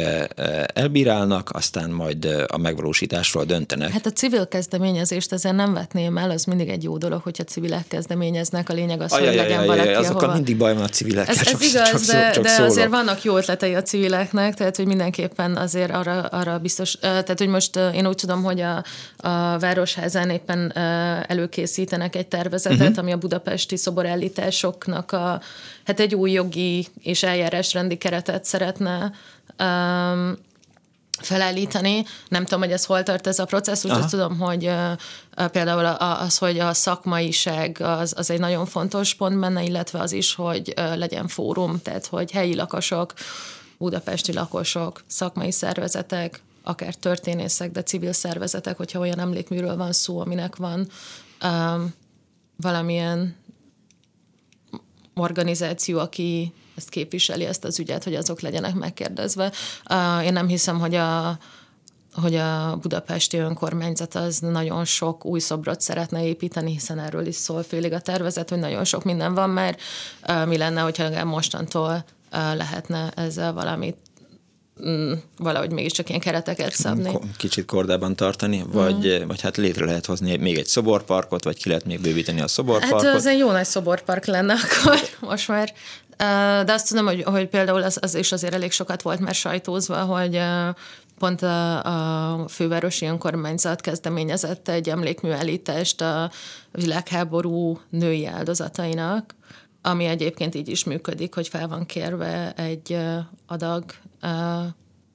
elbírálnak, 0.74 1.50
aztán 1.54 1.90
majd 1.90 2.46
a 2.48 2.58
megvalósításról 2.58 3.46
döntenek. 3.46 3.92
Hát 3.92 4.06
a 4.06 4.12
civil 4.12 4.48
kezdeményezést 4.48 5.34
ezen 5.34 5.56
nem 5.56 5.74
vetném 5.74 6.18
el, 6.18 6.30
az 6.32 6.44
mindig 6.44 6.70
egy 6.70 6.84
jó 6.84 6.98
dolog, 6.98 7.22
hogyha 7.22 7.44
civilek 7.44 7.88
kezdeményeznek, 7.88 8.70
a 8.70 8.74
lényeg 8.74 9.02
az, 9.02 9.12
ajaj, 9.12 9.28
hogy 9.28 9.36
legyen 9.36 9.58
ajaj, 9.58 9.68
valaki, 9.68 9.88
ajaj, 9.88 10.00
azokkal 10.00 10.18
ahova... 10.18 10.34
mindig 10.34 10.58
baj 10.58 10.74
van 10.74 10.84
a 10.84 10.90
civilekkel. 10.90 11.36
Ez, 11.36 11.48
ez 11.48 11.62
igaz, 11.62 11.90
csak, 11.90 12.02
de, 12.02 12.32
csak 12.32 12.44
de 12.44 12.62
azért 12.62 12.90
vannak 12.90 13.24
jó 13.24 13.38
ötletei 13.38 13.74
a 13.74 13.82
civileknek, 13.82 14.54
tehát 14.54 14.76
hogy 14.76 14.86
mindenképpen 14.86 15.58
azért 15.58 15.88
azért 15.90 16.08
arra, 16.08 16.22
arra 16.22 16.60
biztos, 16.60 16.92
tehát 16.92 17.38
hogy 17.38 17.48
most 17.48 17.76
én 17.76 18.08
úgy 18.08 18.16
tudom, 18.16 18.44
hogy 18.44 18.62
a, 18.62 18.84
a 19.18 19.58
Városházán 19.60 20.30
éppen 20.30 20.78
előkészítenek 21.28 22.16
egy 22.16 22.28
tervezetet, 22.28 22.80
uh-huh. 22.80 22.98
ami 22.98 23.12
a 23.12 23.18
budapesti 23.18 23.78
szoborellításoknak 23.78 25.12
a, 25.12 25.42
hát 25.86 26.00
egy 26.00 26.16
új 26.16 26.32
jogi 26.32 26.88
és 27.02 27.24
eljárásrendi 27.24 27.98
keretet 27.98 28.46
szeretne 28.46 29.12
um, 29.60 30.38
felállítani. 31.22 32.06
Nem 32.28 32.44
tudom, 32.44 32.60
hogy 32.60 32.72
ez 32.72 32.86
hol 32.86 33.04
tart 33.04 33.28
ez 33.28 33.40
a 33.40 33.46
processz, 33.46 33.84
azt 33.84 34.10
tudom, 34.10 34.40
hogy 34.40 34.66
uh, 34.66 35.46
például 35.48 35.86
az, 35.86 36.38
hogy 36.38 36.60
a 36.60 36.74
szakmaiság 36.74 37.78
az, 37.82 38.14
az 38.18 38.30
egy 38.30 38.40
nagyon 38.40 38.66
fontos 38.66 39.14
pont 39.14 39.40
benne, 39.40 39.64
illetve 39.64 40.00
az 40.00 40.12
is, 40.12 40.36
hogy 40.36 40.74
uh, 40.78 40.98
legyen 40.98 41.28
fórum, 41.28 41.82
tehát 41.82 42.06
hogy 42.06 42.32
helyi 42.32 42.56
lakosok, 42.56 43.14
budapesti 43.80 44.34
lakosok, 44.34 45.04
szakmai 45.08 45.52
szervezetek, 45.52 46.42
akár 46.64 46.96
történészek, 46.96 47.72
de 47.72 47.84
civil 47.84 48.14
szervezetek, 48.14 48.78
hogyha 48.78 49.00
olyan 49.00 49.20
emlékműről 49.20 49.78
van 49.78 49.92
szó, 49.92 50.20
aminek 50.20 50.56
van 50.56 50.88
um, 51.44 51.94
valamilyen 52.56 53.36
organizáció, 55.16 56.00
aki 56.00 56.54
ezt 56.76 56.90
képviseli, 56.90 57.46
ezt 57.46 57.64
az 57.64 57.80
ügyet, 57.80 58.04
hogy 58.04 58.16
azok 58.16 58.40
legyenek 58.40 58.74
megkérdezve. 58.74 59.52
Uh, 59.90 60.26
én 60.26 60.34
nem 60.34 60.48
hiszem, 60.48 60.80
hogy 60.80 60.96
a 60.96 61.38
hogy 62.14 62.36
a 62.36 62.78
budapesti 62.82 63.38
önkormányzat 63.38 64.16
az 64.16 64.40
nagyon 64.40 64.86
sok 64.86 65.26
új 65.26 65.40
szobrot 65.40 65.82
szeretne 65.82 66.26
építeni, 66.26 66.72
hiszen 66.72 67.00
erről 67.00 67.26
is 67.26 67.36
szól 67.36 67.64
félig 67.64 67.94
a 67.94 68.00
tervezet, 68.00 68.50
hogy 68.50 68.60
nagyon 68.60 68.84
sok 68.84 69.04
minden 69.04 69.34
van 69.34 69.50
már. 69.50 69.78
Uh, 70.28 70.46
mi 70.46 70.58
lenne, 70.58 70.82
hogyha 70.82 71.26
mostantól 71.26 71.92
uh, 71.92 72.19
lehetne 72.32 73.12
ezzel 73.16 73.54
valamit 73.54 73.98
mm, 74.88 75.14
valahogy 75.38 75.72
mégiscsak 75.72 76.10
ilyen 76.10 76.22
kereteket 76.22 76.72
szabni. 76.72 77.20
Kicsit 77.38 77.66
kordában 77.66 78.16
tartani, 78.16 78.64
vagy, 78.72 79.20
mm. 79.24 79.28
vagy 79.28 79.42
hát 79.42 79.58
létre 79.58 79.86
lehet 79.86 80.06
hozni 80.06 80.38
még 80.38 80.58
egy 80.58 80.68
szoborparkot, 80.68 81.44
vagy 81.44 81.58
ki 81.58 81.70
lehet 81.70 81.86
még 81.86 82.02
bővíteni 82.02 82.42
a 82.42 82.48
szoborparkot. 82.48 83.04
Hát 83.04 83.16
az 83.16 83.26
egy 83.26 83.38
jó 83.38 83.52
nagy 83.52 83.66
szoborpark 83.66 84.26
lenne 84.26 84.54
akkor 84.54 85.00
most 85.30 85.48
már. 85.48 85.74
De 86.66 86.74
azt 86.74 86.88
tudom, 86.88 87.06
hogy, 87.06 87.24
hogy 87.24 87.48
például 87.48 87.84
az, 87.84 87.98
az 88.02 88.16
is 88.16 88.32
azért 88.32 88.54
elég 88.54 88.72
sokat 88.72 89.02
volt 89.02 89.20
már 89.20 89.36
sajtózva, 89.36 90.02
hogy 90.02 90.42
pont 91.20 91.42
a, 91.42 91.84
a 92.42 92.48
fővárosi 92.48 93.06
önkormányzat 93.06 93.82
kezdeményezett 93.82 94.70
egy 94.70 94.90
emlékműállítást 94.90 96.02
a 96.02 96.32
világháború 96.72 97.80
női 97.90 98.26
áldozatainak, 98.26 99.36
ami 99.82 100.06
egyébként 100.06 100.56
így 100.56 100.70
is 100.70 100.84
működik, 100.84 101.34
hogy 101.34 101.48
fel 101.48 101.68
van 101.68 101.86
kérve 101.86 102.54
egy 102.54 102.98
adag 103.48 103.84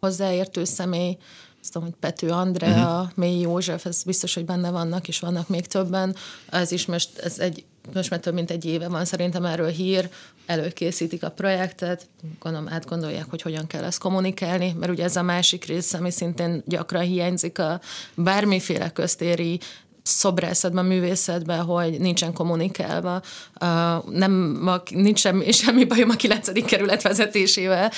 hozzáértő 0.01 0.65
személy, 0.65 1.17
azt 1.65 1.73
tudom, 1.73 1.89
hogy 1.89 1.99
Pető 2.01 2.29
Andrea, 2.29 3.01
uh-huh. 3.01 3.09
Mély 3.15 3.41
József, 3.41 3.87
ez 3.87 4.03
biztos, 4.03 4.35
hogy 4.35 4.45
benne 4.45 4.71
vannak, 4.71 5.09
és 5.09 5.21
vannak 5.21 5.49
még 5.49 5.67
többen. 5.67 6.17
Ez 6.51 6.71
is 6.71 6.87
most, 6.87 7.19
ez 7.19 7.39
egy, 7.39 7.65
most 7.95 8.11
már 8.11 8.21
több 8.21 8.35
mint 8.35 8.51
egy 8.51 8.65
éve 8.65 8.89
van 8.89 9.05
szerintem 9.05 9.45
erről 9.45 9.69
hír, 9.69 10.11
előkészítik 10.47 11.23
a 11.23 11.31
projektet, 11.31 12.07
gondolom 12.41 12.69
átgondolják, 12.69 13.31
hogy 13.31 13.43
hogyan 13.43 13.67
kell 13.67 13.85
ezt 13.85 13.99
kommunikálni, 13.99 14.75
mert 14.79 14.93
ugye 14.93 15.05
ez 15.05 15.17
a 15.17 15.23
másik 15.23 15.65
rész, 15.65 15.93
ami 15.93 16.11
szintén 16.11 16.63
gyakran 16.67 17.03
hiányzik 17.03 17.59
a 17.59 17.81
bármiféle 18.15 18.91
köztéri 18.91 19.61
szobrászatban, 20.07 20.85
művészetben, 20.85 21.63
hogy 21.63 22.01
nincsen 22.01 22.33
kommunikálva. 22.33 23.23
Nem, 24.11 24.59
nincs 24.91 25.21
semmi, 25.21 25.53
semmi 25.53 25.85
bajom 25.85 26.11
a 26.11 26.15
9. 26.15 26.65
kerület 26.65 27.03
vezetésével, 27.03 27.93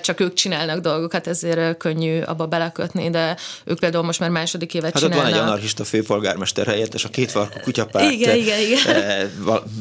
csak 0.00 0.20
ők 0.20 0.34
csinálnak 0.34 0.80
dolgokat, 0.80 1.26
ezért 1.26 1.76
könnyű 1.76 2.20
abba 2.20 2.46
belekötni, 2.46 3.10
de 3.10 3.36
ők 3.64 3.78
például 3.78 4.04
most 4.04 4.20
már 4.20 4.30
második 4.30 4.74
évet 4.74 4.92
hát 4.92 5.02
csinálnak. 5.02 5.24
Hát 5.24 5.32
van 5.32 5.42
egy 5.42 5.48
anarchista 5.48 5.84
főpolgármester 5.84 6.66
helyettes, 6.66 7.04
a 7.04 7.08
két 7.08 7.30
farkú 7.30 7.58
kutyapárt. 7.62 8.12
Igen, 8.12 8.36
igen, 8.36 8.60
igen. 8.60 9.30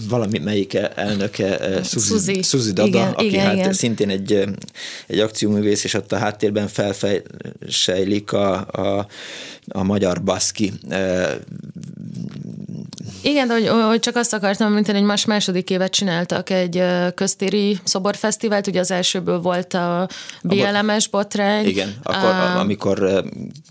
Valami 0.09 0.38
melyik 0.38 0.73
elnöke, 0.95 1.79
Suzi, 1.84 2.41
Suzi 2.41 2.73
Dada, 2.73 2.88
igen, 2.88 3.11
aki 3.13 3.25
igen, 3.25 3.45
hát 3.45 3.55
igen. 3.55 3.73
szintén 3.73 4.09
egy, 4.09 4.43
egy 5.07 5.19
akcióművész, 5.19 5.84
és 5.84 5.93
ott 5.93 6.11
a 6.11 6.17
háttérben 6.17 6.67
felfejlik 6.67 8.32
a, 8.32 8.53
a 8.57 9.07
a 9.72 9.84
magyar 9.84 10.24
baszki 10.24 10.74
igen, 13.22 13.47
de 13.47 13.53
hogy, 13.53 13.67
hogy 13.67 13.99
csak 13.99 14.15
azt 14.15 14.34
akartam 14.34 14.74
mint 14.74 14.91
hogy 14.91 15.03
más 15.03 15.26
második 15.26 15.69
évet 15.69 15.91
csináltak 15.91 16.49
egy 16.49 16.84
köztéri 17.15 17.80
szoborfesztivált, 17.84 18.67
ugye 18.67 18.80
az 18.80 18.91
elsőből 18.91 19.39
volt 19.39 19.74
a 19.74 20.07
BLMS 20.43 21.07
botrány. 21.07 21.65
Igen, 21.65 21.95
akkor, 22.03 22.30
uh, 22.30 22.59
amikor 22.59 23.24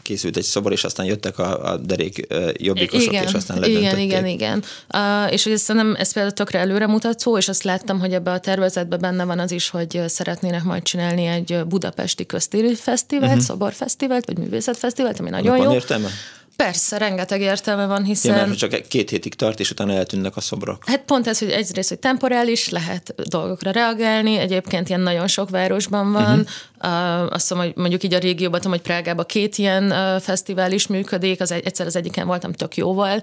készült 0.03 0.37
egy 0.37 0.43
szobor, 0.43 0.73
és 0.73 0.85
aztán 0.85 1.07
jöttek 1.07 1.39
a, 1.39 1.73
a 1.73 1.77
derék 1.77 2.27
jobbikosok, 2.53 3.13
igen, 3.13 3.23
és 3.23 3.33
aztán 3.33 3.65
Igen, 3.65 3.99
igen, 3.99 4.27
igen. 4.27 4.65
Uh, 4.95 5.33
és 5.33 5.45
hogy 5.45 5.57
szerintem 5.57 5.95
ez 5.99 6.13
például 6.13 6.35
tökre 6.35 6.59
előremutató, 6.59 7.37
és 7.37 7.49
azt 7.49 7.63
láttam, 7.63 8.01
hogy 8.01 8.13
ebbe 8.13 8.31
a 8.31 8.39
tervezetben 8.39 9.01
benne 9.01 9.25
van 9.25 9.39
az 9.39 9.51
is, 9.51 9.69
hogy 9.69 10.03
szeretnének 10.07 10.63
majd 10.63 10.83
csinálni 10.83 11.27
egy 11.27 11.61
budapesti 11.69 12.27
köztéri 12.27 12.75
fesztivált, 12.75 13.31
uh-huh. 13.31 13.47
szoborfesztivált, 13.47 14.27
vagy 14.27 14.39
művészetfesztivált, 14.39 15.21
ami 15.21 15.31
nagyon 15.31 15.61
Annak 15.61 15.73
jó. 15.73 15.90
Értelme? 15.91 16.09
Persze, 16.57 16.99
rengeteg 16.99 17.41
értelme 17.41 17.87
van, 17.87 18.05
hiszen... 18.05 18.37
Ja, 18.37 18.47
mert 18.47 18.59
csak 18.59 18.89
két 18.89 19.11
hétig 19.11 19.35
tart, 19.35 19.61
és 19.61 19.71
utána 19.71 19.93
eltűnnek 19.93 20.37
a 20.37 20.41
szobrok. 20.41 20.83
Hát 20.87 21.01
pont 21.01 21.27
ez, 21.27 21.39
hogy 21.39 21.51
egyrészt, 21.51 21.89
hogy 21.89 21.99
temporális, 21.99 22.69
lehet 22.69 23.15
dolgokra 23.29 23.71
reagálni, 23.71 24.37
egyébként 24.37 24.89
ilyen 24.89 25.01
nagyon 25.01 25.27
sok 25.27 25.51
városban 25.51 26.13
van. 26.13 26.39
Uh-huh. 26.39 27.25
Uh, 27.25 27.33
azt 27.33 27.51
mondom, 27.51 27.69
hogy 27.69 27.77
mondjuk 27.77 28.03
így 28.03 28.15
a 28.15 28.19
régióban, 28.19 28.61
tudom, 28.61 28.77
hogy 28.77 28.87
Prágában 28.87 29.27
két 29.27 29.59
ilyen 29.59 29.85
uh, 29.85 30.21
fesztivál 30.21 30.73
is 30.73 30.87
működik, 30.87 31.41
az 31.41 31.51
egy, 31.51 31.67
egyszer 31.67 31.87
az 31.87 31.97
egyiken 31.97 32.27
voltam 32.27 32.53
tök 32.53 32.77
jóval. 32.77 33.23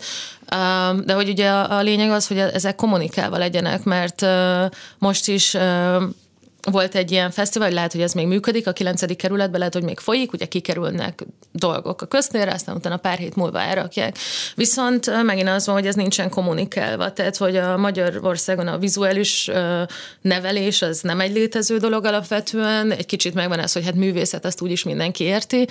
Uh, 0.51 0.99
de 1.05 1.13
hogy 1.13 1.30
ugye 1.30 1.49
a, 1.49 1.78
a 1.78 1.82
lényeg 1.82 2.11
az, 2.11 2.28
hogy 2.28 2.38
ezek 2.38 2.76
kommunikálva 2.76 3.38
legyenek, 3.38 3.84
mert 3.84 4.22
uh, 4.22 4.65
most 4.97 5.28
is 5.28 5.53
uh, 5.53 6.03
volt 6.72 6.95
egy 6.95 7.12
ilyen 7.12 7.32
fesztivál, 7.32 7.72
lehet, 7.72 7.91
hogy 7.91 8.01
ez 8.01 8.14
még 8.14 8.28
működik, 8.28 8.68
a 8.68 8.72
9. 8.72 9.16
kerületben 9.16 9.60
lehet, 9.60 9.74
hogy 9.74 9.84
még 9.84 9.99
folyik, 9.99 10.34
ugye 10.34 10.45
kikerülnek 10.45 11.26
dolgok 11.51 12.01
a 12.01 12.05
köztérre, 12.05 12.53
aztán 12.53 12.76
utána 12.76 12.97
pár 12.97 13.18
hét 13.18 13.36
múlva 13.36 13.60
elrakják. 13.60 14.18
Viszont 14.55 15.24
megint 15.24 15.49
az 15.49 15.66
van, 15.66 15.76
hogy 15.76 15.88
ez 15.88 15.95
nincsen 15.95 16.30
kommunikálva, 16.30 17.14
tehát 17.14 17.38
hogy 17.38 17.55
a 17.55 17.78
Magyarországon 17.78 18.68
a 18.68 18.78
vizuális 18.78 19.51
nevelés 20.22 20.82
az 20.82 21.01
nem 21.01 21.20
egy 21.20 21.34
létező 21.34 21.78
dolog 21.78 22.05
alapvetően, 22.05 22.91
egy 22.91 23.05
kicsit 23.05 23.34
megvan 23.34 23.60
ez, 23.60 23.74
hogy 23.74 23.86
hát 23.86 23.95
művészet, 23.95 24.45
azt 24.45 24.62
úgyis 24.62 24.84
mindenki 24.84 25.24
érti, 25.24 25.68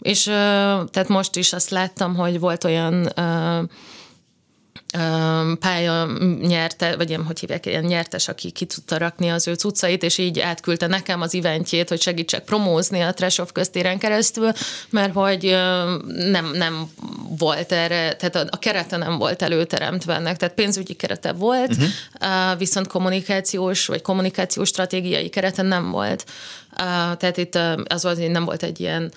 és 0.00 0.22
tehát 0.22 1.08
most 1.08 1.36
is 1.36 1.52
azt 1.52 1.70
láttam, 1.70 2.14
hogy 2.14 2.40
volt 2.40 2.64
olyan 2.64 3.12
pálya 5.60 6.08
nyerte, 6.40 6.96
vagy 6.96 7.08
ilyen, 7.08 7.24
hogy 7.24 7.40
hívják, 7.40 7.66
ilyen 7.66 7.84
nyertes, 7.84 8.28
aki 8.28 8.50
ki 8.50 8.64
tudta 8.64 8.98
rakni 8.98 9.28
az 9.28 9.46
ő 9.46 9.54
cuccait, 9.54 10.02
és 10.02 10.18
így 10.18 10.40
átküldte 10.40 10.86
nekem 10.86 11.20
az 11.20 11.34
eventjét, 11.34 11.88
hogy 11.88 12.00
segítsek 12.00 12.44
promózni 12.44 13.00
a 13.00 13.14
Trash 13.14 13.40
of 13.40 13.52
köztéren 13.52 13.98
keresztül, 13.98 14.52
mert 14.90 15.12
hogy 15.12 15.42
nem, 16.06 16.50
nem 16.52 16.90
volt 17.38 17.72
erre, 17.72 18.16
tehát 18.16 18.48
a 18.50 18.58
kerete 18.58 18.96
nem 18.96 19.18
volt 19.18 19.42
előteremtve 19.42 20.14
ennek, 20.14 20.36
tehát 20.36 20.54
pénzügyi 20.54 20.94
kerete 20.94 21.32
volt, 21.32 21.76
uh-huh. 21.76 22.58
viszont 22.58 22.86
kommunikációs, 22.86 23.86
vagy 23.86 24.02
kommunikációs 24.02 24.68
stratégiai 24.68 25.28
kerete 25.28 25.62
nem 25.62 25.90
volt. 25.90 26.24
Tehát 27.16 27.36
itt 27.36 27.58
az 27.84 28.02
volt, 28.02 28.18
hogy 28.18 28.30
nem 28.30 28.44
volt 28.44 28.62
egy 28.62 28.80
ilyen, 28.80 29.12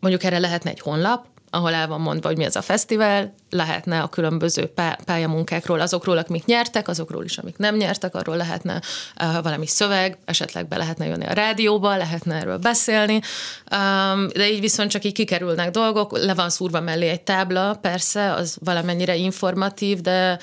mondjuk 0.00 0.24
erre 0.24 0.38
lehetne 0.38 0.70
egy 0.70 0.80
honlap, 0.80 1.26
ahol 1.56 1.74
el 1.74 1.86
van 1.88 2.00
mondva, 2.00 2.28
hogy 2.28 2.36
mi 2.36 2.44
az 2.44 2.56
a 2.56 2.62
fesztivál, 2.62 3.34
lehetne 3.50 4.00
a 4.00 4.08
különböző 4.08 4.72
pályamunkákról, 5.04 5.80
azokról, 5.80 6.18
akik 6.18 6.44
nyertek, 6.44 6.88
azokról 6.88 7.24
is, 7.24 7.38
amik 7.38 7.56
nem 7.56 7.76
nyertek, 7.76 8.14
arról 8.14 8.36
lehetne 8.36 8.80
uh, 9.20 9.42
valami 9.42 9.66
szöveg, 9.66 10.18
esetleg 10.24 10.68
be 10.68 10.76
lehetne 10.76 11.06
jönni 11.06 11.26
a 11.26 11.32
rádióba, 11.32 11.96
lehetne 11.96 12.34
erről 12.34 12.58
beszélni, 12.58 13.14
um, 13.14 14.28
de 14.28 14.50
így 14.50 14.60
viszont 14.60 14.90
csak 14.90 15.04
így 15.04 15.12
kikerülnek 15.12 15.70
dolgok, 15.70 16.18
le 16.18 16.34
van 16.34 16.50
szúrva 16.50 16.80
mellé 16.80 17.08
egy 17.08 17.22
tábla, 17.22 17.74
persze, 17.74 18.32
az 18.32 18.56
valamennyire 18.64 19.16
informatív, 19.16 20.00
de 20.00 20.38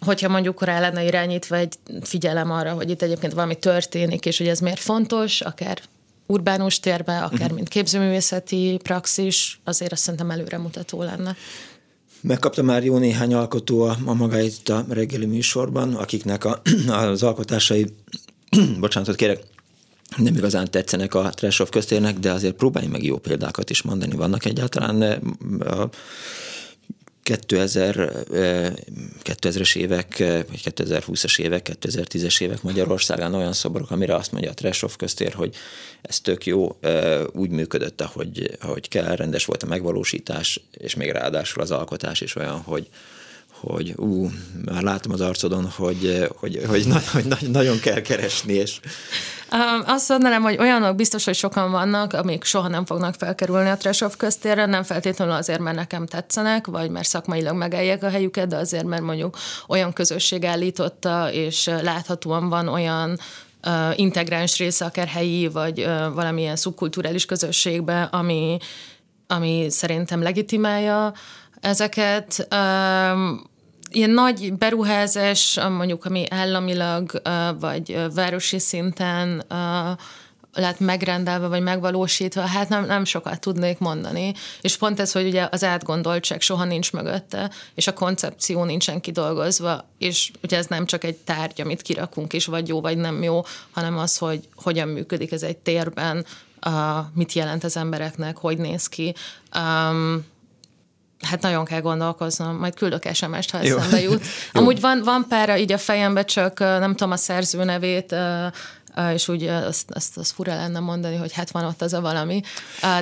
hogyha 0.00 0.28
mondjuk 0.28 0.64
rá 0.64 0.80
lenne 0.80 1.04
irányítva 1.04 1.56
egy 1.56 1.74
figyelem 2.02 2.50
arra, 2.50 2.72
hogy 2.72 2.90
itt 2.90 3.02
egyébként 3.02 3.32
valami 3.32 3.54
történik, 3.54 4.26
és 4.26 4.38
hogy 4.38 4.48
ez 4.48 4.60
miért 4.60 4.80
fontos, 4.80 5.40
akár 5.40 5.78
urbánus 6.26 6.80
térbe, 6.80 7.16
akár 7.16 7.40
uh-huh. 7.40 7.54
mint 7.54 7.68
képzőművészeti 7.68 8.78
praxis, 8.82 9.60
azért 9.64 9.92
azt 9.92 10.02
szerintem 10.02 10.30
előremutató 10.30 11.02
lenne. 11.02 11.36
Megkapta 12.20 12.62
már 12.62 12.84
jó 12.84 12.98
néhány 12.98 13.34
alkotó 13.34 13.82
a, 13.82 13.96
a 14.04 14.14
magáit 14.14 14.68
a 14.68 14.84
reggeli 14.88 15.26
műsorban, 15.26 15.94
akiknek 15.94 16.44
a, 16.44 16.62
az 16.88 17.22
alkotásai, 17.22 17.86
bocsánatot 18.80 19.16
kérek, 19.16 19.40
nem 20.16 20.34
igazán 20.34 20.70
tetszenek 20.70 21.14
a 21.14 21.30
Trash 21.30 21.60
of 21.60 21.70
köztérnek, 21.70 22.18
de 22.18 22.30
azért 22.30 22.54
próbálj 22.54 22.86
meg 22.86 23.04
jó 23.04 23.18
példákat 23.18 23.70
is 23.70 23.82
mondani. 23.82 24.16
Vannak 24.16 24.44
egyáltalán 24.44 25.02
a 25.60 25.88
2000, 27.26 28.12
2000-es 29.24 29.76
évek, 29.76 30.18
vagy 30.18 30.60
2020-as 30.64 31.38
évek, 31.40 31.68
2010-es 31.80 32.40
évek 32.40 32.62
Magyarországán 32.62 33.34
olyan 33.34 33.52
szobrok, 33.52 33.90
amire 33.90 34.14
azt 34.14 34.32
mondja 34.32 34.50
a 34.50 34.54
Tresov 34.54 34.96
köztér, 34.96 35.32
hogy 35.32 35.54
ez 36.02 36.20
tök 36.20 36.46
jó, 36.46 36.78
úgy 37.32 37.50
működött, 37.50 38.00
ahogy, 38.00 38.56
ahogy 38.60 38.88
kell, 38.88 39.16
rendes 39.16 39.44
volt 39.44 39.62
a 39.62 39.66
megvalósítás, 39.66 40.60
és 40.70 40.94
még 40.94 41.10
ráadásul 41.10 41.62
az 41.62 41.70
alkotás 41.70 42.20
is 42.20 42.36
olyan, 42.36 42.60
hogy, 42.60 42.88
hogy 43.60 43.94
ú, 43.96 44.30
már 44.64 44.82
látom 44.82 45.12
az 45.12 45.20
arcodon, 45.20 45.70
hogy, 45.76 46.28
hogy, 46.36 46.62
hogy, 46.68 46.86
na, 46.86 47.00
hogy 47.12 47.24
na, 47.24 47.36
nagyon 47.48 47.78
kell 47.80 48.00
keresni, 48.00 48.52
és... 48.52 48.80
Um, 49.52 49.82
azt 49.86 50.08
mondanám, 50.08 50.42
hogy 50.42 50.56
olyanok 50.58 50.96
biztos, 50.96 51.24
hogy 51.24 51.34
sokan 51.34 51.70
vannak, 51.70 52.12
amik 52.12 52.44
soha 52.44 52.68
nem 52.68 52.84
fognak 52.84 53.14
felkerülni 53.14 53.68
a 53.68 53.76
Tresov 53.76 54.16
köztérre, 54.16 54.66
nem 54.66 54.82
feltétlenül 54.82 55.34
azért, 55.34 55.60
mert 55.60 55.76
nekem 55.76 56.06
tetszenek, 56.06 56.66
vagy 56.66 56.90
mert 56.90 57.08
szakmailag 57.08 57.56
megeljek 57.56 58.02
a 58.02 58.08
helyüket, 58.08 58.48
de 58.48 58.56
azért, 58.56 58.84
mert 58.84 59.02
mondjuk 59.02 59.38
olyan 59.68 59.92
közösség 59.92 60.44
állította, 60.44 61.32
és 61.32 61.66
láthatóan 61.82 62.48
van 62.48 62.68
olyan 62.68 63.18
uh, 63.66 63.98
integráns 63.98 64.58
része, 64.58 64.84
akár 64.84 65.06
helyi, 65.06 65.48
vagy 65.48 65.84
valamilyen 66.14 66.56
szubkulturális 66.56 67.24
közösségbe, 67.24 68.02
ami, 68.02 68.56
ami 69.26 69.66
szerintem 69.70 70.22
legitimálja 70.22 71.12
ezeket. 71.60 72.48
Um, 72.54 73.44
ilyen 73.90 74.10
nagy 74.10 74.52
beruházás, 74.52 75.58
mondjuk 75.68 76.04
ami 76.04 76.24
államilag 76.30 77.22
vagy 77.60 78.14
városi 78.14 78.58
szinten 78.58 79.44
lett 80.56 80.80
megrendelve, 80.80 81.46
vagy 81.46 81.62
megvalósítva, 81.62 82.40
hát 82.40 82.68
nem, 82.68 82.86
nem 82.86 83.04
sokat 83.04 83.40
tudnék 83.40 83.78
mondani. 83.78 84.34
És 84.60 84.76
pont 84.76 85.00
ez, 85.00 85.12
hogy 85.12 85.26
ugye 85.26 85.48
az 85.50 85.64
átgondoltság 85.64 86.40
soha 86.40 86.64
nincs 86.64 86.92
mögötte, 86.92 87.50
és 87.74 87.86
a 87.86 87.92
koncepció 87.92 88.64
nincsen 88.64 89.00
kidolgozva, 89.00 89.84
és 89.98 90.30
ugye 90.42 90.56
ez 90.56 90.66
nem 90.66 90.86
csak 90.86 91.04
egy 91.04 91.16
tárgy, 91.16 91.60
amit 91.60 91.82
kirakunk, 91.82 92.32
és 92.32 92.46
vagy 92.46 92.68
jó, 92.68 92.80
vagy 92.80 92.96
nem 92.96 93.22
jó, 93.22 93.44
hanem 93.70 93.98
az, 93.98 94.18
hogy 94.18 94.48
hogyan 94.54 94.88
működik 94.88 95.32
ez 95.32 95.42
egy 95.42 95.56
térben, 95.56 96.26
mit 97.14 97.32
jelent 97.32 97.64
az 97.64 97.76
embereknek, 97.76 98.36
hogy 98.36 98.58
néz 98.58 98.86
ki. 98.86 99.14
Um, 99.58 100.24
Hát 101.22 101.42
nagyon 101.42 101.64
kell 101.64 101.80
gondolkoznom, 101.80 102.56
majd 102.56 102.74
küldök 102.74 103.14
SMS-t, 103.14 103.50
ha 103.50 103.58
eszembe 103.58 104.00
jut. 104.00 104.24
Amúgy 104.52 104.80
van, 104.80 105.02
van 105.02 105.26
pár 105.28 105.58
így 105.58 105.72
a 105.72 105.78
fejembe, 105.78 106.24
csak 106.24 106.58
nem 106.58 106.90
tudom 106.90 107.10
a 107.12 107.16
szerző 107.16 107.64
nevét, 107.64 108.14
és 109.12 109.28
úgy 109.28 109.42
azt, 109.46 109.90
azt, 109.90 110.16
azt 110.16 110.32
fura 110.32 110.54
lenne 110.54 110.78
mondani, 110.78 111.16
hogy 111.16 111.32
hát 111.32 111.50
van 111.50 111.64
ott 111.64 111.82
az 111.82 111.92
a 111.92 112.00
valami, 112.00 112.42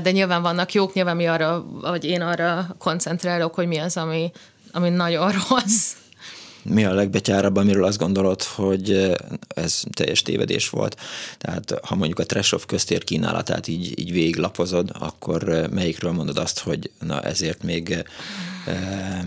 de 0.02 0.10
nyilván 0.10 0.42
vannak 0.42 0.72
jók, 0.72 0.92
nyilván 0.92 1.16
mi 1.16 1.26
arra, 1.26 1.64
vagy 1.80 2.04
én 2.04 2.20
arra 2.20 2.66
koncentrálok, 2.78 3.54
hogy 3.54 3.66
mi 3.66 3.78
az, 3.78 3.96
ami, 3.96 4.32
ami 4.72 4.88
nagyon 4.88 5.32
rossz 5.48 5.92
mi 6.64 6.84
a 6.84 6.94
legbetyárabb, 6.94 7.56
amiről 7.56 7.84
azt 7.84 7.98
gondolod, 7.98 8.42
hogy 8.42 8.90
eh, 8.90 9.12
ez 9.48 9.82
teljes 9.92 10.22
tévedés 10.22 10.70
volt. 10.70 10.96
Tehát 11.38 11.74
ha 11.82 11.94
mondjuk 11.94 12.18
a 12.18 12.24
Tresov 12.24 12.66
köztér 12.66 13.04
kínálatát 13.04 13.68
így, 13.68 13.98
így 13.98 14.12
végiglapozod, 14.12 14.90
akkor 14.98 15.48
eh, 15.48 15.68
melyikről 15.68 16.12
mondod 16.12 16.38
azt, 16.38 16.58
hogy 16.58 16.90
na 16.98 17.22
ezért 17.22 17.62
még 17.62 18.04
eh, 18.66 19.24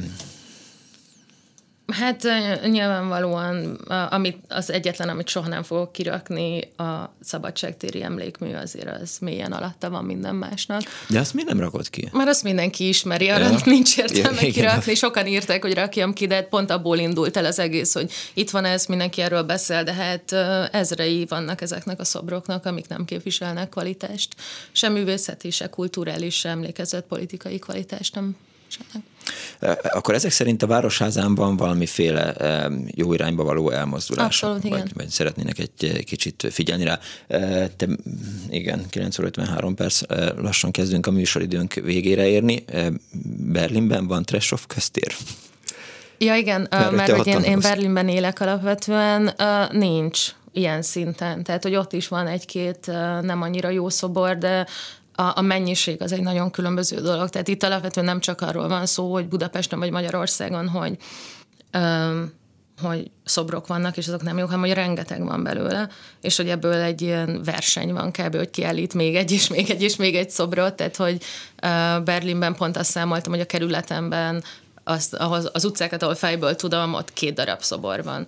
Hát 1.94 2.28
nyilvánvalóan 2.70 3.76
amit, 4.10 4.38
az 4.48 4.72
egyetlen, 4.72 5.10
amit 5.10 5.28
soha 5.28 5.48
nem 5.48 5.64
fogok 5.64 5.92
kirakni, 5.92 6.60
a 6.78 7.14
szabadságtéri 7.22 8.04
emlékmű 8.04 8.54
azért 8.54 9.02
az 9.02 9.18
mélyen 9.20 9.52
alatta 9.52 9.90
van 9.90 10.06
minden 10.06 10.36
másnak. 10.36 10.82
De 11.10 11.20
azt 11.20 11.34
mi 11.34 11.44
nem 11.44 11.60
rakod 11.60 11.90
ki? 11.90 12.10
Mert 12.12 12.30
azt 12.30 12.44
mindenki 12.44 12.88
ismeri, 12.88 13.30
arra 13.30 13.44
ja. 13.44 13.58
nincs 13.66 13.98
értelme 13.98 14.42
ja, 14.42 14.52
kirakni. 14.52 14.96
Sokan 14.96 15.28
írták, 15.28 15.62
hogy 15.62 15.74
rakjam 15.74 16.14
ki, 16.14 16.28
de 16.28 16.42
pont 16.42 16.72
abból 16.72 16.98
indult 16.98 17.38
el 17.38 17.46
az 17.46 17.60
egész, 17.60 17.94
hogy 17.94 18.12
itt 18.34 18.50
van 18.50 18.66
ez, 18.66 18.86
mindenki 18.86 19.22
erről 19.22 19.44
beszél, 19.44 19.84
de 19.84 19.94
hát 19.94 20.32
ezrei 20.74 21.26
vannak 21.30 21.62
ezeknek 21.62 22.00
a 22.00 22.06
szobroknak, 22.06 22.66
amik 22.66 22.88
nem 22.88 23.06
képviselnek 23.06 23.70
kvalitást. 23.70 24.36
Sem 24.72 24.94
művészeti, 24.94 25.50
se 25.50 25.70
kulturális, 25.70 26.36
se 26.36 26.50
emlékezett 26.50 27.08
politikai 27.08 27.60
kvalitást 27.60 28.16
nem 28.16 28.36
akkor 29.84 30.14
ezek 30.14 30.32
szerint 30.32 30.64
a 30.64 30.68
Városházán 30.68 31.36
van 31.36 31.58
valamiféle 31.58 32.36
jó 32.86 33.14
irányba 33.14 33.44
való 33.44 33.70
elmozdulás. 33.70 34.26
Abszolút, 34.26 34.64
igen. 34.64 34.80
Vagy, 34.80 34.92
vagy 34.94 35.08
szeretnének 35.08 35.60
egy 35.60 36.04
kicsit 36.04 36.48
figyelni 36.52 36.84
rá. 36.84 37.00
Te, 37.78 37.88
igen, 38.50 38.86
9 38.90 39.20
óra 39.20 39.28
53 39.28 39.76
perc, 39.76 40.02
lassan 40.38 40.72
kezdünk 40.72 41.08
a 41.08 41.12
műsoridőnk 41.12 41.74
végére 41.74 42.28
érni. 42.28 42.64
Berlinben 43.38 44.08
van 44.08 44.24
Tresov 44.24 44.66
köztér. 44.68 45.16
Ja, 46.18 46.36
igen, 46.36 46.68
mert, 46.70 46.92
mert 46.92 47.12
hogy 47.12 47.28
én, 47.28 47.40
én 47.40 47.60
Berlinben 47.60 48.08
élek 48.08 48.40
alapvetően, 48.40 49.34
nincs 49.72 50.28
ilyen 50.52 50.82
szinten. 50.82 51.44
Tehát, 51.44 51.64
hogy 51.64 51.76
ott 51.76 51.94
is 51.94 52.08
van 52.08 52.28
egy-két 52.28 52.86
nem 53.22 53.42
annyira 53.42 53.70
jó 53.70 53.90
szobor, 53.90 54.38
de 54.38 54.68
a, 55.20 55.38
a 55.38 55.42
mennyiség 55.42 56.02
az 56.02 56.12
egy 56.12 56.22
nagyon 56.22 56.52
különböző 56.52 57.02
dolog. 57.02 57.30
Tehát 57.30 57.48
itt 57.48 57.64
alapvetően 57.64 58.06
nem 58.06 58.20
csak 58.20 58.42
arról 58.42 58.68
van 58.68 58.86
szó, 58.86 59.12
hogy 59.12 59.28
Budapesten 59.28 59.80
vagy 59.80 59.92
Magyarországon, 59.92 60.68
hogy 60.68 60.98
um, 61.74 62.32
hogy 62.82 63.12
szobrok 63.24 63.68
vannak, 63.68 63.98
és 63.98 64.08
azok 64.08 64.24
nem 64.24 64.38
jók, 64.38 64.48
hanem 64.50 64.66
hogy 64.66 64.74
rengeteg 64.74 65.24
van 65.24 65.44
belőle, 65.44 65.90
és 66.22 66.38
hogy 66.38 66.50
ebből 66.50 66.82
egy 66.82 67.02
ilyen 67.02 67.42
verseny 67.44 67.94
van 67.94 68.12
kb., 68.12 68.36
hogy 68.36 68.50
kiállít 68.50 68.94
még 68.94 69.16
egy, 69.16 69.32
és 69.32 69.48
még 69.48 69.70
egy, 69.70 69.82
és 69.82 69.96
még 69.96 70.16
egy 70.16 70.30
szobrot, 70.30 70.74
tehát 70.74 70.96
hogy 70.96 71.22
Berlinben 72.04 72.56
pont 72.56 72.78
azt 72.78 72.90
számoltam, 72.90 73.32
hogy 73.32 73.42
a 73.42 73.46
kerületemben 73.46 74.44
ahhoz, 75.12 75.50
az 75.54 75.66
utcákat, 75.66 76.04
ahol 76.04 76.16
fejből 76.16 76.56
tudom, 76.56 76.94
ott 76.94 77.14
két 77.14 77.34
darab 77.34 77.62
szobor 77.62 78.04
van. 78.04 78.28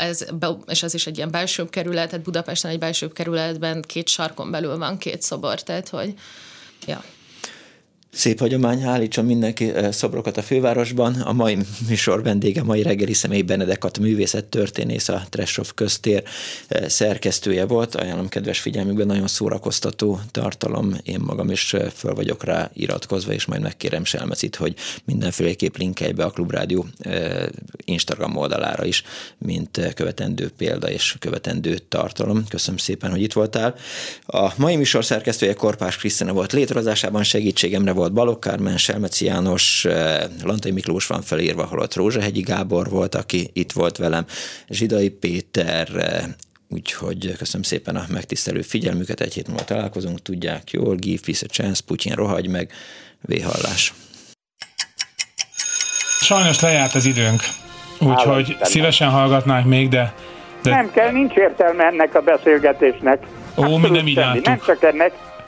Ez, 0.00 0.26
és 0.66 0.82
ez 0.82 0.94
is 0.94 1.06
egy 1.06 1.16
ilyen 1.16 1.30
belső 1.30 1.68
kerület, 1.68 2.08
tehát 2.08 2.24
Budapesten 2.24 2.70
egy 2.70 2.78
belső 2.78 3.08
kerületben 3.08 3.82
két 3.86 4.08
sarkon 4.08 4.50
belül 4.50 4.78
van 4.78 4.98
két 4.98 5.22
szobor, 5.22 5.62
tehát 5.62 5.88
hogy 5.88 6.14
ja. 6.86 7.04
Szép 8.12 8.38
hagyomány, 8.38 8.82
állítson 8.82 9.24
mindenki 9.24 9.72
szobrokat 9.90 10.36
a 10.36 10.42
fővárosban. 10.42 11.14
A 11.14 11.32
mai 11.32 11.56
műsor 11.88 12.22
vendége, 12.22 12.62
mai 12.62 12.82
reggeli 12.82 13.12
személy 13.12 13.42
Benedekat, 13.42 13.98
művészet 13.98 14.44
történész, 14.44 15.08
a 15.08 15.22
Tresov 15.28 15.70
köztér 15.74 16.22
szerkesztője 16.86 17.64
volt. 17.66 17.94
Ajánlom 17.94 18.28
kedves 18.28 18.60
figyelmükben, 18.60 19.06
nagyon 19.06 19.26
szórakoztató 19.26 20.20
tartalom. 20.30 20.94
Én 21.02 21.20
magam 21.20 21.50
is 21.50 21.74
föl 21.94 22.14
vagyok 22.14 22.44
rá 22.44 22.70
iratkozva, 22.74 23.32
és 23.32 23.44
majd 23.44 23.60
megkérem 23.60 24.04
Selmecit, 24.04 24.56
hogy 24.56 24.74
mindenféleképp 25.04 25.76
linkelj 25.76 26.12
be 26.12 26.24
a 26.24 26.30
Klubrádió 26.30 26.86
Instagram 27.84 28.36
oldalára 28.36 28.84
is, 28.84 29.02
mint 29.38 29.92
követendő 29.94 30.50
példa 30.56 30.90
és 30.90 31.16
követendő 31.18 31.78
tartalom. 31.88 32.44
Köszönöm 32.48 32.78
szépen, 32.78 33.10
hogy 33.10 33.22
itt 33.22 33.32
voltál. 33.32 33.74
A 34.26 34.52
mai 34.56 34.76
műsor 34.76 35.04
szerkesztője 35.04 35.54
Korpás 35.54 35.96
Krisztina 35.96 36.32
volt 36.32 36.52
létrehozásában 36.52 37.22
segítségemre 37.22 37.98
volt 38.00 38.12
Balogh 38.12 38.38
Kármen, 38.38 38.76
Selmeci 38.76 39.24
János, 39.24 39.84
eh, 39.84 40.24
Lantai 40.42 40.70
Miklós 40.70 41.06
van 41.06 41.22
felírva, 41.22 41.64
holott 41.64 41.94
Rózsahegyi 41.94 42.40
Gábor 42.40 42.88
volt, 42.88 43.14
aki 43.14 43.50
itt 43.52 43.72
volt 43.72 43.96
velem, 43.96 44.24
Zsidai 44.68 45.08
Péter, 45.08 45.88
eh, 45.96 46.24
úgyhogy 46.68 47.36
köszönöm 47.38 47.62
szépen 47.62 47.96
a 47.96 48.04
megtisztelő 48.08 48.62
figyelmüket, 48.62 49.20
egy 49.20 49.34
hét 49.34 49.48
múlva 49.48 49.64
találkozunk, 49.64 50.22
tudják 50.22 50.70
jól, 50.70 50.94
give 50.94 51.20
peace 51.24 51.46
a 51.48 51.52
chance, 51.52 51.82
Putyin 51.86 52.14
rohagy 52.14 52.48
meg, 52.48 52.72
véhallás. 53.20 53.94
Sajnos 56.20 56.60
lejárt 56.60 56.94
az 56.94 57.04
időnk, 57.04 57.40
úgyhogy 57.98 58.56
szívesen 58.62 59.10
hallgatnánk 59.10 59.66
még, 59.66 59.88
de, 59.88 60.14
de... 60.62 60.70
Nem 60.70 60.90
kell, 60.92 61.10
nincs 61.10 61.34
értelme 61.34 61.84
ennek 61.84 62.14
a 62.14 62.20
beszélgetésnek. 62.20 63.26
Ó, 63.56 63.76
mi 63.76 63.88
nem 63.88 64.06
így 64.06 64.16
Nem 64.44 64.60
csak 64.66 64.82
ennek, 64.82 65.12